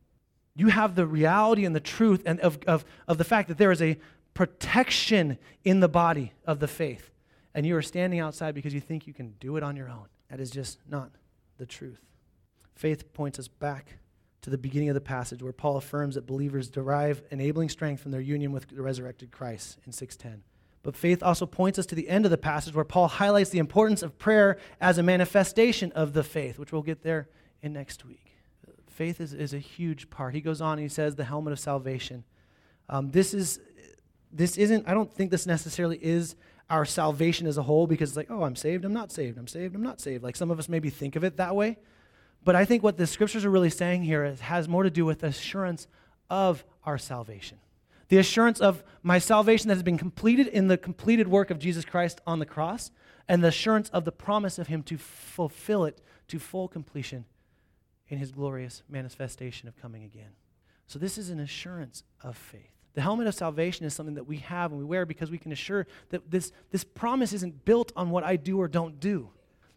You 0.56 0.70
have 0.70 0.96
the 0.96 1.06
reality 1.06 1.66
and 1.66 1.76
the 1.76 1.82
truth 1.82 2.24
and 2.26 2.40
of, 2.40 2.60
of, 2.66 2.86
of 3.10 3.18
the 3.18 3.26
fact 3.26 3.50
that 3.50 3.58
there 3.58 3.74
is 3.74 3.82
a 3.82 4.00
protection 4.38 5.40
in 5.64 5.80
the 5.80 5.90
body 5.90 6.32
of 6.46 6.60
the 6.60 6.68
faith. 6.68 7.10
And 7.56 7.66
you 7.66 7.76
are 7.76 7.82
standing 7.82 8.20
outside 8.20 8.54
because 8.54 8.72
you 8.72 8.80
think 8.80 9.08
you 9.08 9.14
can 9.14 9.34
do 9.40 9.58
it 9.58 9.64
on 9.64 9.76
your 9.76 9.90
own. 9.90 10.06
That 10.30 10.40
is 10.40 10.52
just 10.52 10.78
not 10.88 11.10
the 11.58 11.66
truth. 11.66 12.00
Faith 12.76 13.12
points 13.14 13.40
us 13.40 13.48
back 13.48 13.98
to 14.44 14.52
the 14.52 14.58
beginning 14.60 14.90
of 14.90 14.94
the 14.94 15.02
passage 15.02 15.42
where 15.42 15.54
Paul 15.54 15.78
affirms 15.78 16.14
that 16.14 16.28
believers 16.28 16.70
derive 16.70 17.24
enabling 17.32 17.70
strength 17.70 18.04
from 18.04 18.12
their 18.12 18.22
union 18.22 18.52
with 18.52 18.68
the 18.68 18.80
resurrected 18.80 19.32
Christ 19.32 19.80
in 19.88 19.92
610. 19.92 20.44
But 20.84 20.96
faith 20.96 21.24
also 21.24 21.48
points 21.48 21.80
us 21.80 21.88
to 21.88 21.96
the 21.96 22.08
end 22.08 22.24
of 22.24 22.30
the 22.30 22.38
passage 22.38 22.76
where 22.76 22.86
Paul 22.86 23.08
highlights 23.08 23.50
the 23.50 23.58
importance 23.58 24.04
of 24.04 24.20
prayer 24.20 24.60
as 24.80 25.00
a 25.00 25.04
manifestation 25.04 25.92
of 25.94 26.14
the 26.14 26.24
faith, 26.24 26.60
which 26.60 26.72
we'll 26.72 26.84
get 26.84 27.02
there 27.02 27.28
in 27.64 27.74
next 27.74 28.06
week. 28.06 28.34
Faith 28.88 29.20
is, 29.20 29.34
is 29.34 29.56
a 29.56 29.60
huge 29.60 30.12
part. 30.12 30.36
He 30.36 30.42
goes 30.42 30.62
on 30.62 30.74
and 30.74 30.82
he 30.82 30.90
says, 30.90 31.16
the 31.16 31.24
helmet 31.24 31.54
of 31.54 31.60
salvation. 31.60 32.24
Um, 32.88 33.10
this 33.10 33.34
is 33.34 33.60
this 34.32 34.58
isn't, 34.58 34.88
I 34.88 34.94
don't 34.94 35.12
think 35.12 35.32
this 35.32 35.46
necessarily 35.46 35.98
is 36.02 36.36
our 36.70 36.86
salvation 36.86 37.48
as 37.48 37.58
a 37.58 37.64
whole 37.64 37.88
because 37.88 38.10
it's 38.10 38.18
like, 38.18 38.30
oh, 38.30 38.44
I'm 38.44 38.56
saved, 38.56 38.84
I'm 38.86 38.94
not 38.94 39.12
saved, 39.12 39.38
I'm 39.38 39.48
saved, 39.48 39.76
I'm 39.76 39.84
not 39.84 40.02
saved. 40.02 40.24
Like 40.24 40.36
some 40.36 40.52
of 40.52 40.60
us 40.60 40.68
maybe 40.68 40.90
think 40.90 41.16
of 41.16 41.24
it 41.24 41.38
that 41.38 41.56
way. 41.56 41.78
But 42.44 42.56
I 42.56 42.66
think 42.66 42.84
what 42.84 42.98
the 42.98 43.08
scriptures 43.08 43.46
are 43.46 43.50
really 43.50 43.70
saying 43.70 44.04
here 44.04 44.24
is, 44.24 44.42
has 44.42 44.68
more 44.68 44.84
to 44.84 44.90
do 44.90 45.06
with 45.06 45.24
assurance 45.24 45.88
of 46.30 46.66
our 46.84 46.98
salvation. 46.98 47.58
The 48.10 48.18
assurance 48.18 48.62
of 48.62 48.84
my 49.04 49.20
salvation 49.20 49.68
that 49.68 49.76
has 49.76 49.84
been 49.84 49.98
completed 49.98 50.48
in 50.48 50.68
the 50.68 50.78
completed 50.78 51.28
work 51.28 51.52
of 51.52 51.60
Jesus 51.60 51.84
Christ 51.84 52.22
on 52.26 52.40
the 52.40 52.46
cross, 52.46 52.92
and 53.28 53.44
the 53.44 53.50
assurance 53.50 53.90
of 53.90 54.06
the 54.06 54.12
promise 54.12 54.58
of 54.58 54.68
Him 54.68 54.84
to 54.84 54.98
fulfill 54.98 55.84
it 55.84 56.02
to 56.30 56.40
full 56.40 56.68
completion 56.68 57.26
in 58.08 58.18
His 58.18 58.32
glorious 58.32 58.84
manifestation 58.88 59.68
of 59.68 59.76
coming 59.76 60.04
again. 60.04 60.32
So, 60.88 61.00
this 61.00 61.18
is 61.18 61.30
an 61.30 61.42
assurance 61.42 62.04
of 62.22 62.38
faith. 62.38 62.77
The 62.98 63.04
helmet 63.04 63.28
of 63.28 63.36
salvation 63.36 63.86
is 63.86 63.94
something 63.94 64.16
that 64.16 64.26
we 64.26 64.38
have 64.38 64.72
and 64.72 64.80
we 64.80 64.84
wear 64.84 65.06
because 65.06 65.30
we 65.30 65.38
can 65.38 65.52
assure 65.52 65.86
that 66.10 66.32
this, 66.32 66.52
this 66.72 66.84
promise 66.84 67.32
isn't 67.32 67.64
built 67.64 67.92
on 67.96 68.10
what 68.10 68.24
I 68.24 68.38
do 68.38 68.60
or 68.60 68.68
don't 68.68 69.00
do. 69.00 69.30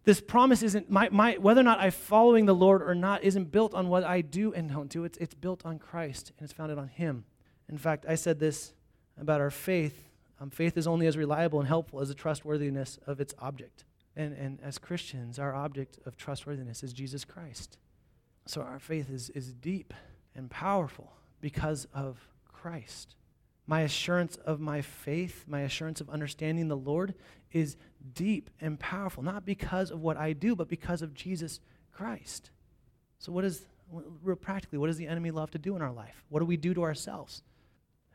This 0.05 0.23
promise 0.23 0.62
isn't, 0.62 0.91
my, 0.91 1.11
my, 1.11 1.35
whether 1.35 1.61
or 1.61 1.65
not 1.65 1.81
I'm 1.81 1.91
following 1.91 2.47
the 2.47 2.55
Lord 2.55 2.81
or 2.81 2.95
not, 2.95 3.23
isn't 3.23 3.53
built 3.53 3.75
on 3.75 3.91
what 3.91 4.05
I 4.05 4.23
do 4.23 4.55
and 4.55 4.71
don't 4.71 4.89
do. 4.89 5.05
It's, 5.05 5.19
it's 5.19 5.35
built 5.35 5.67
on 5.67 5.79
Christ 5.79 6.33
and 6.39 6.47
it's 6.47 6.55
founded 6.55 6.79
on 6.79 6.89
Him. 6.89 7.27
In 7.69 7.77
fact, 7.77 8.07
I 8.09 8.15
said 8.15 8.41
this 8.41 8.73
about 9.21 9.43
our 9.43 9.50
faith. 9.50 10.09
Um, 10.41 10.49
faith 10.49 10.79
is 10.79 10.87
only 10.87 11.07
as 11.07 11.19
reliable 11.19 11.59
and 11.59 11.69
helpful 11.69 12.00
as 12.00 12.09
the 12.09 12.15
trustworthiness 12.15 12.99
of 13.07 13.21
its 13.21 13.35
object. 13.39 13.85
And, 14.17 14.33
and 14.33 14.59
as 14.62 14.79
Christians, 14.79 15.39
our 15.39 15.55
object 15.55 15.99
of 16.07 16.17
trustworthiness 16.17 16.83
is 16.83 16.95
Jesus 16.95 17.27
Christ. 17.27 17.77
So 18.47 18.62
our 18.62 18.79
faith 18.79 19.11
is, 19.11 19.29
is 19.29 19.53
deep 19.53 19.93
and 20.35 20.50
powerful 20.50 21.12
because 21.43 21.87
of 21.93 22.27
Christ. 22.61 23.14
My 23.67 23.83
assurance 23.83 24.37
of 24.37 24.61
my 24.61 24.83
faith, 24.83 25.45
my 25.47 25.61
assurance 25.61 26.00
of 26.00 26.11
understanding 26.11 26.69
the 26.69 26.76
Lord 26.76 27.14
is 27.52 27.76
deep 28.14 28.50
and 28.61 28.79
powerful, 28.79 29.23
not 29.23 29.45
because 29.45 29.90
of 29.90 30.00
what 30.00 30.17
I 30.17 30.33
do, 30.33 30.57
but 30.57 30.69
because 30.69 31.02
of 31.02 31.14
Jesus 31.14 31.61
Christ. 31.93 32.50
So, 33.19 33.33
what 33.33 33.45
is, 33.45 33.64
real 34.23 34.37
practically, 34.37 34.79
what 34.79 34.88
does 34.88 34.97
the 34.97 35.07
enemy 35.07 35.31
love 35.31 35.50
to 35.52 35.59
do 35.59 35.76
in 35.76 35.83
our 35.83 35.93
life? 35.93 36.25
What 36.29 36.40
do 36.40 36.47
we 36.47 36.57
do 36.57 36.75
to 36.75 36.83
ourselves? 36.83 37.43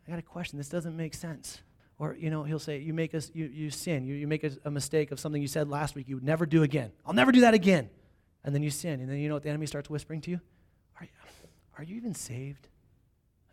I 0.06 0.10
got 0.10 0.20
a 0.20 0.24
question. 0.24 0.58
This 0.58 0.70
doesn't 0.70 0.96
make 0.96 1.14
sense. 1.14 1.62
Or, 1.98 2.16
you 2.20 2.30
know, 2.30 2.44
he'll 2.44 2.60
say, 2.60 2.80
You 2.80 2.94
make 2.94 3.16
us, 3.16 3.32
you, 3.34 3.46
you 3.46 3.70
sin. 3.70 4.06
You, 4.06 4.16
you 4.16 4.28
make 4.28 4.44
a, 4.44 4.52
a 4.66 4.72
mistake 4.72 5.12
of 5.12 5.20
something 5.20 5.42
you 5.42 5.48
said 5.48 5.70
last 5.70 5.96
week 5.96 6.10
you 6.10 6.16
would 6.16 6.24
never 6.24 6.46
do 6.46 6.64
again. 6.64 6.92
I'll 7.06 7.14
never 7.14 7.32
do 7.32 7.42
that 7.42 7.54
again. 7.54 7.90
And 8.44 8.54
then 8.54 8.62
you 8.62 8.70
sin. 8.70 9.00
And 9.00 9.10
then 9.10 9.18
you 9.18 9.30
know 9.30 9.36
what 9.36 9.44
the 9.44 9.50
enemy 9.50 9.66
starts 9.66 9.90
whispering 9.90 10.22
to 10.22 10.32
you? 10.32 10.42
Are 11.00 11.04
you, 11.06 11.10
are 11.78 11.84
you 11.84 11.96
even 11.96 12.14
saved? 12.14 12.68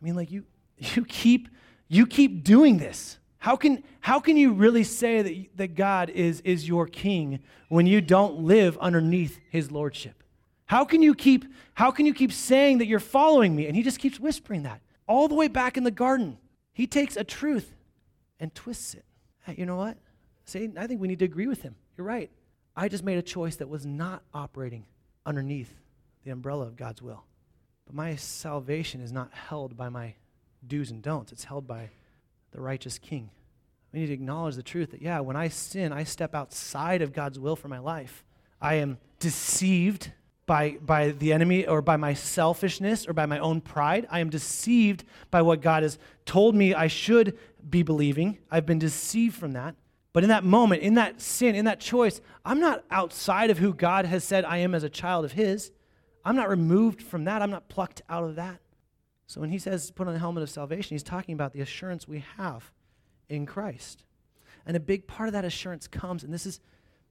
I 0.01 0.05
mean, 0.05 0.17
like, 0.17 0.31
you, 0.31 0.45
you 0.79 1.05
keep 1.05 1.49
you 1.93 2.07
keep 2.07 2.43
doing 2.43 2.79
this. 2.79 3.19
How 3.37 3.55
can, 3.55 3.85
how 4.01 4.19
can 4.19 4.39
you 4.39 4.55
really 4.55 4.83
say 4.83 5.21
that, 5.21 5.57
that 5.57 5.75
God 5.75 6.09
is, 6.09 6.41
is 6.41 6.67
your 6.67 6.87
king 6.87 7.41
when 7.69 7.87
you 7.87 8.01
don't 8.01 8.45
live 8.45 8.79
underneath 8.79 9.39
his 9.51 9.71
lordship? 9.71 10.23
How 10.65 10.87
can, 10.87 11.03
you 11.03 11.15
keep, 11.15 11.45
how 11.75 11.91
can 11.91 12.07
you 12.07 12.15
keep 12.15 12.33
saying 12.33 12.79
that 12.79 12.87
you're 12.87 12.99
following 12.99 13.55
me? 13.55 13.67
And 13.67 13.77
he 13.77 13.83
just 13.83 13.99
keeps 13.99 14.19
whispering 14.19 14.63
that. 14.63 14.81
All 15.07 15.29
the 15.29 15.35
way 15.35 15.49
back 15.49 15.77
in 15.77 15.85
the 15.85 15.91
garden, 15.91 16.39
he 16.73 16.87
takes 16.87 17.15
a 17.19 17.25
truth 17.25 17.75
and 18.41 18.55
twists 18.55 18.95
it. 18.95 19.05
Hey, 19.45 19.57
you 19.59 19.67
know 19.67 19.77
what? 19.77 19.99
Satan, 20.47 20.79
I 20.79 20.87
think 20.87 21.03
we 21.03 21.09
need 21.09 21.19
to 21.19 21.27
agree 21.27 21.47
with 21.47 21.61
him. 21.61 21.75
You're 21.99 22.07
right. 22.07 22.31
I 22.75 22.89
just 22.89 23.05
made 23.05 23.19
a 23.19 23.23
choice 23.23 23.57
that 23.57 23.69
was 23.69 23.85
not 23.85 24.23
operating 24.33 24.87
underneath 25.27 25.75
the 26.25 26.31
umbrella 26.31 26.67
of 26.69 26.77
God's 26.77 27.03
will. 27.03 27.25
But 27.85 27.95
my 27.95 28.17
salvation 28.17 29.03
is 29.03 29.13
not 29.13 29.35
held 29.35 29.77
by 29.77 29.91
my 29.91 30.15
do's 30.67 30.91
and 30.91 31.03
don'ts. 31.03 31.33
It's 31.33 31.45
held 31.45 31.67
by 31.67 31.91
the 32.53 32.61
righteous 32.61 32.99
king. 32.99 33.31
We 33.93 34.01
need 34.01 34.07
to 34.07 34.13
acknowledge 34.13 34.57
the 34.57 34.63
truth 34.63 34.93
that, 34.93 35.03
yeah, 35.03 35.21
when 35.21 35.37
I 35.37 35.49
sin, 35.49 35.93
I 35.93 36.05
step 36.05 36.35
outside 36.35 37.03
of 37.03 37.13
God's 37.13 37.39
will 37.39 37.57
for 37.57 37.69
my 37.69 37.79
life. 37.79 38.25
I 38.61 38.75
am 38.75 38.99
deceived 39.19 40.13
by, 40.47 40.79
by 40.81 41.11
the 41.11 41.33
enemy 41.33 41.67
or 41.67 41.83
by 41.83 41.97
my 41.97 42.15
selfishness 42.15 43.07
or 43.07 43.13
by 43.13 43.27
my 43.27 43.39
own 43.39 43.61
pride. 43.61 44.07
I 44.11 44.21
am 44.21 44.31
deceived 44.31 45.05
by 45.31 45.43
what 45.43 45.61
God 45.61 45.83
has 45.83 45.99
told 46.25 46.55
me 46.55 46.75
I 46.75 46.87
should 46.87 47.39
be 47.69 47.83
believing. 47.83 48.39
I've 48.51 48.67
been 48.67 48.79
deceived 48.79 49.37
from 49.37 49.53
that. 49.53 49.75
But 50.13 50.25
in 50.25 50.29
that 50.29 50.45
moment, 50.45 50.83
in 50.83 50.95
that 50.95 51.21
sin, 51.21 51.55
in 51.55 51.65
that 51.65 51.81
choice, 51.81 52.21
I'm 52.45 52.61
not 52.61 52.85
outside 52.91 53.51
of 53.51 53.59
who 53.59 53.73
God 53.73 54.05
has 54.05 54.25
said 54.25 54.45
I 54.45 54.59
am 54.59 54.75
as 54.75 54.83
a 54.83 54.91
child 54.91 55.25
of 55.25 55.33
His. 55.33 55.71
I'm 56.25 56.37
not 56.37 56.49
removed 56.49 57.03
from 57.03 57.25
that. 57.25 57.43
I'm 57.43 57.51
not 57.51 57.69
plucked 57.69 58.03
out 58.09 58.25
of 58.25 58.37
that. 58.37 58.61
So 59.27 59.41
when 59.41 59.51
he 59.51 59.59
says 59.59 59.91
put 59.91 60.07
on 60.07 60.13
the 60.13 60.19
helmet 60.19 60.43
of 60.43 60.51
salvation, 60.51 60.95
he's 60.95 61.03
talking 61.03 61.35
about 61.35 61.53
the 61.53 61.61
assurance 61.61 62.07
we 62.07 62.25
have 62.37 62.71
in 63.29 63.47
Christ. 63.47 64.05
And 64.67 64.77
a 64.77 64.81
big 64.81 65.07
part 65.07 65.29
of 65.29 65.33
that 65.33 65.45
assurance 65.45 65.87
comes, 65.87 66.23
and 66.23 66.33
this 66.33 66.47
is, 66.47 66.61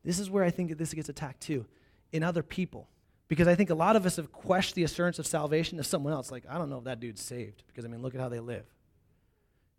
this 0.04 0.20
is 0.20 0.30
where 0.30 0.44
I 0.44 0.50
think 0.50 0.70
that 0.70 0.78
this 0.78 0.94
gets 0.94 1.10
attacked 1.10 1.42
too, 1.42 1.66
in 2.12 2.24
other 2.24 2.44
people. 2.44 2.88
Because 3.28 3.48
I 3.48 3.56
think 3.56 3.70
a 3.70 3.76
lot 3.76 3.96
of 3.96 4.06
us 4.06 4.18
have 4.18 4.32
questioned 4.32 4.76
the 4.76 4.84
assurance 4.84 5.18
of 5.18 5.26
salvation 5.26 5.80
of 5.80 5.86
someone 5.86 6.12
else. 6.12 6.32
Like, 6.32 6.44
I 6.50 6.58
don't 6.58 6.70
know 6.70 6.80
if 6.80 6.84
that 6.84 7.00
dude's 7.00 7.22
saved, 7.22 7.64
because 7.68 7.86
I 7.86 7.88
mean, 7.88 8.02
look 8.02 8.14
at 8.14 8.22
how 8.22 8.30
they 8.30 8.40
live. 8.42 8.66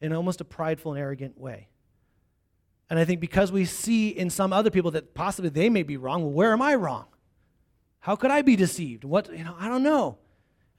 In 0.00 0.12
almost 0.12 0.40
a 0.40 0.44
prideful 0.44 0.92
and 0.92 1.00
arrogant 1.00 1.38
way. 1.38 1.68
And 2.90 2.98
I 2.98 3.04
think 3.04 3.20
because 3.20 3.52
we 3.52 3.64
see 3.64 4.08
in 4.08 4.30
some 4.30 4.52
other 4.52 4.70
people 4.70 4.90
that 4.92 5.14
possibly 5.14 5.48
they 5.50 5.70
may 5.70 5.82
be 5.82 5.96
wrong, 5.96 6.22
well, 6.22 6.32
where 6.32 6.52
am 6.52 6.60
I 6.60 6.74
wrong? 6.74 7.06
How 8.00 8.16
could 8.16 8.30
I 8.30 8.42
be 8.42 8.56
deceived? 8.56 9.04
What, 9.04 9.30
you 9.32 9.44
know, 9.44 9.54
I 9.58 9.68
don't 9.68 9.82
know. 9.82 10.18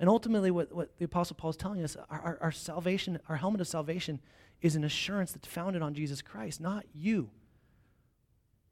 And 0.04 0.10
ultimately, 0.10 0.52
what, 0.52 0.70
what 0.76 0.98
the 0.98 1.06
Apostle 1.06 1.38
Paul 1.38 1.52
is 1.52 1.56
telling 1.56 1.82
us, 1.82 1.96
our, 2.10 2.20
our, 2.20 2.38
our 2.42 2.52
salvation, 2.52 3.20
our 3.30 3.38
helmet 3.38 3.62
of 3.62 3.70
salvation, 3.70 4.20
is 4.62 4.76
an 4.76 4.84
assurance 4.84 5.32
that's 5.32 5.48
founded 5.48 5.82
on 5.82 5.94
Jesus 5.94 6.22
Christ, 6.22 6.60
not 6.60 6.84
you. 6.94 7.30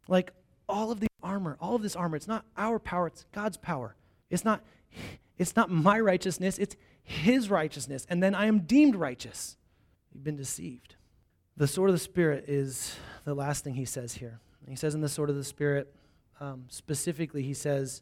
Like 0.09 0.33
all 0.67 0.91
of 0.91 0.99
the 0.99 1.07
armor, 1.23 1.55
all 1.61 1.73
of 1.73 1.83
this 1.83 1.95
armor, 1.95 2.17
it's 2.17 2.27
not 2.27 2.43
our 2.57 2.79
power, 2.79 3.07
it's 3.07 3.23
God's 3.31 3.55
power. 3.55 3.95
It's 4.29 4.43
not, 4.43 4.61
it's 5.37 5.55
not 5.55 5.71
my 5.71 6.01
righteousness, 6.01 6.59
it's 6.59 6.75
his 7.01 7.49
righteousness. 7.49 8.05
And 8.09 8.21
then 8.21 8.35
I 8.35 8.47
am 8.47 8.59
deemed 8.59 8.97
righteous. 8.97 9.55
You've 10.13 10.25
been 10.25 10.35
deceived. 10.35 10.95
The 11.55 11.65
sword 11.65 11.91
of 11.91 11.95
the 11.95 11.99
Spirit 11.99 12.43
is 12.49 12.93
the 13.23 13.35
last 13.35 13.63
thing 13.63 13.75
he 13.75 13.85
says 13.85 14.15
here. 14.15 14.41
He 14.67 14.75
says 14.75 14.95
in 14.95 14.99
the 14.99 15.07
sword 15.07 15.29
of 15.29 15.37
the 15.37 15.45
Spirit, 15.45 15.95
um, 16.41 16.65
specifically, 16.67 17.43
he 17.43 17.53
says, 17.53 18.01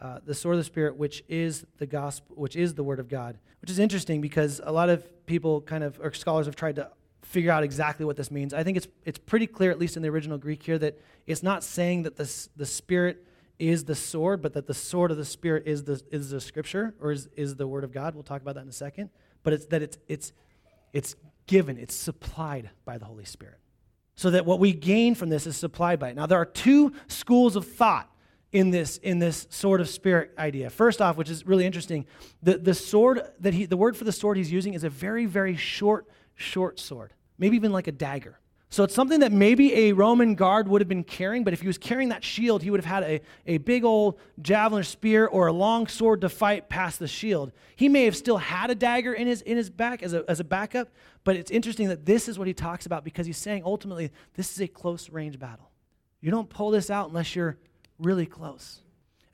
uh, 0.00 0.18
the 0.24 0.34
sword 0.34 0.54
of 0.54 0.60
the 0.60 0.64
Spirit, 0.64 0.96
which 0.96 1.22
is 1.28 1.66
the 1.78 1.86
gospel, 1.86 2.34
which 2.36 2.56
is 2.56 2.74
the 2.74 2.82
Word 2.82 3.00
of 3.00 3.08
God, 3.08 3.38
which 3.60 3.70
is 3.70 3.78
interesting 3.78 4.20
because 4.20 4.60
a 4.64 4.72
lot 4.72 4.88
of 4.88 5.26
people 5.26 5.60
kind 5.60 5.84
of, 5.84 6.00
or 6.00 6.12
scholars 6.12 6.46
have 6.46 6.56
tried 6.56 6.76
to 6.76 6.90
figure 7.22 7.52
out 7.52 7.62
exactly 7.62 8.06
what 8.06 8.16
this 8.16 8.30
means. 8.30 8.54
I 8.54 8.62
think 8.62 8.76
it's, 8.76 8.88
it's 9.04 9.18
pretty 9.18 9.46
clear, 9.46 9.70
at 9.70 9.78
least 9.78 9.96
in 9.96 10.02
the 10.02 10.08
original 10.08 10.38
Greek 10.38 10.62
here, 10.62 10.78
that 10.78 10.98
it's 11.26 11.42
not 11.42 11.62
saying 11.62 12.04
that 12.04 12.16
the, 12.16 12.48
the 12.56 12.66
Spirit 12.66 13.26
is 13.58 13.84
the 13.84 13.94
sword, 13.94 14.40
but 14.40 14.54
that 14.54 14.66
the 14.66 14.74
sword 14.74 15.10
of 15.10 15.18
the 15.18 15.24
Spirit 15.24 15.64
is 15.66 15.84
the, 15.84 16.02
is 16.10 16.30
the 16.30 16.40
Scripture 16.40 16.94
or 16.98 17.12
is, 17.12 17.28
is 17.36 17.56
the 17.56 17.66
Word 17.68 17.84
of 17.84 17.92
God. 17.92 18.14
We'll 18.14 18.24
talk 18.24 18.40
about 18.40 18.54
that 18.54 18.62
in 18.62 18.68
a 18.68 18.72
second. 18.72 19.10
But 19.42 19.52
it's 19.52 19.66
that 19.66 19.82
it's, 19.82 19.98
it's, 20.08 20.32
it's 20.92 21.14
given, 21.46 21.76
it's 21.76 21.94
supplied 21.94 22.70
by 22.84 22.98
the 22.98 23.04
Holy 23.04 23.24
Spirit. 23.24 23.58
So 24.14 24.30
that 24.30 24.44
what 24.44 24.58
we 24.58 24.72
gain 24.72 25.14
from 25.14 25.28
this 25.28 25.46
is 25.46 25.56
supplied 25.56 25.98
by 25.98 26.10
it. 26.10 26.16
Now, 26.16 26.26
there 26.26 26.38
are 26.38 26.46
two 26.46 26.92
schools 27.08 27.54
of 27.56 27.66
thought 27.66 28.09
in 28.52 28.70
this 28.70 28.96
in 28.98 29.18
this 29.18 29.46
sword 29.50 29.80
of 29.80 29.88
spirit 29.88 30.32
idea. 30.38 30.70
First 30.70 31.00
off, 31.00 31.16
which 31.16 31.30
is 31.30 31.46
really 31.46 31.66
interesting, 31.66 32.06
the, 32.42 32.58
the 32.58 32.74
sword 32.74 33.22
that 33.40 33.54
he 33.54 33.66
the 33.66 33.76
word 33.76 33.96
for 33.96 34.04
the 34.04 34.12
sword 34.12 34.36
he's 34.36 34.52
using 34.52 34.74
is 34.74 34.84
a 34.84 34.90
very, 34.90 35.26
very 35.26 35.56
short, 35.56 36.06
short 36.34 36.80
sword. 36.80 37.12
Maybe 37.38 37.56
even 37.56 37.72
like 37.72 37.86
a 37.86 37.92
dagger. 37.92 38.38
So 38.72 38.84
it's 38.84 38.94
something 38.94 39.20
that 39.20 39.32
maybe 39.32 39.74
a 39.74 39.92
Roman 39.92 40.36
guard 40.36 40.68
would 40.68 40.80
have 40.80 40.86
been 40.86 41.02
carrying, 41.02 41.42
but 41.42 41.52
if 41.52 41.60
he 41.60 41.66
was 41.66 41.76
carrying 41.76 42.10
that 42.10 42.22
shield, 42.22 42.62
he 42.62 42.70
would 42.70 42.78
have 42.78 42.84
had 42.84 43.02
a, 43.02 43.20
a 43.44 43.58
big 43.58 43.84
old 43.84 44.20
javelin 44.40 44.80
or 44.80 44.84
spear 44.84 45.26
or 45.26 45.48
a 45.48 45.52
long 45.52 45.88
sword 45.88 46.20
to 46.20 46.28
fight 46.28 46.68
past 46.68 47.00
the 47.00 47.08
shield. 47.08 47.50
He 47.74 47.88
may 47.88 48.04
have 48.04 48.14
still 48.14 48.36
had 48.36 48.70
a 48.70 48.76
dagger 48.76 49.12
in 49.12 49.26
his, 49.26 49.42
in 49.42 49.56
his 49.56 49.70
back 49.70 50.04
as 50.04 50.12
a, 50.12 50.24
as 50.28 50.38
a 50.38 50.44
backup, 50.44 50.88
but 51.24 51.34
it's 51.34 51.50
interesting 51.50 51.88
that 51.88 52.06
this 52.06 52.28
is 52.28 52.38
what 52.38 52.46
he 52.46 52.54
talks 52.54 52.86
about 52.86 53.02
because 53.02 53.26
he's 53.26 53.38
saying 53.38 53.62
ultimately 53.64 54.12
this 54.34 54.52
is 54.52 54.60
a 54.60 54.68
close 54.68 55.10
range 55.10 55.36
battle. 55.40 55.72
You 56.20 56.30
don't 56.30 56.48
pull 56.48 56.70
this 56.70 56.90
out 56.90 57.08
unless 57.08 57.34
you're 57.34 57.56
really 58.00 58.26
close. 58.26 58.80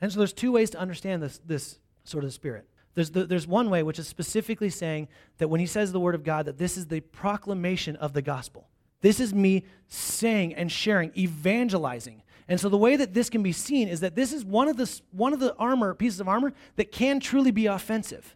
And 0.01 0.11
so 0.11 0.19
there's 0.19 0.33
two 0.33 0.51
ways 0.51 0.69
to 0.71 0.79
understand 0.79 1.23
this, 1.23 1.39
this 1.45 1.79
sort 2.03 2.23
of 2.23 2.33
spirit. 2.33 2.67
There's, 2.93 3.11
the, 3.11 3.25
there's 3.25 3.47
one 3.47 3.69
way, 3.69 3.83
which 3.83 3.99
is 3.99 4.07
specifically 4.07 4.69
saying 4.69 5.07
that 5.37 5.49
when 5.49 5.59
he 5.59 5.65
says 5.65 5.91
the 5.91 5.99
word 5.99 6.15
of 6.15 6.23
God, 6.23 6.45
that 6.45 6.57
this 6.57 6.77
is 6.77 6.87
the 6.87 7.01
proclamation 7.01 7.95
of 7.95 8.13
the 8.13 8.21
gospel. 8.21 8.67
This 9.01 9.19
is 9.19 9.33
me 9.33 9.65
saying 9.87 10.55
and 10.55 10.71
sharing, 10.71 11.11
evangelizing. 11.15 12.23
And 12.47 12.59
so 12.59 12.69
the 12.69 12.77
way 12.77 12.95
that 12.95 13.13
this 13.13 13.29
can 13.29 13.43
be 13.43 13.51
seen 13.51 13.87
is 13.87 13.99
that 13.99 14.15
this 14.15 14.33
is 14.33 14.43
one 14.43 14.67
of 14.67 14.77
the, 14.77 15.01
one 15.11 15.33
of 15.33 15.39
the 15.39 15.53
armor, 15.55 15.93
pieces 15.93 16.19
of 16.19 16.27
armor 16.27 16.53
that 16.75 16.91
can 16.91 17.19
truly 17.19 17.51
be 17.51 17.67
offensive. 17.67 18.35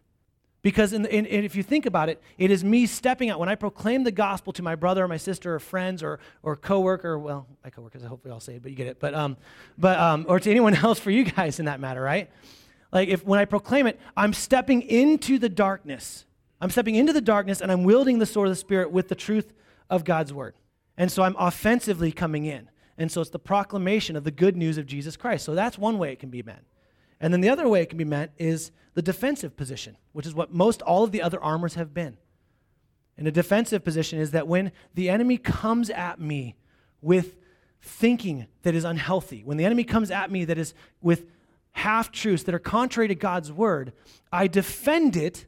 Because 0.62 0.92
in, 0.92 1.04
in, 1.06 1.26
if 1.26 1.56
you 1.56 1.64
think 1.64 1.86
about 1.86 2.08
it, 2.08 2.22
it 2.38 2.50
is 2.50 2.62
me 2.62 2.86
stepping 2.86 3.30
out. 3.30 3.40
When 3.40 3.48
I 3.48 3.56
proclaim 3.56 4.04
the 4.04 4.12
gospel 4.12 4.52
to 4.52 4.62
my 4.62 4.76
brother 4.76 5.04
or 5.04 5.08
my 5.08 5.16
sister 5.16 5.56
or 5.56 5.58
friends 5.58 6.04
or, 6.04 6.20
or 6.42 6.54
coworker, 6.54 7.18
well, 7.18 7.48
my 7.64 7.70
coworkers, 7.70 8.04
I 8.04 8.06
hopefully 8.06 8.32
I'll 8.32 8.40
say 8.40 8.54
it, 8.54 8.62
but 8.62 8.70
you 8.70 8.76
get 8.76 8.86
it. 8.86 9.00
But, 9.00 9.14
um, 9.14 9.36
but, 9.76 9.98
um, 9.98 10.24
or 10.28 10.38
to 10.38 10.50
anyone 10.50 10.74
else 10.84 11.00
for 11.00 11.10
you 11.10 11.24
guys 11.24 11.58
in 11.58 11.64
that 11.64 11.80
matter, 11.80 12.00
right? 12.00 12.30
Like 12.92 13.08
if 13.08 13.24
when 13.24 13.40
I 13.40 13.44
proclaim 13.44 13.86
it, 13.86 13.98
I'm 14.16 14.32
stepping 14.32 14.82
into 14.82 15.38
the 15.38 15.48
darkness. 15.48 16.26
I'm 16.60 16.70
stepping 16.70 16.94
into 16.94 17.12
the 17.12 17.20
darkness 17.20 17.60
and 17.60 17.72
I'm 17.72 17.82
wielding 17.82 18.20
the 18.20 18.26
sword 18.26 18.46
of 18.46 18.52
the 18.52 18.56
Spirit 18.56 18.92
with 18.92 19.08
the 19.08 19.16
truth 19.16 19.52
of 19.90 20.04
God's 20.04 20.32
word. 20.32 20.54
And 20.96 21.10
so 21.10 21.24
I'm 21.24 21.34
offensively 21.38 22.12
coming 22.12 22.44
in. 22.44 22.68
And 22.98 23.10
so 23.10 23.20
it's 23.20 23.30
the 23.30 23.38
proclamation 23.38 24.14
of 24.14 24.22
the 24.22 24.30
good 24.30 24.56
news 24.56 24.78
of 24.78 24.86
Jesus 24.86 25.16
Christ. 25.16 25.44
So 25.44 25.54
that's 25.54 25.76
one 25.76 25.98
way 25.98 26.12
it 26.12 26.20
can 26.20 26.30
be 26.30 26.42
meant. 26.42 26.64
And 27.22 27.32
then 27.32 27.40
the 27.40 27.48
other 27.48 27.68
way 27.68 27.80
it 27.80 27.88
can 27.88 27.96
be 27.96 28.04
meant 28.04 28.32
is 28.36 28.72
the 28.94 29.00
defensive 29.00 29.56
position, 29.56 29.96
which 30.12 30.26
is 30.26 30.34
what 30.34 30.52
most 30.52 30.82
all 30.82 31.04
of 31.04 31.12
the 31.12 31.22
other 31.22 31.40
armors 31.40 31.76
have 31.76 31.94
been. 31.94 32.18
And 33.16 33.28
a 33.28 33.32
defensive 33.32 33.84
position 33.84 34.18
is 34.18 34.32
that 34.32 34.48
when 34.48 34.72
the 34.94 35.08
enemy 35.08 35.38
comes 35.38 35.88
at 35.88 36.20
me 36.20 36.56
with 37.00 37.36
thinking 37.80 38.48
that 38.62 38.74
is 38.74 38.84
unhealthy, 38.84 39.42
when 39.44 39.56
the 39.56 39.64
enemy 39.64 39.84
comes 39.84 40.10
at 40.10 40.32
me 40.32 40.44
that 40.44 40.58
is 40.58 40.74
with 41.00 41.26
half 41.70 42.10
truths 42.10 42.42
that 42.42 42.54
are 42.56 42.58
contrary 42.58 43.06
to 43.08 43.14
God's 43.14 43.52
word, 43.52 43.92
I 44.32 44.48
defend 44.48 45.16
it 45.16 45.46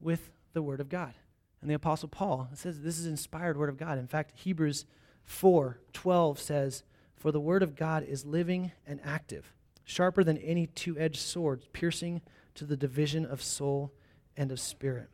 with 0.00 0.30
the 0.52 0.62
word 0.62 0.80
of 0.80 0.88
God. 0.88 1.14
And 1.60 1.68
the 1.68 1.74
apostle 1.74 2.08
Paul 2.08 2.48
says 2.54 2.82
this 2.82 3.00
is 3.00 3.06
inspired 3.06 3.56
word 3.56 3.68
of 3.68 3.78
God. 3.78 3.98
In 3.98 4.06
fact, 4.06 4.32
Hebrews 4.36 4.84
4 5.24 5.80
12 5.92 6.38
says, 6.38 6.84
For 7.16 7.32
the 7.32 7.40
word 7.40 7.64
of 7.64 7.74
God 7.74 8.04
is 8.04 8.24
living 8.24 8.70
and 8.86 9.00
active 9.02 9.52
sharper 9.86 10.22
than 10.22 10.36
any 10.38 10.66
two 10.66 10.98
edged 10.98 11.20
sword, 11.20 11.62
piercing 11.72 12.20
to 12.56 12.66
the 12.66 12.76
division 12.76 13.24
of 13.24 13.42
soul 13.42 13.92
and 14.36 14.52
of 14.52 14.60
spirit. 14.60 15.08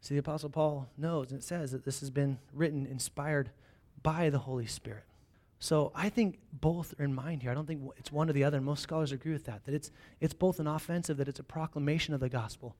See, 0.00 0.14
the 0.14 0.20
Apostle 0.20 0.48
Paul 0.48 0.88
knows 0.96 1.30
and 1.30 1.40
it 1.40 1.44
says 1.44 1.72
that 1.72 1.84
this 1.84 2.00
has 2.00 2.08
been 2.08 2.38
written, 2.54 2.86
inspired 2.86 3.50
by 4.02 4.30
the 4.30 4.38
Holy 4.38 4.66
Spirit. 4.66 5.04
So 5.58 5.90
I 5.94 6.08
think 6.08 6.38
both 6.52 6.94
are 7.00 7.04
in 7.04 7.12
mind 7.12 7.42
here. 7.42 7.50
I 7.50 7.54
don't 7.54 7.66
think 7.66 7.82
it's 7.96 8.12
one 8.12 8.30
or 8.30 8.32
the 8.32 8.44
other. 8.44 8.60
Most 8.60 8.82
scholars 8.82 9.10
agree 9.10 9.32
with 9.32 9.44
that, 9.46 9.64
that 9.64 9.74
it's, 9.74 9.90
it's 10.20 10.34
both 10.34 10.60
an 10.60 10.68
offensive, 10.68 11.16
that 11.16 11.26
it's 11.26 11.40
a 11.40 11.44
proclamation 11.44 12.14
of 12.14 12.20
the 12.20 12.28
gospel, 12.28 12.76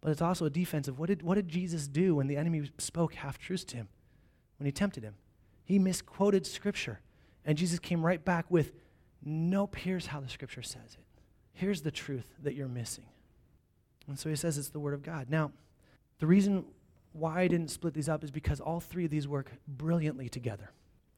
but 0.00 0.10
it's 0.10 0.20
also 0.20 0.46
a 0.46 0.50
defensive. 0.50 0.98
What 0.98 1.06
did, 1.06 1.22
what 1.22 1.36
did 1.36 1.48
Jesus 1.48 1.86
do 1.86 2.16
when 2.16 2.26
the 2.26 2.36
enemy 2.36 2.70
spoke 2.78 3.14
half 3.14 3.38
truths 3.38 3.64
to 3.66 3.76
him, 3.76 3.88
when 4.58 4.66
he 4.66 4.72
tempted 4.72 5.04
him? 5.04 5.14
He 5.64 5.78
misquoted 5.78 6.44
Scripture. 6.44 7.00
And 7.44 7.56
Jesus 7.56 7.78
came 7.78 8.04
right 8.04 8.24
back 8.24 8.46
with, 8.50 8.72
Nope, 9.28 9.74
here's 9.74 10.06
how 10.06 10.20
the 10.20 10.28
scripture 10.28 10.62
says 10.62 10.96
it. 10.96 11.04
Here's 11.52 11.82
the 11.82 11.90
truth 11.90 12.32
that 12.44 12.54
you're 12.54 12.68
missing. 12.68 13.04
And 14.06 14.16
so 14.16 14.30
he 14.30 14.36
says 14.36 14.56
it's 14.56 14.68
the 14.68 14.78
word 14.78 14.94
of 14.94 15.02
God. 15.02 15.26
Now, 15.28 15.50
the 16.20 16.28
reason 16.28 16.64
why 17.12 17.40
I 17.40 17.48
didn't 17.48 17.72
split 17.72 17.92
these 17.92 18.08
up 18.08 18.22
is 18.22 18.30
because 18.30 18.60
all 18.60 18.78
three 18.78 19.04
of 19.04 19.10
these 19.10 19.26
work 19.26 19.50
brilliantly 19.66 20.28
together. 20.28 20.70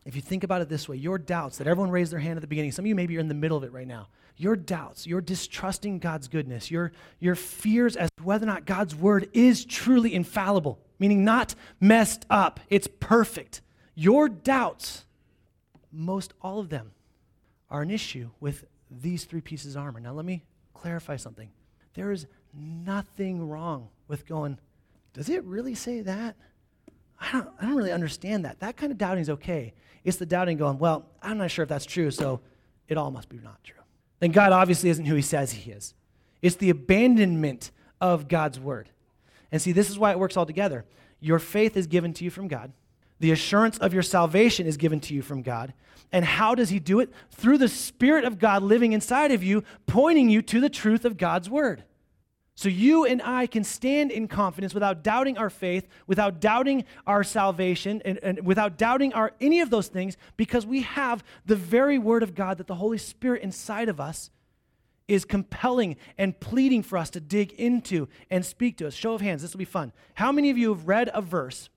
If 0.07 0.17
you 0.17 0.23
think 0.23 0.43
about 0.43 0.63
it 0.63 0.71
this 0.71 0.89
way, 0.89 0.97
your 0.97 1.19
doubts 1.19 1.59
that 1.59 1.67
everyone 1.67 1.91
raised 1.91 2.11
their 2.11 2.19
hand 2.19 2.39
at 2.39 2.41
the 2.41 2.47
beginning, 2.47 2.73
some 2.73 2.87
of 2.87 2.87
you 2.87 2.95
maybe 2.95 3.13
you're 3.13 3.21
in 3.21 3.29
the 3.29 3.35
middle 3.35 3.59
of 3.59 3.65
it 3.65 3.73
right 3.73 3.87
now. 3.87 4.09
Your 4.39 4.57
doubts, 4.57 5.07
your 5.07 5.21
distrusting 5.21 5.99
God's 5.99 6.29
goodness, 6.29 6.71
your, 6.71 6.93
your 7.21 7.35
fears 7.35 7.95
as 7.95 8.09
to 8.17 8.23
whether 8.23 8.45
or 8.45 8.47
not 8.47 8.65
God's 8.65 8.95
word 8.95 9.29
is 9.35 9.67
truly 9.67 10.15
infallible, 10.15 10.79
meaning 10.99 11.27
not 11.27 11.55
messed 11.79 12.25
up, 12.31 12.59
it's 12.71 12.89
perfect. 13.01 13.61
Your 13.95 14.31
doubts, 14.31 15.05
most 15.93 16.33
all 16.41 16.59
of 16.59 16.71
them, 16.71 16.93
are 17.71 17.83
an 17.83 17.91
issue 17.91 18.31
with 18.41 18.65
these 18.91 19.25
three 19.25 19.41
pieces 19.41 19.77
of 19.77 19.83
armor. 19.83 20.01
Now, 20.01 20.13
let 20.13 20.25
me 20.25 20.45
clarify 20.75 21.17
something. 21.17 21.51
There 21.95 22.13
is 22.13 22.27
nothing 22.55 23.49
wrong 23.49 23.89
with 24.07 24.27
going, 24.27 24.59
does 25.13 25.29
it 25.29 25.45
really 25.45 25.75
say 25.75 26.01
that? 26.03 26.37
I 27.21 27.33
don't, 27.33 27.49
I 27.61 27.67
don't 27.67 27.75
really 27.75 27.93
understand 27.93 28.45
that. 28.45 28.61
That 28.61 28.77
kind 28.77 28.93
of 28.93 28.99
doubting 28.99 29.23
is 29.23 29.31
okay. 29.31 29.75
It's 30.05 30.17
the 30.17 30.27
doubting 30.27 30.57
going, 30.57 30.79
well, 30.79 31.07
I'm 31.21 31.39
not 31.39 31.51
sure 31.51 31.65
if 31.65 31.69
that's 31.69 31.85
true, 31.85 32.11
so 32.11 32.41
it 32.87 32.97
all 32.97 33.11
must 33.11 33.29
be 33.29 33.39
not 33.39 33.63
true. 33.65 33.75
Then 34.21 34.31
God 34.31 34.53
obviously 34.53 34.91
isn't 34.91 35.05
who 35.05 35.15
he 35.15 35.23
says 35.23 35.53
he 35.53 35.71
is. 35.71 35.95
It's 36.41 36.57
the 36.57 36.71
abandonment 36.71 37.71
of 38.01 38.29
God's 38.29 38.61
word. 38.61 38.91
And 39.51 39.61
see, 39.61 39.73
this 39.73 39.91
is 39.91 39.99
why 39.99 40.13
it 40.13 40.19
works 40.19 40.37
all 40.37 40.47
together. 40.47 40.85
Your 41.21 41.39
faith 41.39 41.77
is 41.77 41.87
given 41.87 42.13
to 42.15 42.25
you 42.25 42.31
from 42.31 42.49
God. 42.49 42.73
The 43.21 43.33
assurance 43.33 43.79
of 43.79 43.93
your 43.93 44.03
salvation 44.03 44.67
is 44.67 44.77
given 44.77 45.01
to 45.01 45.15
you 45.15 45.23
from 45.23 45.43
God. 45.43 45.75
And 46.13 46.25
how 46.25 46.55
does 46.55 46.71
He 46.71 46.79
do 46.79 47.01
it? 47.01 47.13
Through 47.31 47.59
the 47.59 47.69
Spirit 47.69 48.25
of 48.25 48.39
God 48.39 48.63
living 48.63 48.93
inside 48.93 49.33
of 49.33 49.43
you, 49.43 49.65
pointing 49.87 50.29
you 50.29 50.43
to 50.43 50.61
the 50.61 50.71
truth 50.71 51.05
of 51.05 51.17
God's 51.17 51.51
Word. 51.51 51.85
So 52.55 52.69
you 52.69 53.05
and 53.05 53.23
I 53.23 53.47
can 53.47 53.63
stand 53.63 54.11
in 54.11 54.27
confidence 54.27 54.75
without 54.75 55.05
doubting 55.05 55.39
our 55.39 55.49
faith, 55.49 55.87
without 56.09 56.41
doubting 56.41 56.85
our 57.07 57.23
salvation, 57.23 58.03
and, 58.05 58.19
and, 58.21 58.45
without 58.45 58.77
doubting 58.77 59.13
our 59.13 59.33
any 59.41 59.61
of 59.61 59.71
those 59.71 59.87
things, 59.87 60.17
because 60.37 60.67
we 60.67 60.83
have 60.83 61.23
the 61.47 61.55
very 61.55 61.99
word 61.99 62.25
of 62.25 62.35
God 62.35 62.59
that 62.59 62.67
the 62.67 62.75
Holy 62.75 62.99
Spirit 62.99 63.43
inside 63.43 63.89
of 63.89 64.01
us 64.01 64.31
is 65.07 65.25
compelling 65.25 65.97
and 66.19 66.41
pleading 66.41 66.83
for 66.83 66.99
us 66.99 67.11
to 67.11 67.21
dig 67.21 67.53
into 67.53 68.09
and 68.29 68.45
speak 68.45 68.77
to 68.79 68.89
us. 68.89 68.95
Show 68.95 69.15
of 69.15 69.21
hands, 69.21 69.43
this 69.43 69.53
will 69.53 69.59
be 69.59 69.65
fun. 69.65 69.93
How 70.15 70.33
many 70.33 70.51
of 70.51 70.59
you 70.59 70.71
have 70.71 70.89
read 70.89 71.11
a 71.15 71.23
verse 71.23 71.69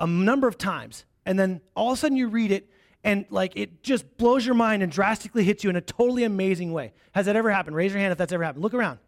a 0.00 0.06
number 0.06 0.48
of 0.48 0.58
times, 0.58 1.04
and 1.24 1.38
then 1.38 1.60
all 1.74 1.92
of 1.92 1.98
a 1.98 2.00
sudden 2.00 2.16
you 2.16 2.28
read 2.28 2.50
it, 2.50 2.70
and 3.02 3.26
like 3.30 3.52
it 3.56 3.82
just 3.82 4.16
blows 4.16 4.44
your 4.46 4.54
mind 4.54 4.82
and 4.82 4.90
drastically 4.90 5.44
hits 5.44 5.62
you 5.62 5.70
in 5.70 5.76
a 5.76 5.80
totally 5.80 6.24
amazing 6.24 6.72
way. 6.72 6.92
Has 7.12 7.26
that 7.26 7.36
ever 7.36 7.50
happened? 7.50 7.76
Raise 7.76 7.92
your 7.92 8.00
hand 8.00 8.12
if 8.12 8.18
that's 8.18 8.32
ever 8.32 8.44
happened. 8.44 8.62
Look 8.62 8.74
around. 8.74 8.98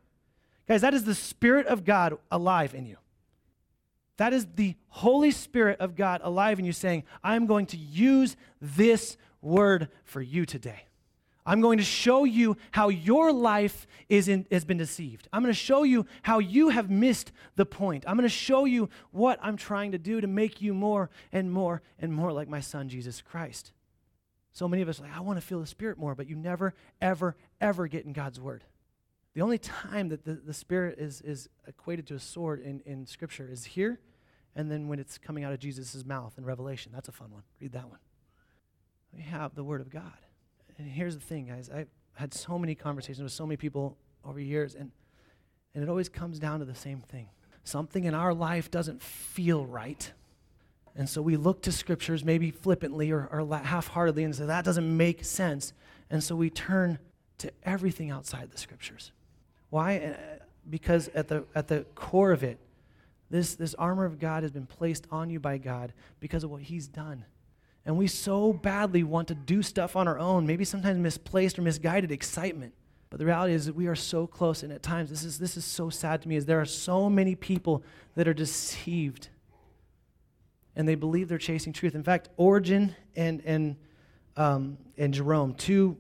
Guys, 0.69 0.81
that 0.81 0.95
is 0.95 1.05
the 1.05 1.15
Spirit 1.15 1.67
of 1.67 1.85
God 1.85 2.19
alive 2.31 2.75
in 2.75 2.87
you. 2.87 2.97
That 4.17 4.33
is 4.33 4.47
the 4.55 4.75
Holy 4.89 5.31
Spirit 5.31 5.81
of 5.81 5.95
God 5.95 6.21
alive 6.25 6.59
in 6.59 6.65
you 6.65 6.73
saying, 6.73 7.05
I'm 7.23 7.47
going 7.47 7.67
to 7.67 7.77
use 7.77 8.37
this 8.61 9.17
word 9.43 9.89
for 10.05 10.21
you 10.23 10.47
today. 10.47 10.86
I'm 11.47 11.61
going 11.61 11.79
to 11.79 11.85
show 11.85 12.25
you 12.25 12.57
how 12.73 12.89
your 12.89 13.33
life 13.33 13.87
is 14.09 14.27
in, 14.27 14.47
has 14.51 14.65
been 14.65 14.77
deceived. 14.77 15.29
I'm 15.33 15.43
going 15.43 15.55
to 15.55 15.59
show 15.59 15.85
you 15.85 16.05
how 16.23 16.41
you 16.41 16.71
have 16.71 16.91
missed 16.91 17.31
the 17.55 17.65
point. 17.65 18.05
I'm 18.07 18.17
going 18.17 18.29
to 18.29 18.29
show 18.29 18.65
you 18.65 18.91
what 19.13 19.39
I'm 19.41 19.57
trying 19.57 19.93
to 19.93 19.99
do 19.99 20.21
to 20.21 20.27
make 20.27 20.61
you 20.61 20.75
more 20.75 21.09
and 21.33 21.53
more 21.53 21.83
and 22.01 22.13
more 22.13 22.33
like 22.33 22.49
my 22.49 22.61
son, 22.61 22.89
Jesus 22.89 23.23
Christ. 23.23 23.73
So 24.53 24.67
many 24.67 24.83
of 24.83 24.89
us 24.89 24.99
like, 24.99 25.17
I 25.17 25.21
want 25.21 25.39
to 25.39 25.47
feel 25.47 25.61
the 25.61 25.67
Spirit 25.67 25.99
more, 25.99 26.17
but 26.17 26.29
you 26.29 26.35
never, 26.35 26.75
ever, 27.01 27.37
ever 27.61 27.87
get 27.87 28.05
in 28.05 28.13
God's 28.13 28.41
Word. 28.41 28.65
The 29.35 29.43
only 29.43 29.59
time 29.59 30.09
that 30.09 30.25
the, 30.25 30.35
the 30.35 30.55
Spirit 30.55 30.99
is, 30.99 31.21
is 31.21 31.49
equated 31.69 32.09
to 32.09 32.15
a 32.15 32.21
sword 32.21 32.61
in, 32.61 32.81
in 32.87 33.07
Scripture 33.07 33.49
is 33.49 33.65
here, 33.65 34.01
and 34.57 34.71
then 34.71 34.89
when 34.89 34.99
it's 34.99 35.17
coming 35.17 35.45
out 35.45 35.53
of 35.53 35.61
Jesus' 35.61 36.05
mouth 36.05 36.35
in 36.39 36.45
Revelation. 36.45 36.91
That's 36.93 37.09
a 37.09 37.13
fun 37.13 37.31
one. 37.31 37.43
Read 37.61 37.73
that 37.73 37.89
one. 37.89 37.99
We 39.15 39.23
have 39.23 39.55
the 39.55 39.63
Word 39.63 39.81
of 39.81 39.91
God 39.91 40.15
and 40.79 40.89
here's 40.89 41.15
the 41.15 41.23
thing, 41.23 41.47
guys. 41.47 41.71
I've 41.73 41.89
had 42.15 42.35
so 42.35 42.59
many 42.59 42.75
conversations 42.75 43.23
with 43.23 43.33
so 43.33 43.47
many 43.47 43.57
people 43.57 43.97
over 44.25 44.41
years, 44.41 44.75
and, 44.75 44.91
and 45.75 45.83
it 45.83 45.89
always 45.89 46.09
comes 46.09 46.39
down 46.39 46.61
to 46.61 46.65
the 46.65 46.75
same 46.75 47.01
thing. 47.01 47.29
Something 47.65 48.05
in 48.05 48.15
our 48.15 48.35
life 48.35 48.71
doesn't 48.71 49.03
feel 49.03 49.67
right. 49.67 50.13
And 50.95 51.09
so 51.09 51.21
we 51.21 51.37
look 51.37 51.63
to 51.63 51.73
scriptures 51.73 52.25
maybe 52.25 52.51
flippantly 52.51 53.11
or, 53.11 53.29
or 53.31 53.59
half 53.59 53.89
heartedly 53.89 54.25
and 54.25 54.35
say, 54.35 54.47
that 54.47 54.65
doesn't 54.65 54.97
make 54.97 55.25
sense. 55.25 55.73
And 56.11 56.23
so 56.23 56.35
we 56.35 56.49
turn 56.49 56.99
to 57.39 57.51
everything 57.65 58.11
outside 58.11 58.51
the 58.51 58.59
scriptures. 58.59 59.13
Why? 59.69 59.99
Uh, 59.99 60.15
because 60.71 61.09
at 61.09 61.29
the, 61.29 61.45
at 61.55 61.69
the 61.69 61.85
core 61.95 62.33
of 62.33 62.43
it, 62.43 62.59
this, 63.29 63.57
this 63.57 63.75
armor 63.75 64.05
of 64.05 64.19
God 64.19 64.43
has 64.43 64.53
been 64.53 64.67
placed 64.67 65.07
on 65.11 65.29
you 65.29 65.41
by 65.41 65.59
God 65.59 65.93
because 66.21 66.45
of 66.45 66.51
what 66.51 66.63
He's 66.63 66.87
done. 66.89 67.25
And 67.87 67.97
we 67.97 68.09
so 68.09 68.53
badly 68.53 69.05
want 69.05 69.29
to 69.29 69.35
do 69.35 69.63
stuff 69.63 69.97
on 69.97 70.09
our 70.09 70.19
own, 70.19 70.47
maybe 70.47 70.65
sometimes 70.65 70.99
misplaced 70.99 71.59
or 71.59 71.63
misguided 71.63 72.11
excitement. 72.13 72.75
But 73.09 73.21
the 73.21 73.27
reality 73.27 73.55
is 73.55 73.67
that 73.67 73.77
we 73.77 73.87
are 73.87 73.95
so 73.95 74.27
close, 74.27 74.65
and 74.65 74.73
at 74.73 74.83
times 74.83 75.09
this 75.09 75.23
is, 75.23 75.39
this 75.39 75.57
is 75.57 75.65
so 75.65 75.89
sad 75.89 76.21
to 76.23 76.29
me, 76.29 76.35
is 76.35 76.45
there 76.45 76.61
are 76.61 76.67
so 76.67 77.09
many 77.09 77.37
people 77.37 77.85
that 78.17 78.27
are 78.27 78.35
deceived 78.35 79.29
and 80.75 80.87
they 80.87 80.95
believe 80.95 81.29
they're 81.29 81.39
chasing 81.39 81.73
truth. 81.73 81.95
In 81.95 82.03
fact, 82.03 82.29
Origen 82.37 82.95
and, 83.17 83.41
and, 83.47 83.77
um, 84.37 84.77
and 84.99 85.15
Jerome, 85.15 85.55
two 85.55 85.97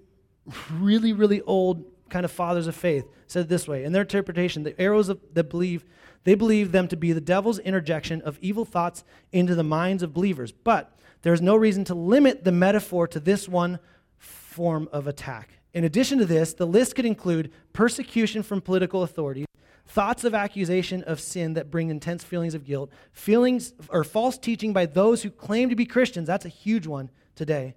really, 0.74 1.12
really 1.14 1.40
old 1.42 1.84
kind 2.10 2.24
of 2.24 2.30
fathers 2.30 2.66
of 2.66 2.76
faith, 2.76 3.06
said 3.26 3.48
this 3.48 3.66
way 3.66 3.84
in 3.84 3.92
their 3.92 4.02
interpretation, 4.02 4.62
the 4.62 4.78
arrows 4.80 5.08
of, 5.08 5.18
that 5.32 5.48
believe, 5.48 5.84
they 6.24 6.34
believe 6.34 6.72
them 6.72 6.88
to 6.88 6.96
be 6.96 7.12
the 7.12 7.20
devil's 7.20 7.58
interjection 7.60 8.20
of 8.22 8.38
evil 8.40 8.64
thoughts 8.64 9.02
into 9.32 9.54
the 9.54 9.64
minds 9.64 10.02
of 10.02 10.12
believers. 10.12 10.52
But 10.52 10.95
there's 11.26 11.42
no 11.42 11.56
reason 11.56 11.82
to 11.86 11.94
limit 11.94 12.44
the 12.44 12.52
metaphor 12.52 13.08
to 13.08 13.18
this 13.18 13.48
one 13.48 13.80
form 14.16 14.88
of 14.92 15.08
attack. 15.08 15.58
In 15.74 15.82
addition 15.82 16.20
to 16.20 16.24
this, 16.24 16.54
the 16.54 16.68
list 16.68 16.94
could 16.94 17.04
include 17.04 17.50
persecution 17.72 18.44
from 18.44 18.60
political 18.60 19.02
authorities, 19.02 19.46
thoughts 19.86 20.22
of 20.22 20.34
accusation 20.34 21.02
of 21.02 21.18
sin 21.18 21.54
that 21.54 21.68
bring 21.68 21.90
intense 21.90 22.22
feelings 22.22 22.54
of 22.54 22.64
guilt, 22.64 22.92
feelings 23.10 23.74
or 23.88 24.04
false 24.04 24.38
teaching 24.38 24.72
by 24.72 24.86
those 24.86 25.24
who 25.24 25.30
claim 25.30 25.68
to 25.68 25.74
be 25.74 25.84
Christians. 25.84 26.28
That's 26.28 26.44
a 26.44 26.48
huge 26.48 26.86
one 26.86 27.10
today. 27.34 27.74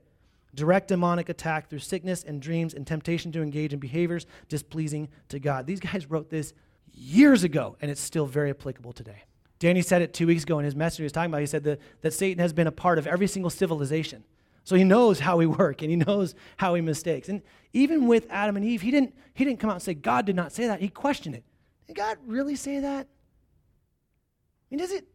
Direct 0.54 0.88
demonic 0.88 1.28
attack 1.28 1.72
through 1.72 1.80
sickness 1.80 2.24
and 2.24 2.40
dreams 2.40 2.76
and 2.76 2.86
temptation 2.86 3.32
to 3.32 3.42
engage 3.42 3.74
in 3.74 3.80
behaviors 3.80 4.28
displeasing 4.48 5.10
to 5.30 5.40
God. 5.40 5.66
These 5.66 5.80
guys 5.80 6.08
wrote 6.08 6.30
this 6.30 6.54
years 6.94 7.44
ago, 7.44 7.78
and 7.82 7.90
it's 7.90 8.00
still 8.00 8.28
very 8.28 8.52
applicable 8.52 8.94
today. 8.94 9.24
Danny 9.60 9.82
said 9.82 10.02
it 10.02 10.14
two 10.14 10.26
weeks 10.26 10.44
ago 10.44 10.58
in 10.58 10.66
his 10.66 10.76
message 10.76 10.98
he 10.98 11.04
was 11.04 11.12
talking 11.12 11.30
about. 11.30 11.42
He 11.42 11.46
said 11.48 11.64
that, 11.66 11.80
that 12.02 12.14
Satan 12.14 12.40
has 12.40 12.54
been 12.54 12.68
a 12.68 12.72
part 12.72 12.98
of 12.98 13.06
every 13.06 13.28
single 13.28 13.50
civilization. 13.50 14.24
So 14.64 14.76
he 14.76 14.84
knows 14.84 15.20
how 15.20 15.38
we 15.38 15.46
work 15.46 15.82
and 15.82 15.92
he 15.92 15.98
knows 15.98 16.34
how 16.58 16.76
he 16.76 16.82
mistakes. 16.82 17.28
And 17.28 17.42
even 17.74 18.08
with 18.08 18.26
Adam 18.30 18.56
and 18.56 18.66
Eve, 18.66 18.82
he 18.82 18.92
didn't, 18.92 19.14
he 19.34 19.44
didn't 19.44 19.60
come 19.60 19.70
out 19.70 19.74
and 19.74 19.82
say, 19.82 19.94
God 19.94 20.26
did 20.26 20.36
not 20.36 20.54
say 20.54 20.68
that. 20.68 20.80
He 20.80 20.88
questioned 20.90 21.36
it. 21.36 21.44
Did 21.88 21.96
God 21.96 22.18
really 22.26 22.56
say 22.56 22.80
that? 22.80 23.08
I 23.08 24.66
mean, 24.70 24.80
does 24.80 24.92
it? 24.92 25.06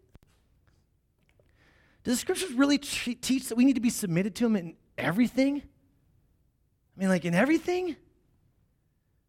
Does 2.03 2.15
the 2.15 2.19
scriptures 2.19 2.53
really 2.53 2.77
teach 2.77 3.49
that 3.49 3.55
we 3.55 3.65
need 3.65 3.75
to 3.75 3.81
be 3.81 3.91
submitted 3.91 4.35
to 4.37 4.47
him 4.47 4.57
in 4.57 4.75
everything? 4.99 5.63
I 6.97 7.01
mean, 7.01 7.09
like 7.09 7.25
in 7.25 7.35
everything? 7.35 7.97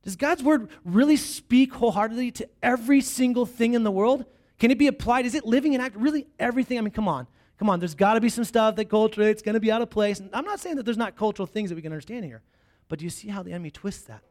Does 0.04 0.16
God's 0.18 0.44
word 0.44 0.70
really 0.84 1.16
speak 1.16 1.74
wholeheartedly 1.74 2.32
to 2.32 2.50
every 2.62 3.02
single 3.02 3.46
thing 3.46 3.76
in 3.76 3.84
the 3.84 3.92
world? 3.92 4.26
Can 4.60 4.72
it 4.72 4.78
be 4.78 4.88
applied? 4.88 5.26
Is 5.26 5.36
it 5.36 5.46
living 5.46 5.74
and 5.74 5.84
act? 5.84 5.96
Really, 5.96 6.28
everything? 6.40 6.78
I 6.78 6.82
mean, 6.82 6.92
come 6.92 7.08
on. 7.08 7.28
Come 7.58 7.70
on. 7.70 7.80
There's 7.80 7.96
got 7.96 8.14
to 8.16 8.22
be 8.22 8.30
some 8.30 8.44
stuff 8.44 8.76
that 8.78 8.86
culturally 8.86 9.30
it's 9.30 9.42
going 9.42 9.54
to 9.54 9.60
be 9.60 9.72
out 9.72 9.82
of 9.82 9.90
place. 9.90 10.20
And 10.20 10.30
I'm 10.34 10.46
not 10.46 10.60
saying 10.60 10.78
that 10.78 10.84
there's 10.84 10.98
not 10.98 11.16
cultural 11.16 11.46
things 11.46 11.70
that 11.70 11.76
we 11.76 11.82
can 11.82 11.92
understand 11.92 12.26
here. 12.26 12.42
But 12.88 13.00
do 13.00 13.06
you 13.06 13.10
see 13.10 13.30
how 13.30 13.44
the 13.44 13.52
enemy 13.52 13.72
twists 13.72 14.04
that? 14.04 14.22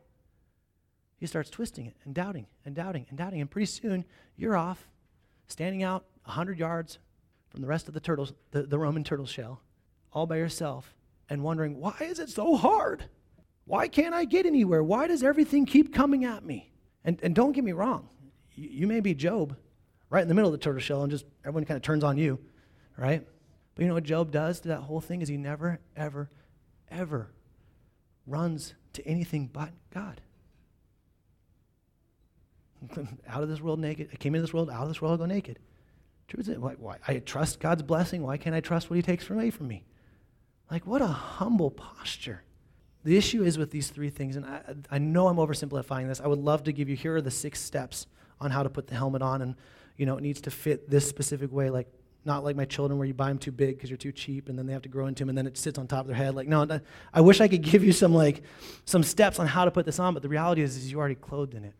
He 1.18 1.26
starts 1.26 1.50
twisting 1.50 1.86
it 1.86 1.96
and 2.04 2.14
doubting 2.14 2.46
and 2.64 2.74
doubting 2.74 3.06
and 3.08 3.18
doubting. 3.18 3.40
And 3.40 3.50
pretty 3.50 3.66
soon, 3.66 4.04
you're 4.36 4.56
off, 4.56 4.88
standing 5.46 5.82
out 5.82 6.04
100 6.24 6.58
yards 6.58 6.98
from 7.48 7.60
the 7.60 7.66
rest 7.66 7.88
of 7.88 7.94
the 7.94 8.00
turtles, 8.00 8.32
the, 8.50 8.62
the 8.62 8.78
Roman 8.78 9.04
turtle 9.04 9.26
shell, 9.26 9.60
all 10.12 10.26
by 10.26 10.36
yourself, 10.36 10.94
and 11.30 11.42
wondering, 11.42 11.78
why 11.78 11.94
is 12.00 12.18
it 12.18 12.28
so 12.28 12.56
hard? 12.56 13.04
Why 13.64 13.88
can't 13.88 14.14
I 14.14 14.24
get 14.24 14.44
anywhere? 14.44 14.82
Why 14.82 15.06
does 15.06 15.22
everything 15.22 15.64
keep 15.64 15.94
coming 15.94 16.24
at 16.24 16.44
me? 16.44 16.72
And, 17.04 17.18
and 17.22 17.34
don't 17.34 17.52
get 17.52 17.64
me 17.64 17.72
wrong, 17.72 18.08
you, 18.54 18.68
you 18.70 18.86
may 18.86 19.00
be 19.00 19.14
Job, 19.14 19.56
right 20.14 20.22
in 20.22 20.28
the 20.28 20.34
middle 20.34 20.48
of 20.48 20.52
the 20.52 20.62
turtle 20.62 20.80
shell, 20.80 21.02
and 21.02 21.10
just 21.10 21.24
everyone 21.44 21.64
kind 21.64 21.76
of 21.76 21.82
turns 21.82 22.04
on 22.04 22.16
you, 22.16 22.38
right? 22.96 23.26
But 23.74 23.82
you 23.82 23.88
know 23.88 23.94
what 23.94 24.04
Job 24.04 24.30
does 24.30 24.60
to 24.60 24.68
that 24.68 24.82
whole 24.82 25.00
thing 25.00 25.22
is 25.22 25.28
he 25.28 25.36
never, 25.36 25.80
ever, 25.96 26.30
ever 26.88 27.32
runs 28.24 28.74
to 28.92 29.04
anything 29.04 29.50
but 29.52 29.70
God. 29.92 30.20
out 33.28 33.42
of 33.42 33.48
this 33.48 33.60
world 33.60 33.80
naked. 33.80 34.10
I 34.12 34.16
came 34.16 34.36
into 34.36 34.42
this 34.42 34.54
world, 34.54 34.70
out 34.70 34.82
of 34.82 34.88
this 34.88 35.02
world, 35.02 35.12
I'll 35.12 35.18
go 35.18 35.26
naked. 35.26 35.58
Truth 36.28 36.48
is, 36.48 36.58
why, 36.58 36.74
why, 36.78 36.98
I 37.08 37.18
trust 37.18 37.58
God's 37.58 37.82
blessing. 37.82 38.22
Why 38.22 38.36
can't 38.36 38.54
I 38.54 38.60
trust 38.60 38.88
what 38.88 38.96
He 38.96 39.02
takes 39.02 39.28
away 39.28 39.50
from 39.50 39.66
me? 39.66 39.84
Like, 40.70 40.86
what 40.86 41.02
a 41.02 41.08
humble 41.08 41.72
posture. 41.72 42.44
The 43.02 43.16
issue 43.16 43.42
is 43.42 43.58
with 43.58 43.72
these 43.72 43.90
three 43.90 44.10
things, 44.10 44.36
and 44.36 44.46
I, 44.46 44.62
I 44.92 44.98
know 44.98 45.26
I'm 45.26 45.38
oversimplifying 45.38 46.06
this. 46.06 46.20
I 46.20 46.28
would 46.28 46.38
love 46.38 46.62
to 46.64 46.72
give 46.72 46.88
you 46.88 46.94
here 46.94 47.16
are 47.16 47.20
the 47.20 47.32
six 47.32 47.60
steps 47.60 48.06
on 48.40 48.52
how 48.52 48.62
to 48.62 48.70
put 48.70 48.86
the 48.86 48.94
helmet 48.94 49.20
on, 49.20 49.42
and 49.42 49.56
you 49.96 50.06
know 50.06 50.16
it 50.16 50.22
needs 50.22 50.40
to 50.42 50.50
fit 50.50 50.88
this 50.90 51.08
specific 51.08 51.52
way. 51.52 51.70
Like 51.70 51.88
not 52.24 52.42
like 52.42 52.56
my 52.56 52.64
children 52.64 52.98
where 52.98 53.06
you 53.06 53.12
buy 53.12 53.28
them 53.28 53.38
too 53.38 53.52
big 53.52 53.76
because 53.76 53.90
you're 53.90 53.96
too 53.96 54.12
cheap, 54.12 54.48
and 54.48 54.58
then 54.58 54.66
they 54.66 54.72
have 54.72 54.82
to 54.82 54.88
grow 54.88 55.06
into 55.06 55.22
them, 55.22 55.28
and 55.28 55.38
then 55.38 55.46
it 55.46 55.56
sits 55.56 55.78
on 55.78 55.86
top 55.86 56.02
of 56.02 56.06
their 56.06 56.16
head. 56.16 56.34
Like 56.34 56.48
no, 56.48 56.80
I 57.12 57.20
wish 57.20 57.40
I 57.40 57.48
could 57.48 57.62
give 57.62 57.84
you 57.84 57.92
some 57.92 58.14
like 58.14 58.42
some 58.84 59.02
steps 59.02 59.38
on 59.38 59.46
how 59.46 59.64
to 59.64 59.70
put 59.70 59.86
this 59.86 59.98
on, 59.98 60.14
but 60.14 60.22
the 60.22 60.28
reality 60.28 60.62
is, 60.62 60.76
is 60.76 60.90
you're 60.90 61.00
already 61.00 61.14
clothed 61.14 61.54
in 61.54 61.64
it. 61.64 61.74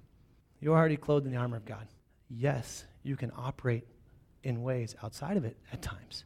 You're 0.61 0.77
already 0.77 0.97
clothed 0.97 1.27
in 1.27 1.33
the 1.33 1.39
armor 1.39 1.57
of 1.57 1.65
God. 1.65 1.87
Yes, 2.29 2.85
you 3.03 3.17
can 3.17 3.31
operate 3.37 3.87
in 4.43 4.63
ways 4.63 4.95
outside 5.03 5.37
of 5.37 5.45
it 5.45 5.57
at 5.73 5.83
times. 5.83 6.25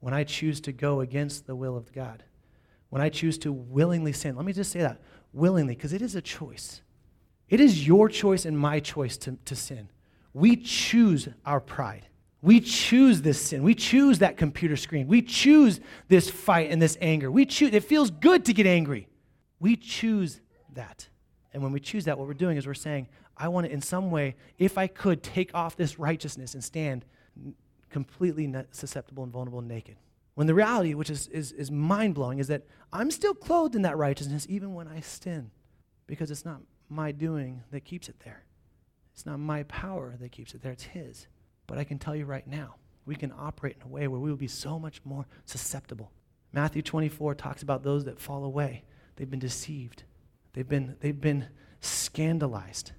When 0.00 0.14
I 0.14 0.24
choose 0.24 0.60
to 0.62 0.72
go 0.72 1.00
against 1.00 1.46
the 1.46 1.56
will 1.56 1.76
of 1.76 1.92
God 1.92 2.22
when 2.90 3.02
I 3.02 3.08
choose 3.08 3.38
to 3.38 3.52
willingly 3.52 4.12
sin. 4.12 4.36
Let 4.36 4.44
me 4.44 4.52
just 4.52 4.72
say 4.72 4.80
that 4.80 5.00
willingly, 5.32 5.74
because 5.74 5.92
it 5.92 6.02
is 6.02 6.14
a 6.14 6.22
choice. 6.22 6.82
It 7.48 7.60
is 7.60 7.86
your 7.86 8.08
choice 8.08 8.44
and 8.44 8.58
my 8.58 8.80
choice 8.80 9.16
to, 9.18 9.36
to 9.44 9.54
sin. 9.54 9.88
We 10.36 10.56
choose 10.56 11.30
our 11.46 11.60
pride. 11.60 12.06
We 12.42 12.60
choose 12.60 13.22
this 13.22 13.40
sin. 13.40 13.62
We 13.62 13.74
choose 13.74 14.18
that 14.18 14.36
computer 14.36 14.76
screen. 14.76 15.08
We 15.08 15.22
choose 15.22 15.80
this 16.08 16.28
fight 16.28 16.70
and 16.70 16.80
this 16.80 16.98
anger. 17.00 17.30
We 17.30 17.46
choose 17.46 17.72
it 17.72 17.84
feels 17.84 18.10
good 18.10 18.44
to 18.44 18.52
get 18.52 18.66
angry. 18.66 19.08
We 19.60 19.76
choose 19.76 20.42
that. 20.74 21.08
And 21.54 21.62
when 21.62 21.72
we 21.72 21.80
choose 21.80 22.04
that, 22.04 22.18
what 22.18 22.28
we're 22.28 22.34
doing 22.34 22.58
is 22.58 22.66
we're 22.66 22.74
saying, 22.74 23.08
I 23.34 23.48
want 23.48 23.66
to, 23.66 23.72
in 23.72 23.80
some 23.80 24.10
way, 24.10 24.36
if 24.58 24.76
I 24.76 24.88
could, 24.88 25.22
take 25.22 25.54
off 25.54 25.74
this 25.74 25.98
righteousness 25.98 26.52
and 26.52 26.62
stand 26.62 27.06
completely 27.88 28.54
susceptible 28.72 29.24
and 29.24 29.32
vulnerable 29.32 29.60
and 29.60 29.68
naked. 29.68 29.96
When 30.34 30.46
the 30.46 30.54
reality, 30.54 30.92
which 30.92 31.08
is, 31.08 31.28
is, 31.28 31.52
is 31.52 31.70
mind 31.70 32.14
blowing, 32.14 32.40
is 32.40 32.48
that 32.48 32.64
I'm 32.92 33.10
still 33.10 33.32
clothed 33.32 33.74
in 33.74 33.80
that 33.82 33.96
righteousness 33.96 34.46
even 34.50 34.74
when 34.74 34.86
I 34.86 35.00
sin 35.00 35.50
because 36.06 36.30
it's 36.30 36.44
not 36.44 36.60
my 36.90 37.10
doing 37.10 37.62
that 37.70 37.86
keeps 37.86 38.10
it 38.10 38.16
there. 38.22 38.42
It's 39.16 39.24
not 39.24 39.40
my 39.40 39.62
power 39.62 40.14
that 40.20 40.30
keeps 40.30 40.52
it 40.52 40.60
there, 40.60 40.72
it's 40.72 40.84
His. 40.84 41.26
But 41.66 41.78
I 41.78 41.84
can 41.84 41.98
tell 41.98 42.14
you 42.14 42.26
right 42.26 42.46
now, 42.46 42.74
we 43.06 43.14
can 43.14 43.32
operate 43.38 43.76
in 43.80 43.86
a 43.86 43.88
way 43.88 44.06
where 44.08 44.20
we 44.20 44.28
will 44.28 44.36
be 44.36 44.46
so 44.46 44.78
much 44.78 45.00
more 45.06 45.24
susceptible. 45.46 46.12
Matthew 46.52 46.82
24 46.82 47.34
talks 47.34 47.62
about 47.62 47.82
those 47.82 48.04
that 48.04 48.20
fall 48.20 48.44
away. 48.44 48.84
They've 49.16 49.30
been 49.30 49.40
deceived, 49.40 50.02
they've 50.52 50.68
been, 50.68 50.96
they've 51.00 51.18
been 51.18 51.46
scandalized. 51.80 52.92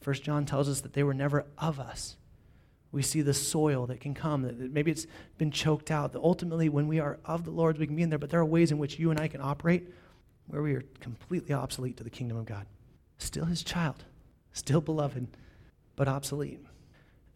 First 0.00 0.22
John 0.22 0.46
tells 0.46 0.70
us 0.70 0.80
that 0.80 0.94
they 0.94 1.02
were 1.02 1.12
never 1.12 1.44
of 1.58 1.78
us. 1.78 2.16
We 2.90 3.02
see 3.02 3.20
the 3.20 3.34
soil 3.34 3.86
that 3.88 4.00
can 4.00 4.14
come, 4.14 4.42
that 4.42 4.58
maybe 4.58 4.90
it's 4.90 5.06
been 5.36 5.50
choked 5.50 5.90
out. 5.90 6.14
That 6.14 6.20
ultimately, 6.20 6.70
when 6.70 6.88
we 6.88 6.98
are 6.98 7.18
of 7.26 7.44
the 7.44 7.50
Lord's, 7.50 7.78
we 7.78 7.86
can 7.86 7.96
be 7.96 8.02
in 8.02 8.08
there, 8.08 8.18
but 8.18 8.30
there 8.30 8.40
are 8.40 8.44
ways 8.44 8.72
in 8.72 8.78
which 8.78 8.98
you 8.98 9.10
and 9.10 9.20
I 9.20 9.28
can 9.28 9.42
operate 9.42 9.92
where 10.46 10.62
we 10.62 10.72
are 10.72 10.84
completely 11.00 11.54
obsolete 11.54 11.98
to 11.98 12.04
the 12.04 12.10
kingdom 12.10 12.38
of 12.38 12.46
God. 12.46 12.66
Still 13.18 13.44
his 13.44 13.62
child, 13.62 14.04
still 14.52 14.80
beloved, 14.80 15.28
but 15.96 16.08
obsolete. 16.08 16.60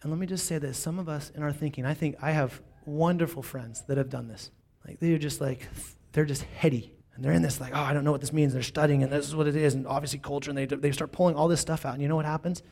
And 0.02 0.10
let 0.10 0.18
me 0.18 0.26
just 0.26 0.46
say 0.46 0.58
this 0.58 0.78
some 0.78 0.98
of 0.98 1.08
us 1.08 1.30
in 1.30 1.42
our 1.42 1.52
thinking, 1.52 1.84
I 1.84 1.94
think 1.94 2.16
I 2.20 2.32
have 2.32 2.60
wonderful 2.84 3.42
friends 3.42 3.82
that 3.88 3.98
have 3.98 4.10
done 4.10 4.28
this. 4.28 4.50
Like 4.86 5.00
they're 5.00 5.18
just 5.18 5.40
like, 5.40 5.66
they're 6.12 6.24
just 6.24 6.42
heady. 6.42 6.92
And 7.14 7.24
they're 7.24 7.32
in 7.32 7.40
this, 7.40 7.62
like, 7.62 7.72
oh, 7.74 7.80
I 7.80 7.94
don't 7.94 8.04
know 8.04 8.12
what 8.12 8.20
this 8.20 8.32
means. 8.34 8.52
They're 8.52 8.60
studying, 8.60 9.02
and 9.02 9.10
this 9.10 9.26
is 9.26 9.34
what 9.34 9.46
it 9.46 9.56
is, 9.56 9.72
and 9.72 9.86
obviously 9.86 10.18
culture, 10.18 10.50
and 10.50 10.58
they, 10.58 10.66
they 10.66 10.92
start 10.92 11.12
pulling 11.12 11.34
all 11.34 11.48
this 11.48 11.62
stuff 11.62 11.86
out. 11.86 11.94
And 11.94 12.02
you 12.02 12.08
know 12.08 12.16
what 12.16 12.26
happens? 12.26 12.62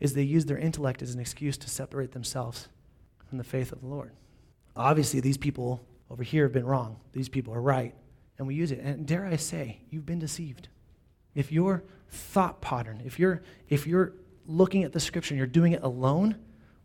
is 0.00 0.14
they 0.14 0.22
use 0.22 0.44
their 0.46 0.58
intellect 0.58 1.02
as 1.02 1.14
an 1.14 1.20
excuse 1.20 1.56
to 1.58 1.70
separate 1.70 2.12
themselves 2.12 2.68
from 3.28 3.38
the 3.38 3.44
faith 3.44 3.72
of 3.72 3.80
the 3.80 3.86
Lord. 3.86 4.12
Obviously, 4.74 5.20
these 5.20 5.38
people 5.38 5.84
over 6.10 6.22
here 6.22 6.44
have 6.44 6.52
been 6.52 6.66
wrong. 6.66 7.00
These 7.12 7.28
people 7.28 7.54
are 7.54 7.60
right. 7.60 7.94
And 8.38 8.46
we 8.46 8.54
use 8.54 8.70
it. 8.70 8.80
And 8.80 9.06
dare 9.06 9.24
I 9.24 9.36
say, 9.36 9.80
you've 9.90 10.06
been 10.06 10.18
deceived. 10.18 10.68
If 11.34 11.50
your 11.50 11.82
thought 12.10 12.60
pattern, 12.60 13.02
if 13.04 13.18
you're, 13.18 13.42
if 13.68 13.86
you're 13.86 14.12
looking 14.46 14.84
at 14.84 14.92
the 14.92 15.00
scripture 15.00 15.34
and 15.34 15.38
you're 15.38 15.46
doing 15.46 15.72
it 15.72 15.82
alone, 15.82 16.36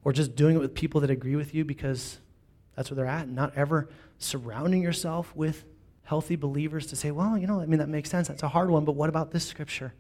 or 0.04 0.12
just 0.14 0.36
doing 0.36 0.56
it 0.56 0.60
with 0.60 0.74
people 0.74 1.02
that 1.02 1.10
agree 1.10 1.36
with 1.36 1.54
you 1.54 1.64
because 1.64 2.20
that's 2.76 2.90
where 2.90 2.96
they're 2.96 3.06
at, 3.06 3.28
and 3.28 3.36
not 3.36 3.54
ever 3.56 3.90
surrounding 4.18 4.82
yourself 4.82 5.36
with 5.36 5.66
healthy 6.04 6.36
believers 6.36 6.88
to 6.88 6.96
say, 6.96 7.12
well, 7.12 7.38
you 7.38 7.48
know, 7.48 7.62
I 7.62 7.66
mean, 7.66 7.80
that 7.80 7.90
makes 7.90 8.10
sense. 8.10 8.28
That's 8.28 8.44
a 8.44 8.50
hard 8.50 8.70
one, 8.70 8.86
but 8.86 8.94
what 8.94 9.10
about 9.10 9.32
this 9.32 9.46
scripture? 9.46 9.94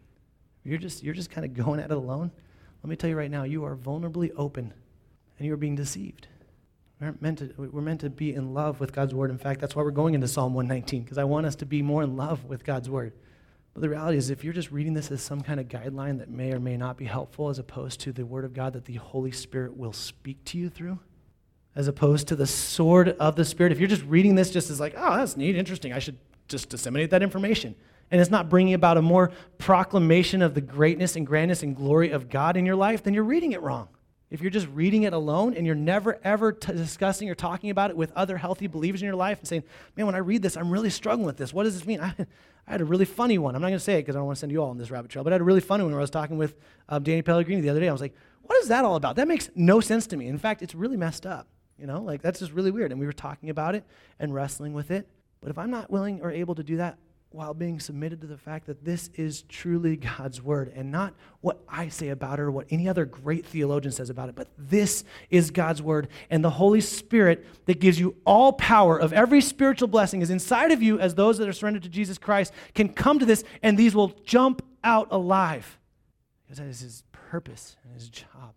You're 0.63 0.77
just, 0.77 1.03
you're 1.03 1.13
just 1.13 1.29
kind 1.29 1.45
of 1.45 1.53
going 1.53 1.79
at 1.79 1.91
it 1.91 1.97
alone. 1.97 2.31
Let 2.83 2.89
me 2.89 2.95
tell 2.95 3.09
you 3.09 3.17
right 3.17 3.31
now, 3.31 3.43
you 3.43 3.63
are 3.63 3.75
vulnerably 3.75 4.31
open 4.35 4.73
and 5.37 5.45
you 5.45 5.53
are 5.53 5.57
being 5.57 5.75
deceived. 5.75 6.27
We're 6.99 7.15
meant, 7.19 7.39
to, 7.39 7.53
we're 7.57 7.81
meant 7.81 8.01
to 8.01 8.09
be 8.09 8.33
in 8.33 8.53
love 8.53 8.79
with 8.79 8.93
God's 8.93 9.13
word. 9.13 9.31
In 9.31 9.37
fact, 9.37 9.59
that's 9.59 9.75
why 9.75 9.81
we're 9.81 9.91
going 9.91 10.13
into 10.13 10.27
Psalm 10.27 10.53
119, 10.53 11.03
because 11.03 11.17
I 11.17 11.23
want 11.23 11.47
us 11.47 11.55
to 11.57 11.65
be 11.65 11.81
more 11.81 12.03
in 12.03 12.15
love 12.15 12.45
with 12.45 12.63
God's 12.63 12.89
word. 12.89 13.13
But 13.73 13.81
the 13.81 13.89
reality 13.89 14.17
is, 14.17 14.29
if 14.29 14.43
you're 14.43 14.53
just 14.53 14.71
reading 14.71 14.93
this 14.93 15.11
as 15.11 15.21
some 15.21 15.41
kind 15.41 15.59
of 15.59 15.67
guideline 15.67 16.19
that 16.19 16.29
may 16.29 16.51
or 16.51 16.59
may 16.59 16.75
not 16.75 16.97
be 16.97 17.05
helpful, 17.05 17.49
as 17.49 17.57
opposed 17.57 18.01
to 18.01 18.11
the 18.11 18.25
word 18.25 18.43
of 18.43 18.53
God 18.53 18.73
that 18.73 18.85
the 18.85 18.95
Holy 18.95 19.31
Spirit 19.31 19.77
will 19.77 19.93
speak 19.93 20.43
to 20.45 20.57
you 20.57 20.69
through, 20.69 20.99
as 21.75 21.87
opposed 21.87 22.27
to 22.27 22.35
the 22.35 22.47
sword 22.47 23.09
of 23.09 23.35
the 23.35 23.45
Spirit, 23.45 23.71
if 23.71 23.79
you're 23.79 23.87
just 23.87 24.03
reading 24.03 24.35
this 24.35 24.51
just 24.51 24.69
as 24.69 24.79
like, 24.79 24.93
oh, 24.97 25.17
that's 25.17 25.37
neat, 25.37 25.55
interesting, 25.55 25.93
I 25.93 25.99
should 25.99 26.17
just 26.49 26.67
disseminate 26.67 27.11
that 27.11 27.23
information 27.23 27.75
and 28.11 28.19
it's 28.19 28.29
not 28.29 28.49
bringing 28.49 28.73
about 28.73 28.97
a 28.97 29.01
more 29.01 29.31
proclamation 29.57 30.41
of 30.41 30.53
the 30.53 30.61
greatness 30.61 31.15
and 31.15 31.25
grandness 31.25 31.63
and 31.63 31.75
glory 31.75 32.11
of 32.11 32.29
God 32.29 32.57
in 32.57 32.65
your 32.65 32.75
life, 32.75 33.03
then 33.03 33.13
you're 33.13 33.23
reading 33.23 33.53
it 33.53 33.61
wrong. 33.61 33.87
If 34.31 34.41
you're 34.41 34.49
just 34.49 34.67
reading 34.67 35.03
it 35.03 35.13
alone 35.13 35.53
and 35.53 35.65
you're 35.65 35.75
never 35.75 36.17
ever 36.23 36.53
t- 36.53 36.71
discussing 36.71 37.29
or 37.29 37.35
talking 37.35 37.69
about 37.69 37.91
it 37.91 37.97
with 37.97 38.11
other 38.15 38.37
healthy 38.37 38.67
believers 38.67 39.01
in 39.01 39.05
your 39.05 39.15
life 39.15 39.39
and 39.39 39.47
saying, 39.47 39.63
man, 39.95 40.05
when 40.05 40.15
I 40.15 40.19
read 40.19 40.41
this, 40.41 40.55
I'm 40.55 40.71
really 40.71 40.89
struggling 40.89 41.25
with 41.25 41.35
this. 41.37 41.53
What 41.53 41.63
does 41.63 41.75
this 41.75 41.85
mean? 41.85 41.99
I, 41.99 42.15
I 42.67 42.71
had 42.71 42.81
a 42.81 42.85
really 42.85 43.05
funny 43.05 43.37
one. 43.37 43.55
I'm 43.55 43.61
not 43.61 43.67
going 43.67 43.79
to 43.79 43.83
say 43.83 43.95
it 43.95 44.03
because 44.03 44.15
I 44.15 44.19
don't 44.19 44.27
want 44.27 44.37
to 44.37 44.39
send 44.39 44.51
you 44.51 44.63
all 44.63 44.69
on 44.69 44.77
this 44.77 44.89
rabbit 44.89 45.11
trail, 45.11 45.23
but 45.23 45.33
I 45.33 45.35
had 45.35 45.41
a 45.41 45.45
really 45.45 45.61
funny 45.61 45.83
one 45.83 45.91
where 45.91 45.99
I 45.99 46.03
was 46.03 46.09
talking 46.09 46.37
with 46.37 46.55
um, 46.89 47.03
Danny 47.03 47.21
Pellegrini 47.21 47.59
the 47.61 47.69
other 47.69 47.79
day. 47.79 47.89
I 47.89 47.91
was 47.91 48.01
like, 48.01 48.15
what 48.43 48.61
is 48.61 48.69
that 48.69 48.85
all 48.85 48.95
about? 48.95 49.17
That 49.17 49.27
makes 49.27 49.49
no 49.55 49.81
sense 49.81 50.07
to 50.07 50.17
me. 50.17 50.27
In 50.27 50.37
fact, 50.37 50.61
it's 50.61 50.75
really 50.75 50.97
messed 50.97 51.25
up. 51.25 51.47
You 51.77 51.87
know, 51.87 52.01
like 52.01 52.21
that's 52.21 52.39
just 52.39 52.51
really 52.51 52.71
weird. 52.71 52.91
And 52.91 52.99
we 52.99 53.07
were 53.07 53.13
talking 53.13 53.49
about 53.49 53.75
it 53.75 53.83
and 54.19 54.33
wrestling 54.33 54.73
with 54.73 54.91
it. 54.91 55.07
But 55.41 55.49
if 55.49 55.57
I'm 55.57 55.71
not 55.71 55.89
willing 55.89 56.21
or 56.21 56.31
able 56.31 56.53
to 56.55 56.63
do 56.63 56.77
that 56.77 56.97
while 57.31 57.53
being 57.53 57.79
submitted 57.79 58.19
to 58.19 58.27
the 58.27 58.37
fact 58.37 58.67
that 58.67 58.83
this 58.83 59.09
is 59.15 59.43
truly 59.43 59.95
God's 59.95 60.41
word 60.41 60.71
and 60.75 60.91
not 60.91 61.13
what 61.39 61.61
I 61.67 61.87
say 61.87 62.09
about 62.09 62.39
it 62.39 62.41
or 62.41 62.51
what 62.51 62.67
any 62.69 62.89
other 62.89 63.05
great 63.05 63.45
theologian 63.45 63.93
says 63.93 64.09
about 64.09 64.27
it, 64.27 64.35
but 64.35 64.49
this 64.57 65.05
is 65.29 65.49
God's 65.49 65.81
word. 65.81 66.09
And 66.29 66.43
the 66.43 66.49
Holy 66.49 66.81
Spirit 66.81 67.45
that 67.67 67.79
gives 67.79 67.97
you 67.97 68.17
all 68.25 68.51
power 68.53 68.99
of 68.99 69.13
every 69.13 69.39
spiritual 69.39 69.87
blessing 69.87 70.21
is 70.21 70.29
inside 70.29 70.71
of 70.71 70.83
you 70.83 70.99
as 70.99 71.15
those 71.15 71.37
that 71.37 71.47
are 71.47 71.53
surrendered 71.53 71.83
to 71.83 71.89
Jesus 71.89 72.17
Christ 72.17 72.51
can 72.73 72.89
come 72.89 73.17
to 73.19 73.25
this 73.25 73.45
and 73.63 73.77
these 73.77 73.95
will 73.95 74.09
jump 74.25 74.61
out 74.83 75.07
alive. 75.09 75.79
Because 76.43 76.57
that 76.57 76.67
is 76.67 76.81
his 76.81 77.03
purpose 77.13 77.77
and 77.85 77.93
his 77.93 78.09
job. 78.09 78.53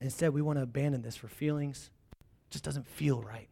Instead, 0.00 0.32
we 0.32 0.42
want 0.42 0.58
to 0.58 0.62
abandon 0.62 1.02
this 1.02 1.16
for 1.16 1.26
feelings. 1.26 1.90
It 2.12 2.52
just 2.52 2.64
doesn't 2.64 2.86
feel 2.86 3.20
right. 3.20 3.48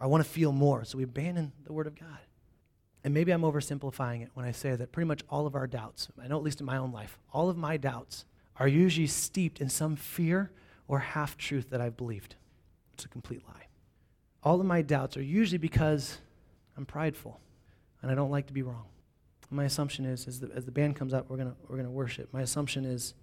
I 0.00 0.06
want 0.06 0.22
to 0.22 0.28
feel 0.28 0.52
more, 0.52 0.84
so 0.84 0.98
we 0.98 1.04
abandon 1.04 1.52
the 1.64 1.72
word 1.72 1.86
of 1.88 1.98
God. 1.98 2.18
And 3.04 3.12
maybe 3.12 3.32
I'm 3.32 3.42
oversimplifying 3.42 4.22
it 4.22 4.30
when 4.32 4.46
I 4.46 4.50
say 4.50 4.74
that 4.74 4.90
pretty 4.90 5.06
much 5.06 5.22
all 5.28 5.46
of 5.46 5.54
our 5.54 5.66
doubts, 5.66 6.08
I 6.20 6.26
know 6.26 6.38
at 6.38 6.42
least 6.42 6.60
in 6.60 6.66
my 6.66 6.78
own 6.78 6.90
life, 6.90 7.18
all 7.32 7.50
of 7.50 7.56
my 7.56 7.76
doubts 7.76 8.24
are 8.56 8.66
usually 8.66 9.06
steeped 9.06 9.60
in 9.60 9.68
some 9.68 9.94
fear 9.94 10.50
or 10.88 11.00
half 11.00 11.36
truth 11.36 11.68
that 11.70 11.82
I've 11.82 11.98
believed. 11.98 12.36
It's 12.94 13.04
a 13.04 13.08
complete 13.08 13.42
lie. 13.46 13.66
All 14.42 14.58
of 14.58 14.66
my 14.66 14.80
doubts 14.80 15.16
are 15.18 15.22
usually 15.22 15.58
because 15.58 16.18
I'm 16.76 16.86
prideful 16.86 17.40
and 18.00 18.10
I 18.10 18.14
don't 18.14 18.30
like 18.30 18.46
to 18.46 18.52
be 18.52 18.62
wrong. 18.62 18.86
My 19.50 19.64
assumption 19.64 20.04
is, 20.04 20.26
as 20.26 20.40
the, 20.40 20.50
as 20.54 20.64
the 20.64 20.72
band 20.72 20.96
comes 20.96 21.12
up, 21.14 21.28
we're 21.28 21.36
going 21.36 21.54
we're 21.68 21.76
gonna 21.76 21.90
worship. 21.90 22.32
My 22.32 22.40
assumption 22.40 22.84
is 22.84 23.14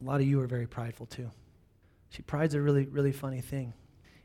a 0.00 0.04
lot 0.04 0.20
of 0.20 0.26
you 0.26 0.40
are 0.40 0.46
very 0.46 0.66
prideful 0.66 1.06
too. 1.06 1.30
See, 2.10 2.22
pride's 2.22 2.54
a 2.54 2.60
really, 2.60 2.86
really 2.86 3.12
funny 3.12 3.40
thing. 3.40 3.72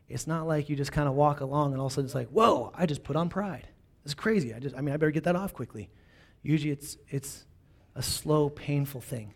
It's 0.09 0.27
not 0.27 0.47
like 0.47 0.69
you 0.69 0.75
just 0.75 0.91
kind 0.91 1.07
of 1.07 1.13
walk 1.13 1.41
along 1.41 1.71
and 1.71 1.79
all 1.79 1.87
of 1.87 1.93
a 1.93 1.95
sudden 1.95 2.05
it's 2.05 2.15
like, 2.15 2.29
whoa, 2.29 2.71
I 2.75 2.85
just 2.85 3.03
put 3.03 3.15
on 3.15 3.29
pride. 3.29 3.67
It's 4.05 4.13
crazy. 4.13 4.53
I 4.53 4.59
just, 4.59 4.75
I 4.75 4.81
mean, 4.81 4.93
I 4.93 4.97
better 4.97 5.11
get 5.11 5.23
that 5.25 5.35
off 5.35 5.53
quickly. 5.53 5.89
Usually 6.43 6.71
it's, 6.71 6.97
it's 7.09 7.45
a 7.95 8.03
slow, 8.03 8.49
painful 8.49 9.01
thing 9.01 9.33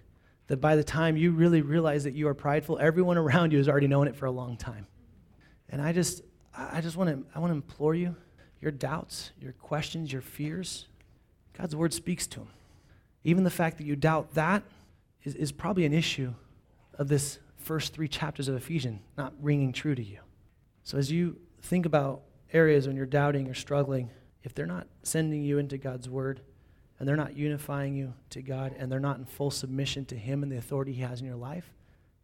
that 0.48 0.58
by 0.58 0.76
the 0.76 0.84
time 0.84 1.18
you 1.18 1.32
really 1.32 1.62
realize 1.62 2.04
that 2.04 2.14
you 2.14 2.28
are 2.28 2.34
prideful, 2.34 2.78
everyone 2.80 3.18
around 3.18 3.52
you 3.52 3.58
has 3.58 3.68
already 3.68 3.88
known 3.88 4.08
it 4.08 4.16
for 4.16 4.26
a 4.26 4.32
long 4.32 4.58
time. 4.58 4.88
And 5.70 5.82
I 5.82 5.92
just, 5.92 6.22
I 6.56 6.82
just 6.82 6.98
want 6.98 7.10
to, 7.10 7.26
I 7.36 7.40
want 7.40 7.52
to 7.52 7.56
implore 7.56 7.96
you, 7.96 8.16
your 8.62 8.72
doubts, 8.72 9.32
your 9.40 9.54
questions, 9.54 10.12
your 10.12 10.22
fears, 10.22 10.88
God's 11.58 11.76
word 11.76 11.94
speaks 11.94 12.26
to 12.28 12.40
them. 12.40 12.50
Even 13.24 13.44
the 13.44 13.50
fact 13.50 13.78
that 13.78 13.86
you 13.86 13.96
doubt 13.96 14.34
that 14.36 14.64
is, 15.24 15.36
is 15.36 15.52
probably 15.52 15.86
an 15.86 15.94
issue 15.94 16.34
of 16.94 17.08
this 17.08 17.40
first 17.58 17.94
three 17.94 18.08
chapters 18.08 18.48
of 18.48 18.56
Ephesians 18.56 19.02
not 19.18 19.34
ringing 19.42 19.74
true 19.74 19.94
to 19.94 20.04
you. 20.04 20.20
So 20.84 20.98
as 20.98 21.12
you 21.12 21.38
think 21.62 21.86
about 21.86 22.22
areas 22.54 22.88
when 22.88 22.96
you're 22.96 23.06
doubting 23.06 23.48
or 23.48 23.54
struggling, 23.54 24.10
if 24.44 24.54
they're 24.54 24.66
not 24.66 24.88
sending 25.04 25.44
you 25.44 25.58
into 25.58 25.78
God's 25.78 26.10
word 26.10 26.42
and 26.98 27.08
they're 27.08 27.16
not 27.16 27.36
unifying 27.36 27.96
you 27.96 28.14
to 28.32 28.42
God 28.42 28.76
and 28.78 28.92
they're 28.92 29.00
not 29.00 29.18
in 29.18 29.26
full 29.26 29.52
submission 29.52 30.06
to 30.06 30.16
Him 30.16 30.44
and 30.44 30.52
the 30.52 30.58
authority 30.58 30.94
He 30.94 31.02
has 31.02 31.20
in 31.20 31.28
your 31.28 31.36
life, 31.36 31.72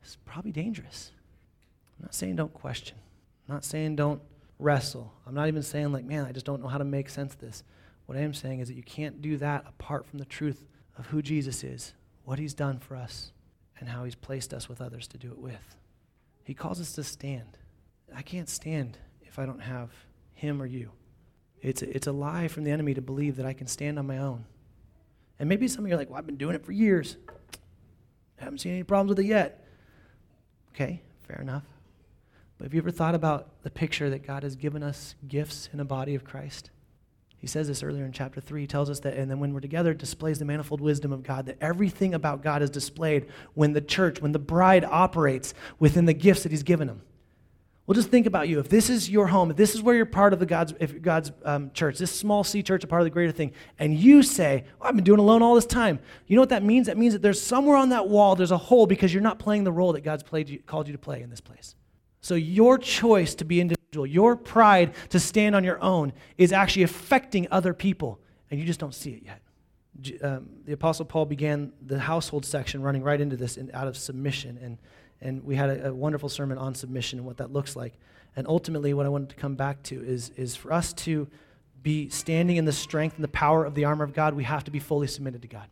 it's 0.02 0.18
probably 0.26 0.52
dangerous. 0.52 1.12
I'm 1.98 2.06
not 2.06 2.16
saying 2.16 2.36
don't 2.36 2.54
question. 2.54 2.98
I'm 3.48 3.56
not 3.56 3.66
saying 3.66 3.96
don't 3.96 4.22
wrestle. 4.60 5.14
I'm 5.26 5.34
not 5.34 5.48
even 5.48 5.64
saying, 5.64 5.92
like, 5.92 6.06
man, 6.06 6.26
I 6.26 6.32
just 6.32 6.46
don't 6.46 6.62
know 6.62 6.68
how 6.68 6.78
to 6.78 6.84
make 6.84 7.10
sense 7.10 7.34
of 7.34 7.40
this. 7.40 7.64
What 8.06 8.18
I 8.18 8.22
am 8.22 8.34
saying 8.34 8.60
is 8.60 8.68
that 8.68 8.76
you 8.76 8.84
can't 8.84 9.22
do 9.22 9.38
that 9.38 9.66
apart 9.68 10.06
from 10.06 10.20
the 10.20 10.26
truth 10.26 10.64
of 10.98 11.08
who 11.08 11.22
Jesus 11.22 11.64
is, 11.64 11.94
what 12.24 12.40
He's 12.40 12.54
done 12.54 12.80
for 12.80 12.96
us, 12.96 13.32
and 13.80 13.90
how 13.90 14.04
He's 14.04 14.16
placed 14.16 14.54
us 14.54 14.70
with 14.70 14.82
others 14.82 15.08
to 15.10 15.18
do 15.18 15.32
it 15.32 15.38
with. 15.38 15.76
He 16.44 16.54
calls 16.54 16.80
us 16.80 16.94
to 16.94 17.04
stand. 17.04 17.58
I 18.16 18.22
can't 18.22 18.50
stand 18.50 18.98
if 19.24 19.40
I 19.40 19.46
don't 19.46 19.62
have 19.62 19.90
Him 20.34 20.62
or 20.62 20.66
you. 20.66 20.92
It's 21.62 21.82
a, 21.82 21.96
it's 21.96 22.08
a 22.08 22.12
lie 22.12 22.48
from 22.48 22.64
the 22.64 22.72
enemy 22.72 22.94
to 22.94 23.02
believe 23.02 23.38
that 23.38 23.46
I 23.46 23.54
can 23.54 23.68
stand 23.68 23.98
on 23.98 24.08
my 24.08 24.18
own. 24.18 24.46
And 25.40 25.50
maybe 25.50 25.68
some 25.68 25.84
of 25.84 25.90
you 25.90 25.96
are 25.96 25.98
like, 25.98 26.10
well, 26.10 26.20
I've 26.20 26.26
been 26.26 26.38
doing 26.38 26.56
it 26.56 26.66
for 26.66 26.72
years. 26.72 27.18
I 28.40 28.44
haven't 28.44 28.60
seen 28.60 28.74
any 28.74 28.84
problems 28.84 29.10
with 29.10 29.20
it 29.20 29.26
yet. 29.26 29.66
Okay, 30.74 31.02
fair 31.28 31.42
enough. 31.42 31.64
But 32.58 32.66
have 32.66 32.74
you 32.74 32.80
ever 32.80 32.92
thought 32.92 33.16
about 33.16 33.64
the 33.64 33.70
picture 33.70 34.10
that 34.10 34.26
God 34.26 34.44
has 34.44 34.56
given 34.56 34.84
us 34.84 35.16
gifts 35.28 35.70
in 35.74 35.80
a 35.80 35.86
body 35.86 36.16
of 36.16 36.24
Christ? 36.24 36.70
He 37.38 37.48
says 37.48 37.68
this 37.68 37.84
earlier 37.84 38.06
in 38.06 38.12
chapter 38.12 38.42
3. 38.42 38.62
He 38.62 38.68
tells 38.68 38.90
us 38.90 39.02
that, 39.02 39.16
and 39.16 39.30
then 39.30 39.40
when 39.40 39.54
we're 39.54 39.60
together, 39.60 39.92
it 39.92 39.98
displays 39.98 40.40
the 40.40 40.46
manifold 40.46 40.82
wisdom 40.82 41.12
of 41.12 41.22
God, 41.22 41.46
that 41.46 41.58
everything 41.62 42.14
about 42.14 42.42
God 42.42 42.62
is 42.62 42.70
displayed 42.70 43.28
when 43.54 43.74
the 43.74 43.82
church, 43.82 44.22
when 44.22 44.32
the 44.32 44.40
bride 44.40 44.84
operates 44.84 45.54
within 45.78 46.06
the 46.06 46.14
gifts 46.14 46.44
that 46.44 46.52
He's 46.52 46.64
given 46.64 46.88
them. 46.88 47.02
Well, 47.88 47.94
just 47.94 48.10
think 48.10 48.26
about 48.26 48.50
you. 48.50 48.60
If 48.60 48.68
this 48.68 48.90
is 48.90 49.12
your 49.12 49.28
home, 49.28 49.52
if 49.52 49.58
this 49.58 49.76
is 49.76 49.82
where 49.82 49.96
you're 49.96 50.08
part 50.08 50.34
of 50.34 50.40
the 50.40 50.48
God's, 50.48 50.74
if 50.80 51.02
God's 51.04 51.32
um, 51.44 51.70
church, 51.72 52.00
this 52.00 52.12
small 52.12 52.44
C 52.44 52.64
church, 52.64 52.84
a 52.84 52.88
part 52.88 53.02
of 53.02 53.06
the 53.06 53.12
greater 53.12 53.32
thing, 53.32 53.52
and 53.78 53.96
you 53.96 54.24
say, 54.24 54.64
I've 54.82 54.96
been 54.96 55.04
doing 55.04 55.20
alone 55.20 55.44
all 55.44 55.54
this 55.54 55.68
time. 55.68 56.00
You 56.26 56.36
know 56.36 56.42
what 56.42 56.50
that 56.50 56.64
means? 56.64 56.88
That 56.88 56.98
means 56.98 57.14
that 57.14 57.22
there's 57.22 57.40
somewhere 57.40 57.78
on 57.78 57.90
that 57.90 58.08
wall, 58.08 58.36
there's 58.36 58.52
a 58.52 58.58
hole 58.58 58.88
because 58.88 59.14
you're 59.14 59.22
not 59.22 59.38
playing 59.38 59.66
the 59.66 59.72
role 59.72 59.94
that 59.94 60.02
God's 60.02 60.24
played 60.24 60.50
you, 60.50 60.60
called 60.60 60.88
you 60.88 60.94
to 60.94 61.00
play 61.00 61.22
in 61.22 61.30
this 61.30 61.42
place. 61.42 61.76
So 62.22 62.34
your 62.34 62.80
choice 62.80 63.36
to 63.36 63.46
be 63.46 63.62
individual, 63.62 64.08
your 64.08 64.36
pride 64.36 64.96
to 65.10 65.20
stand 65.20 65.56
on 65.56 65.64
your 65.64 65.80
own 65.80 66.12
is 66.40 66.52
actually 66.52 66.84
affecting 66.84 67.48
other 67.52 67.72
people, 67.76 68.20
and 68.50 68.60
you 68.60 68.66
just 68.66 68.80
don't 68.80 68.96
see 68.96 69.12
it 69.12 69.24
yet. 69.24 69.42
Um, 70.24 70.50
the 70.66 70.74
Apostle 70.74 71.06
Paul 71.06 71.26
began 71.26 71.72
the 71.86 72.00
household 72.00 72.46
section 72.46 72.82
running 72.82 73.04
right 73.04 73.22
into 73.22 73.38
this 73.38 73.58
in, 73.58 73.70
out 73.76 73.88
of 73.88 73.96
submission 73.96 74.58
and 74.62 74.80
and 75.22 75.44
we 75.44 75.56
had 75.56 75.70
a, 75.70 75.90
a, 75.90 75.94
wonderful 75.94 76.30
sermon 76.30 76.58
on 76.58 76.76
submission 76.76 77.20
and 77.20 77.26
what 77.26 77.38
that 77.38 77.52
looks 77.52 77.76
like. 77.76 77.94
And 78.36 78.48
ultimately, 78.48 78.94
what 78.94 79.06
I 79.06 79.10
wanted 79.10 79.30
to 79.30 79.36
come 79.36 79.56
back 79.56 79.82
to 79.84 80.04
is, 80.04 80.30
is 80.36 80.56
for 80.56 80.74
us 80.74 80.94
to 80.94 81.28
be 81.82 82.10
standing 82.10 82.58
in 82.58 82.66
the 82.66 82.72
strength 82.72 83.16
and 83.16 83.24
the 83.24 83.30
power 83.30 83.64
of 83.64 83.76
the 83.76 83.86
armor 83.86 84.04
of 84.04 84.14
God, 84.14 84.34
we 84.34 84.44
have 84.44 84.64
to 84.66 84.72
be 84.72 84.80
fully 84.80 85.08
submitted 85.08 85.42
to 85.44 85.48
God. 85.48 85.68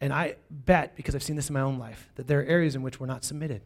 And 0.00 0.12
I 0.12 0.36
bet, 0.50 0.94
because 0.94 1.14
I've 1.14 1.22
seen 1.22 1.36
this 1.36 1.48
in 1.48 1.54
my 1.54 1.62
own 1.62 1.78
life, 1.78 2.10
that 2.16 2.26
there 2.26 2.40
are 2.40 2.44
areas 2.44 2.74
in 2.74 2.82
which 2.82 3.00
we're 3.00 3.06
not 3.06 3.24
submitted. 3.24 3.62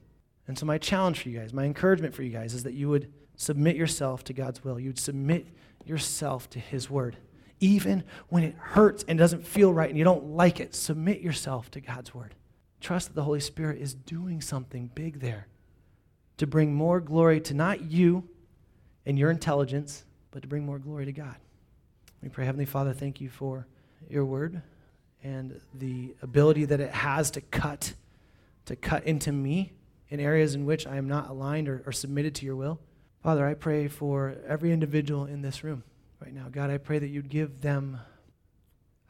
And 0.46 0.58
so, 0.58 0.64
my 0.64 0.78
challenge 0.78 1.20
for 1.20 1.28
you 1.28 1.38
guys, 1.38 1.52
my 1.52 1.64
encouragement 1.64 2.14
for 2.14 2.22
you 2.22 2.30
guys, 2.30 2.54
is 2.54 2.62
that 2.62 2.74
you 2.74 2.88
would 2.88 3.12
submit 3.36 3.76
yourself 3.76 4.22
to 4.24 4.32
God's 4.32 4.62
will. 4.62 4.78
You'd 4.78 4.98
submit 4.98 5.46
yourself 5.84 6.48
to 6.50 6.60
His 6.60 6.88
word. 6.88 7.16
Even 7.58 8.04
when 8.28 8.44
it 8.44 8.54
hurts 8.56 9.04
and 9.06 9.18
doesn't 9.18 9.46
feel 9.46 9.72
right 9.72 9.88
and 9.88 9.98
you 9.98 10.04
don't 10.04 10.30
like 10.30 10.60
it, 10.60 10.74
submit 10.74 11.20
yourself 11.20 11.70
to 11.72 11.80
God's 11.80 12.14
word. 12.14 12.34
Trust 12.80 13.08
that 13.08 13.14
the 13.14 13.24
Holy 13.24 13.40
Spirit 13.40 13.80
is 13.80 13.94
doing 13.94 14.40
something 14.40 14.90
big 14.94 15.20
there 15.20 15.46
to 16.38 16.46
bring 16.46 16.74
more 16.74 17.00
glory 17.00 17.40
to 17.42 17.54
not 17.54 17.82
you 17.82 18.26
and 19.04 19.18
your 19.18 19.30
intelligence, 19.30 20.04
but 20.30 20.42
to 20.42 20.48
bring 20.48 20.64
more 20.64 20.78
glory 20.78 21.04
to 21.04 21.12
God. 21.12 21.36
We 22.22 22.28
pray, 22.28 22.44
Heavenly 22.44 22.66
Father, 22.66 22.92
thank 22.92 23.20
you 23.20 23.28
for 23.28 23.66
your 24.08 24.24
word 24.24 24.62
and 25.22 25.60
the 25.74 26.14
ability 26.22 26.64
that 26.66 26.80
it 26.80 26.92
has 26.92 27.30
to 27.32 27.40
cut, 27.40 27.92
to 28.66 28.76
cut 28.76 29.04
into 29.04 29.32
me 29.32 29.72
in 30.08 30.20
areas 30.20 30.54
in 30.54 30.64
which 30.64 30.86
I 30.86 30.96
am 30.96 31.08
not 31.08 31.28
aligned 31.28 31.68
or, 31.68 31.82
or 31.86 31.92
submitted 31.92 32.34
to 32.36 32.46
your 32.46 32.56
will. 32.56 32.80
Father, 33.22 33.46
I 33.46 33.54
pray 33.54 33.88
for 33.88 34.36
every 34.48 34.72
individual 34.72 35.26
in 35.26 35.42
this 35.42 35.62
room 35.62 35.84
right 36.20 36.32
now. 36.32 36.46
God, 36.50 36.70
I 36.70 36.78
pray 36.78 36.98
that 36.98 37.08
you'd 37.08 37.28
give 37.28 37.60
them, 37.60 38.00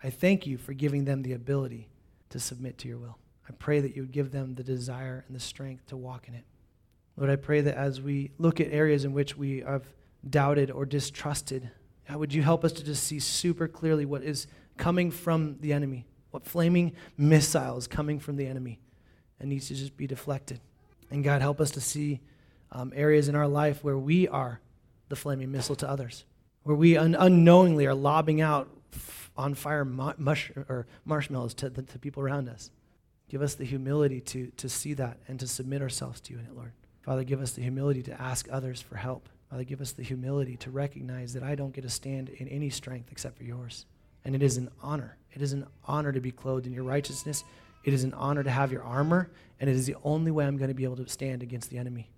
I 0.02 0.11
thank 0.11 0.46
you 0.46 0.59
for 0.59 0.72
giving 0.72 1.04
them 1.04 1.22
the 1.22 1.33
ability 1.33 1.88
to 2.30 2.40
submit 2.40 2.78
to 2.78 2.88
your 2.88 2.98
will. 2.98 3.18
I 3.50 3.52
pray 3.58 3.80
that 3.80 3.96
you 3.96 4.02
would 4.02 4.12
give 4.12 4.30
them 4.30 4.54
the 4.54 4.62
desire 4.62 5.24
and 5.26 5.34
the 5.34 5.40
strength 5.40 5.88
to 5.88 5.96
walk 5.96 6.28
in 6.28 6.34
it. 6.34 6.44
Lord, 7.16 7.30
I 7.30 7.34
pray 7.34 7.60
that 7.62 7.74
as 7.76 8.00
we 8.00 8.30
look 8.38 8.60
at 8.60 8.68
areas 8.70 9.04
in 9.04 9.12
which 9.12 9.36
we 9.36 9.58
have 9.66 9.82
doubted 10.28 10.70
or 10.70 10.86
distrusted, 10.86 11.68
God, 12.06 12.18
would 12.18 12.32
you 12.32 12.42
help 12.42 12.64
us 12.64 12.70
to 12.74 12.84
just 12.84 13.02
see 13.02 13.18
super 13.18 13.66
clearly 13.66 14.04
what 14.04 14.22
is 14.22 14.46
coming 14.76 15.10
from 15.10 15.56
the 15.58 15.72
enemy, 15.72 16.06
what 16.30 16.46
flaming 16.46 16.92
missile 17.18 17.76
is 17.76 17.88
coming 17.88 18.20
from 18.20 18.36
the 18.36 18.46
enemy 18.46 18.78
and 19.40 19.48
needs 19.48 19.66
to 19.66 19.74
just 19.74 19.96
be 19.96 20.06
deflected. 20.06 20.60
And 21.10 21.24
God, 21.24 21.42
help 21.42 21.60
us 21.60 21.72
to 21.72 21.80
see 21.80 22.20
um, 22.70 22.92
areas 22.94 23.28
in 23.28 23.34
our 23.34 23.48
life 23.48 23.82
where 23.82 23.98
we 23.98 24.28
are 24.28 24.60
the 25.08 25.16
flaming 25.16 25.50
missile 25.50 25.74
to 25.74 25.90
others, 25.90 26.24
where 26.62 26.76
we 26.76 26.96
un- 26.96 27.16
unknowingly 27.18 27.84
are 27.86 27.94
lobbing 27.94 28.40
out 28.40 28.70
f- 28.94 29.32
on 29.36 29.54
fire 29.54 29.84
mu- 29.84 30.12
mush- 30.18 30.52
or 30.68 30.86
marshmallows 31.04 31.52
to, 31.54 31.68
the, 31.68 31.82
to 31.82 31.98
people 31.98 32.22
around 32.22 32.48
us. 32.48 32.70
Give 33.30 33.42
us 33.42 33.54
the 33.54 33.64
humility 33.64 34.20
to, 34.20 34.48
to 34.56 34.68
see 34.68 34.92
that 34.94 35.18
and 35.28 35.38
to 35.38 35.46
submit 35.46 35.82
ourselves 35.82 36.20
to 36.22 36.32
you 36.32 36.40
in 36.40 36.46
it, 36.46 36.54
Lord. 36.56 36.72
Father, 37.02 37.22
give 37.22 37.40
us 37.40 37.52
the 37.52 37.62
humility 37.62 38.02
to 38.02 38.20
ask 38.20 38.48
others 38.50 38.82
for 38.82 38.96
help. 38.96 39.28
Father, 39.48 39.62
give 39.62 39.80
us 39.80 39.92
the 39.92 40.02
humility 40.02 40.57
to 40.57 40.70
recognize 40.70 41.32
that 41.34 41.44
I 41.44 41.55
don't 41.55 41.72
get 41.72 41.82
to 41.82 41.88
stand 41.88 42.28
in 42.28 42.48
any 42.48 42.70
strength 42.70 43.12
except 43.12 43.38
for 43.38 43.44
yours. 43.44 43.86
And 44.24 44.34
it 44.34 44.42
is 44.42 44.57
an 44.57 44.68
honor. 44.82 45.16
It 45.32 45.42
is 45.42 45.52
an 45.52 45.64
honor 45.84 46.11
to 46.11 46.20
be 46.20 46.32
clothed 46.32 46.66
in 46.66 46.72
your 46.72 46.82
righteousness. 46.82 47.44
It 47.84 47.94
is 47.94 48.02
an 48.02 48.14
honor 48.14 48.42
to 48.42 48.50
have 48.50 48.72
your 48.72 48.82
armor. 48.82 49.30
And 49.61 49.70
it 49.70 49.76
is 49.76 49.86
the 49.86 49.96
only 50.02 50.32
way 50.32 50.44
I'm 50.44 50.57
going 50.57 50.68
to 50.68 50.74
be 50.74 50.84
able 50.84 50.96
to 50.96 51.09
stand 51.09 51.44
against 51.44 51.70
the 51.70 51.78
enemy. 51.78 52.11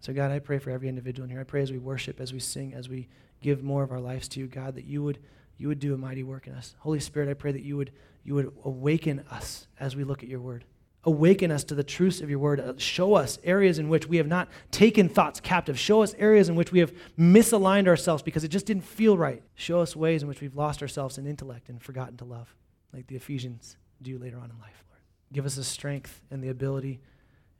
So, 0.00 0.12
God, 0.12 0.30
I 0.30 0.38
pray 0.38 0.58
for 0.58 0.70
every 0.70 0.88
individual 0.88 1.24
in 1.24 1.30
here. 1.30 1.40
I 1.40 1.44
pray 1.44 1.62
as 1.62 1.72
we 1.72 1.78
worship, 1.78 2.20
as 2.20 2.32
we 2.32 2.38
sing, 2.38 2.74
as 2.74 2.88
we 2.88 3.08
give 3.40 3.64
more 3.64 3.82
of 3.82 3.90
our 3.90 4.00
lives 4.00 4.28
to 4.28 4.40
you, 4.40 4.46
God, 4.46 4.76
that 4.76 4.84
you 4.84 5.02
would, 5.02 5.18
you 5.56 5.66
would 5.66 5.80
do 5.80 5.94
a 5.94 5.98
mighty 5.98 6.22
work 6.22 6.46
in 6.46 6.54
us. 6.54 6.76
Holy 6.78 7.00
Spirit, 7.00 7.28
I 7.28 7.34
pray 7.34 7.50
that 7.50 7.64
you 7.64 7.76
would 7.76 7.90
you 8.24 8.34
would 8.34 8.52
awaken 8.64 9.24
us 9.30 9.66
as 9.80 9.96
we 9.96 10.04
look 10.04 10.22
at 10.22 10.28
your 10.28 10.40
word. 10.40 10.64
awaken 11.04 11.50
us 11.50 11.64
to 11.64 11.74
the 11.74 11.84
truths 11.84 12.20
of 12.20 12.28
your 12.28 12.38
word. 12.38 12.60
Uh, 12.60 12.74
show 12.76 13.14
us 13.14 13.38
areas 13.42 13.78
in 13.78 13.88
which 13.88 14.06
we 14.06 14.18
have 14.18 14.26
not 14.26 14.48
taken 14.70 15.08
thoughts 15.08 15.40
captive. 15.40 15.78
Show 15.78 16.02
us 16.02 16.14
areas 16.18 16.48
in 16.48 16.54
which 16.54 16.72
we 16.72 16.80
have 16.80 16.92
misaligned 17.18 17.88
ourselves 17.88 18.22
because 18.22 18.44
it 18.44 18.48
just 18.48 18.66
didn't 18.66 18.84
feel 18.84 19.16
right. 19.16 19.42
Show 19.54 19.80
us 19.80 19.96
ways 19.96 20.22
in 20.22 20.28
which 20.28 20.40
we've 20.40 20.56
lost 20.56 20.82
ourselves 20.82 21.16
in 21.16 21.26
intellect 21.26 21.68
and 21.68 21.82
forgotten 21.82 22.16
to 22.18 22.24
love, 22.24 22.54
like 22.92 23.06
the 23.06 23.16
Ephesians 23.16 23.76
do 24.02 24.18
later 24.18 24.36
on 24.36 24.50
in 24.50 24.58
life, 24.58 24.84
Lord. 24.90 25.00
Give 25.32 25.46
us 25.46 25.54
the 25.54 25.64
strength 25.64 26.20
and 26.30 26.42
the 26.42 26.48
ability 26.48 27.00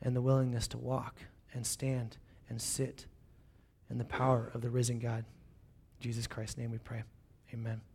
and 0.03 0.15
the 0.15 0.23
willingness 0.23 0.69
to 0.69 0.79
walk 0.79 1.17
and 1.55 1.67
stand 1.67 2.19
and 2.51 2.61
sit 2.61 3.07
in 3.89 3.99
the 3.99 4.05
power 4.05 4.51
of 4.53 4.61
the 4.61 4.69
risen 4.69 4.99
God. 4.99 5.19
In 5.21 6.01
Jesus 6.01 6.27
Christ's 6.27 6.59
name 6.59 6.71
we 6.71 6.79
pray. 6.79 7.03
Amen. 7.55 7.81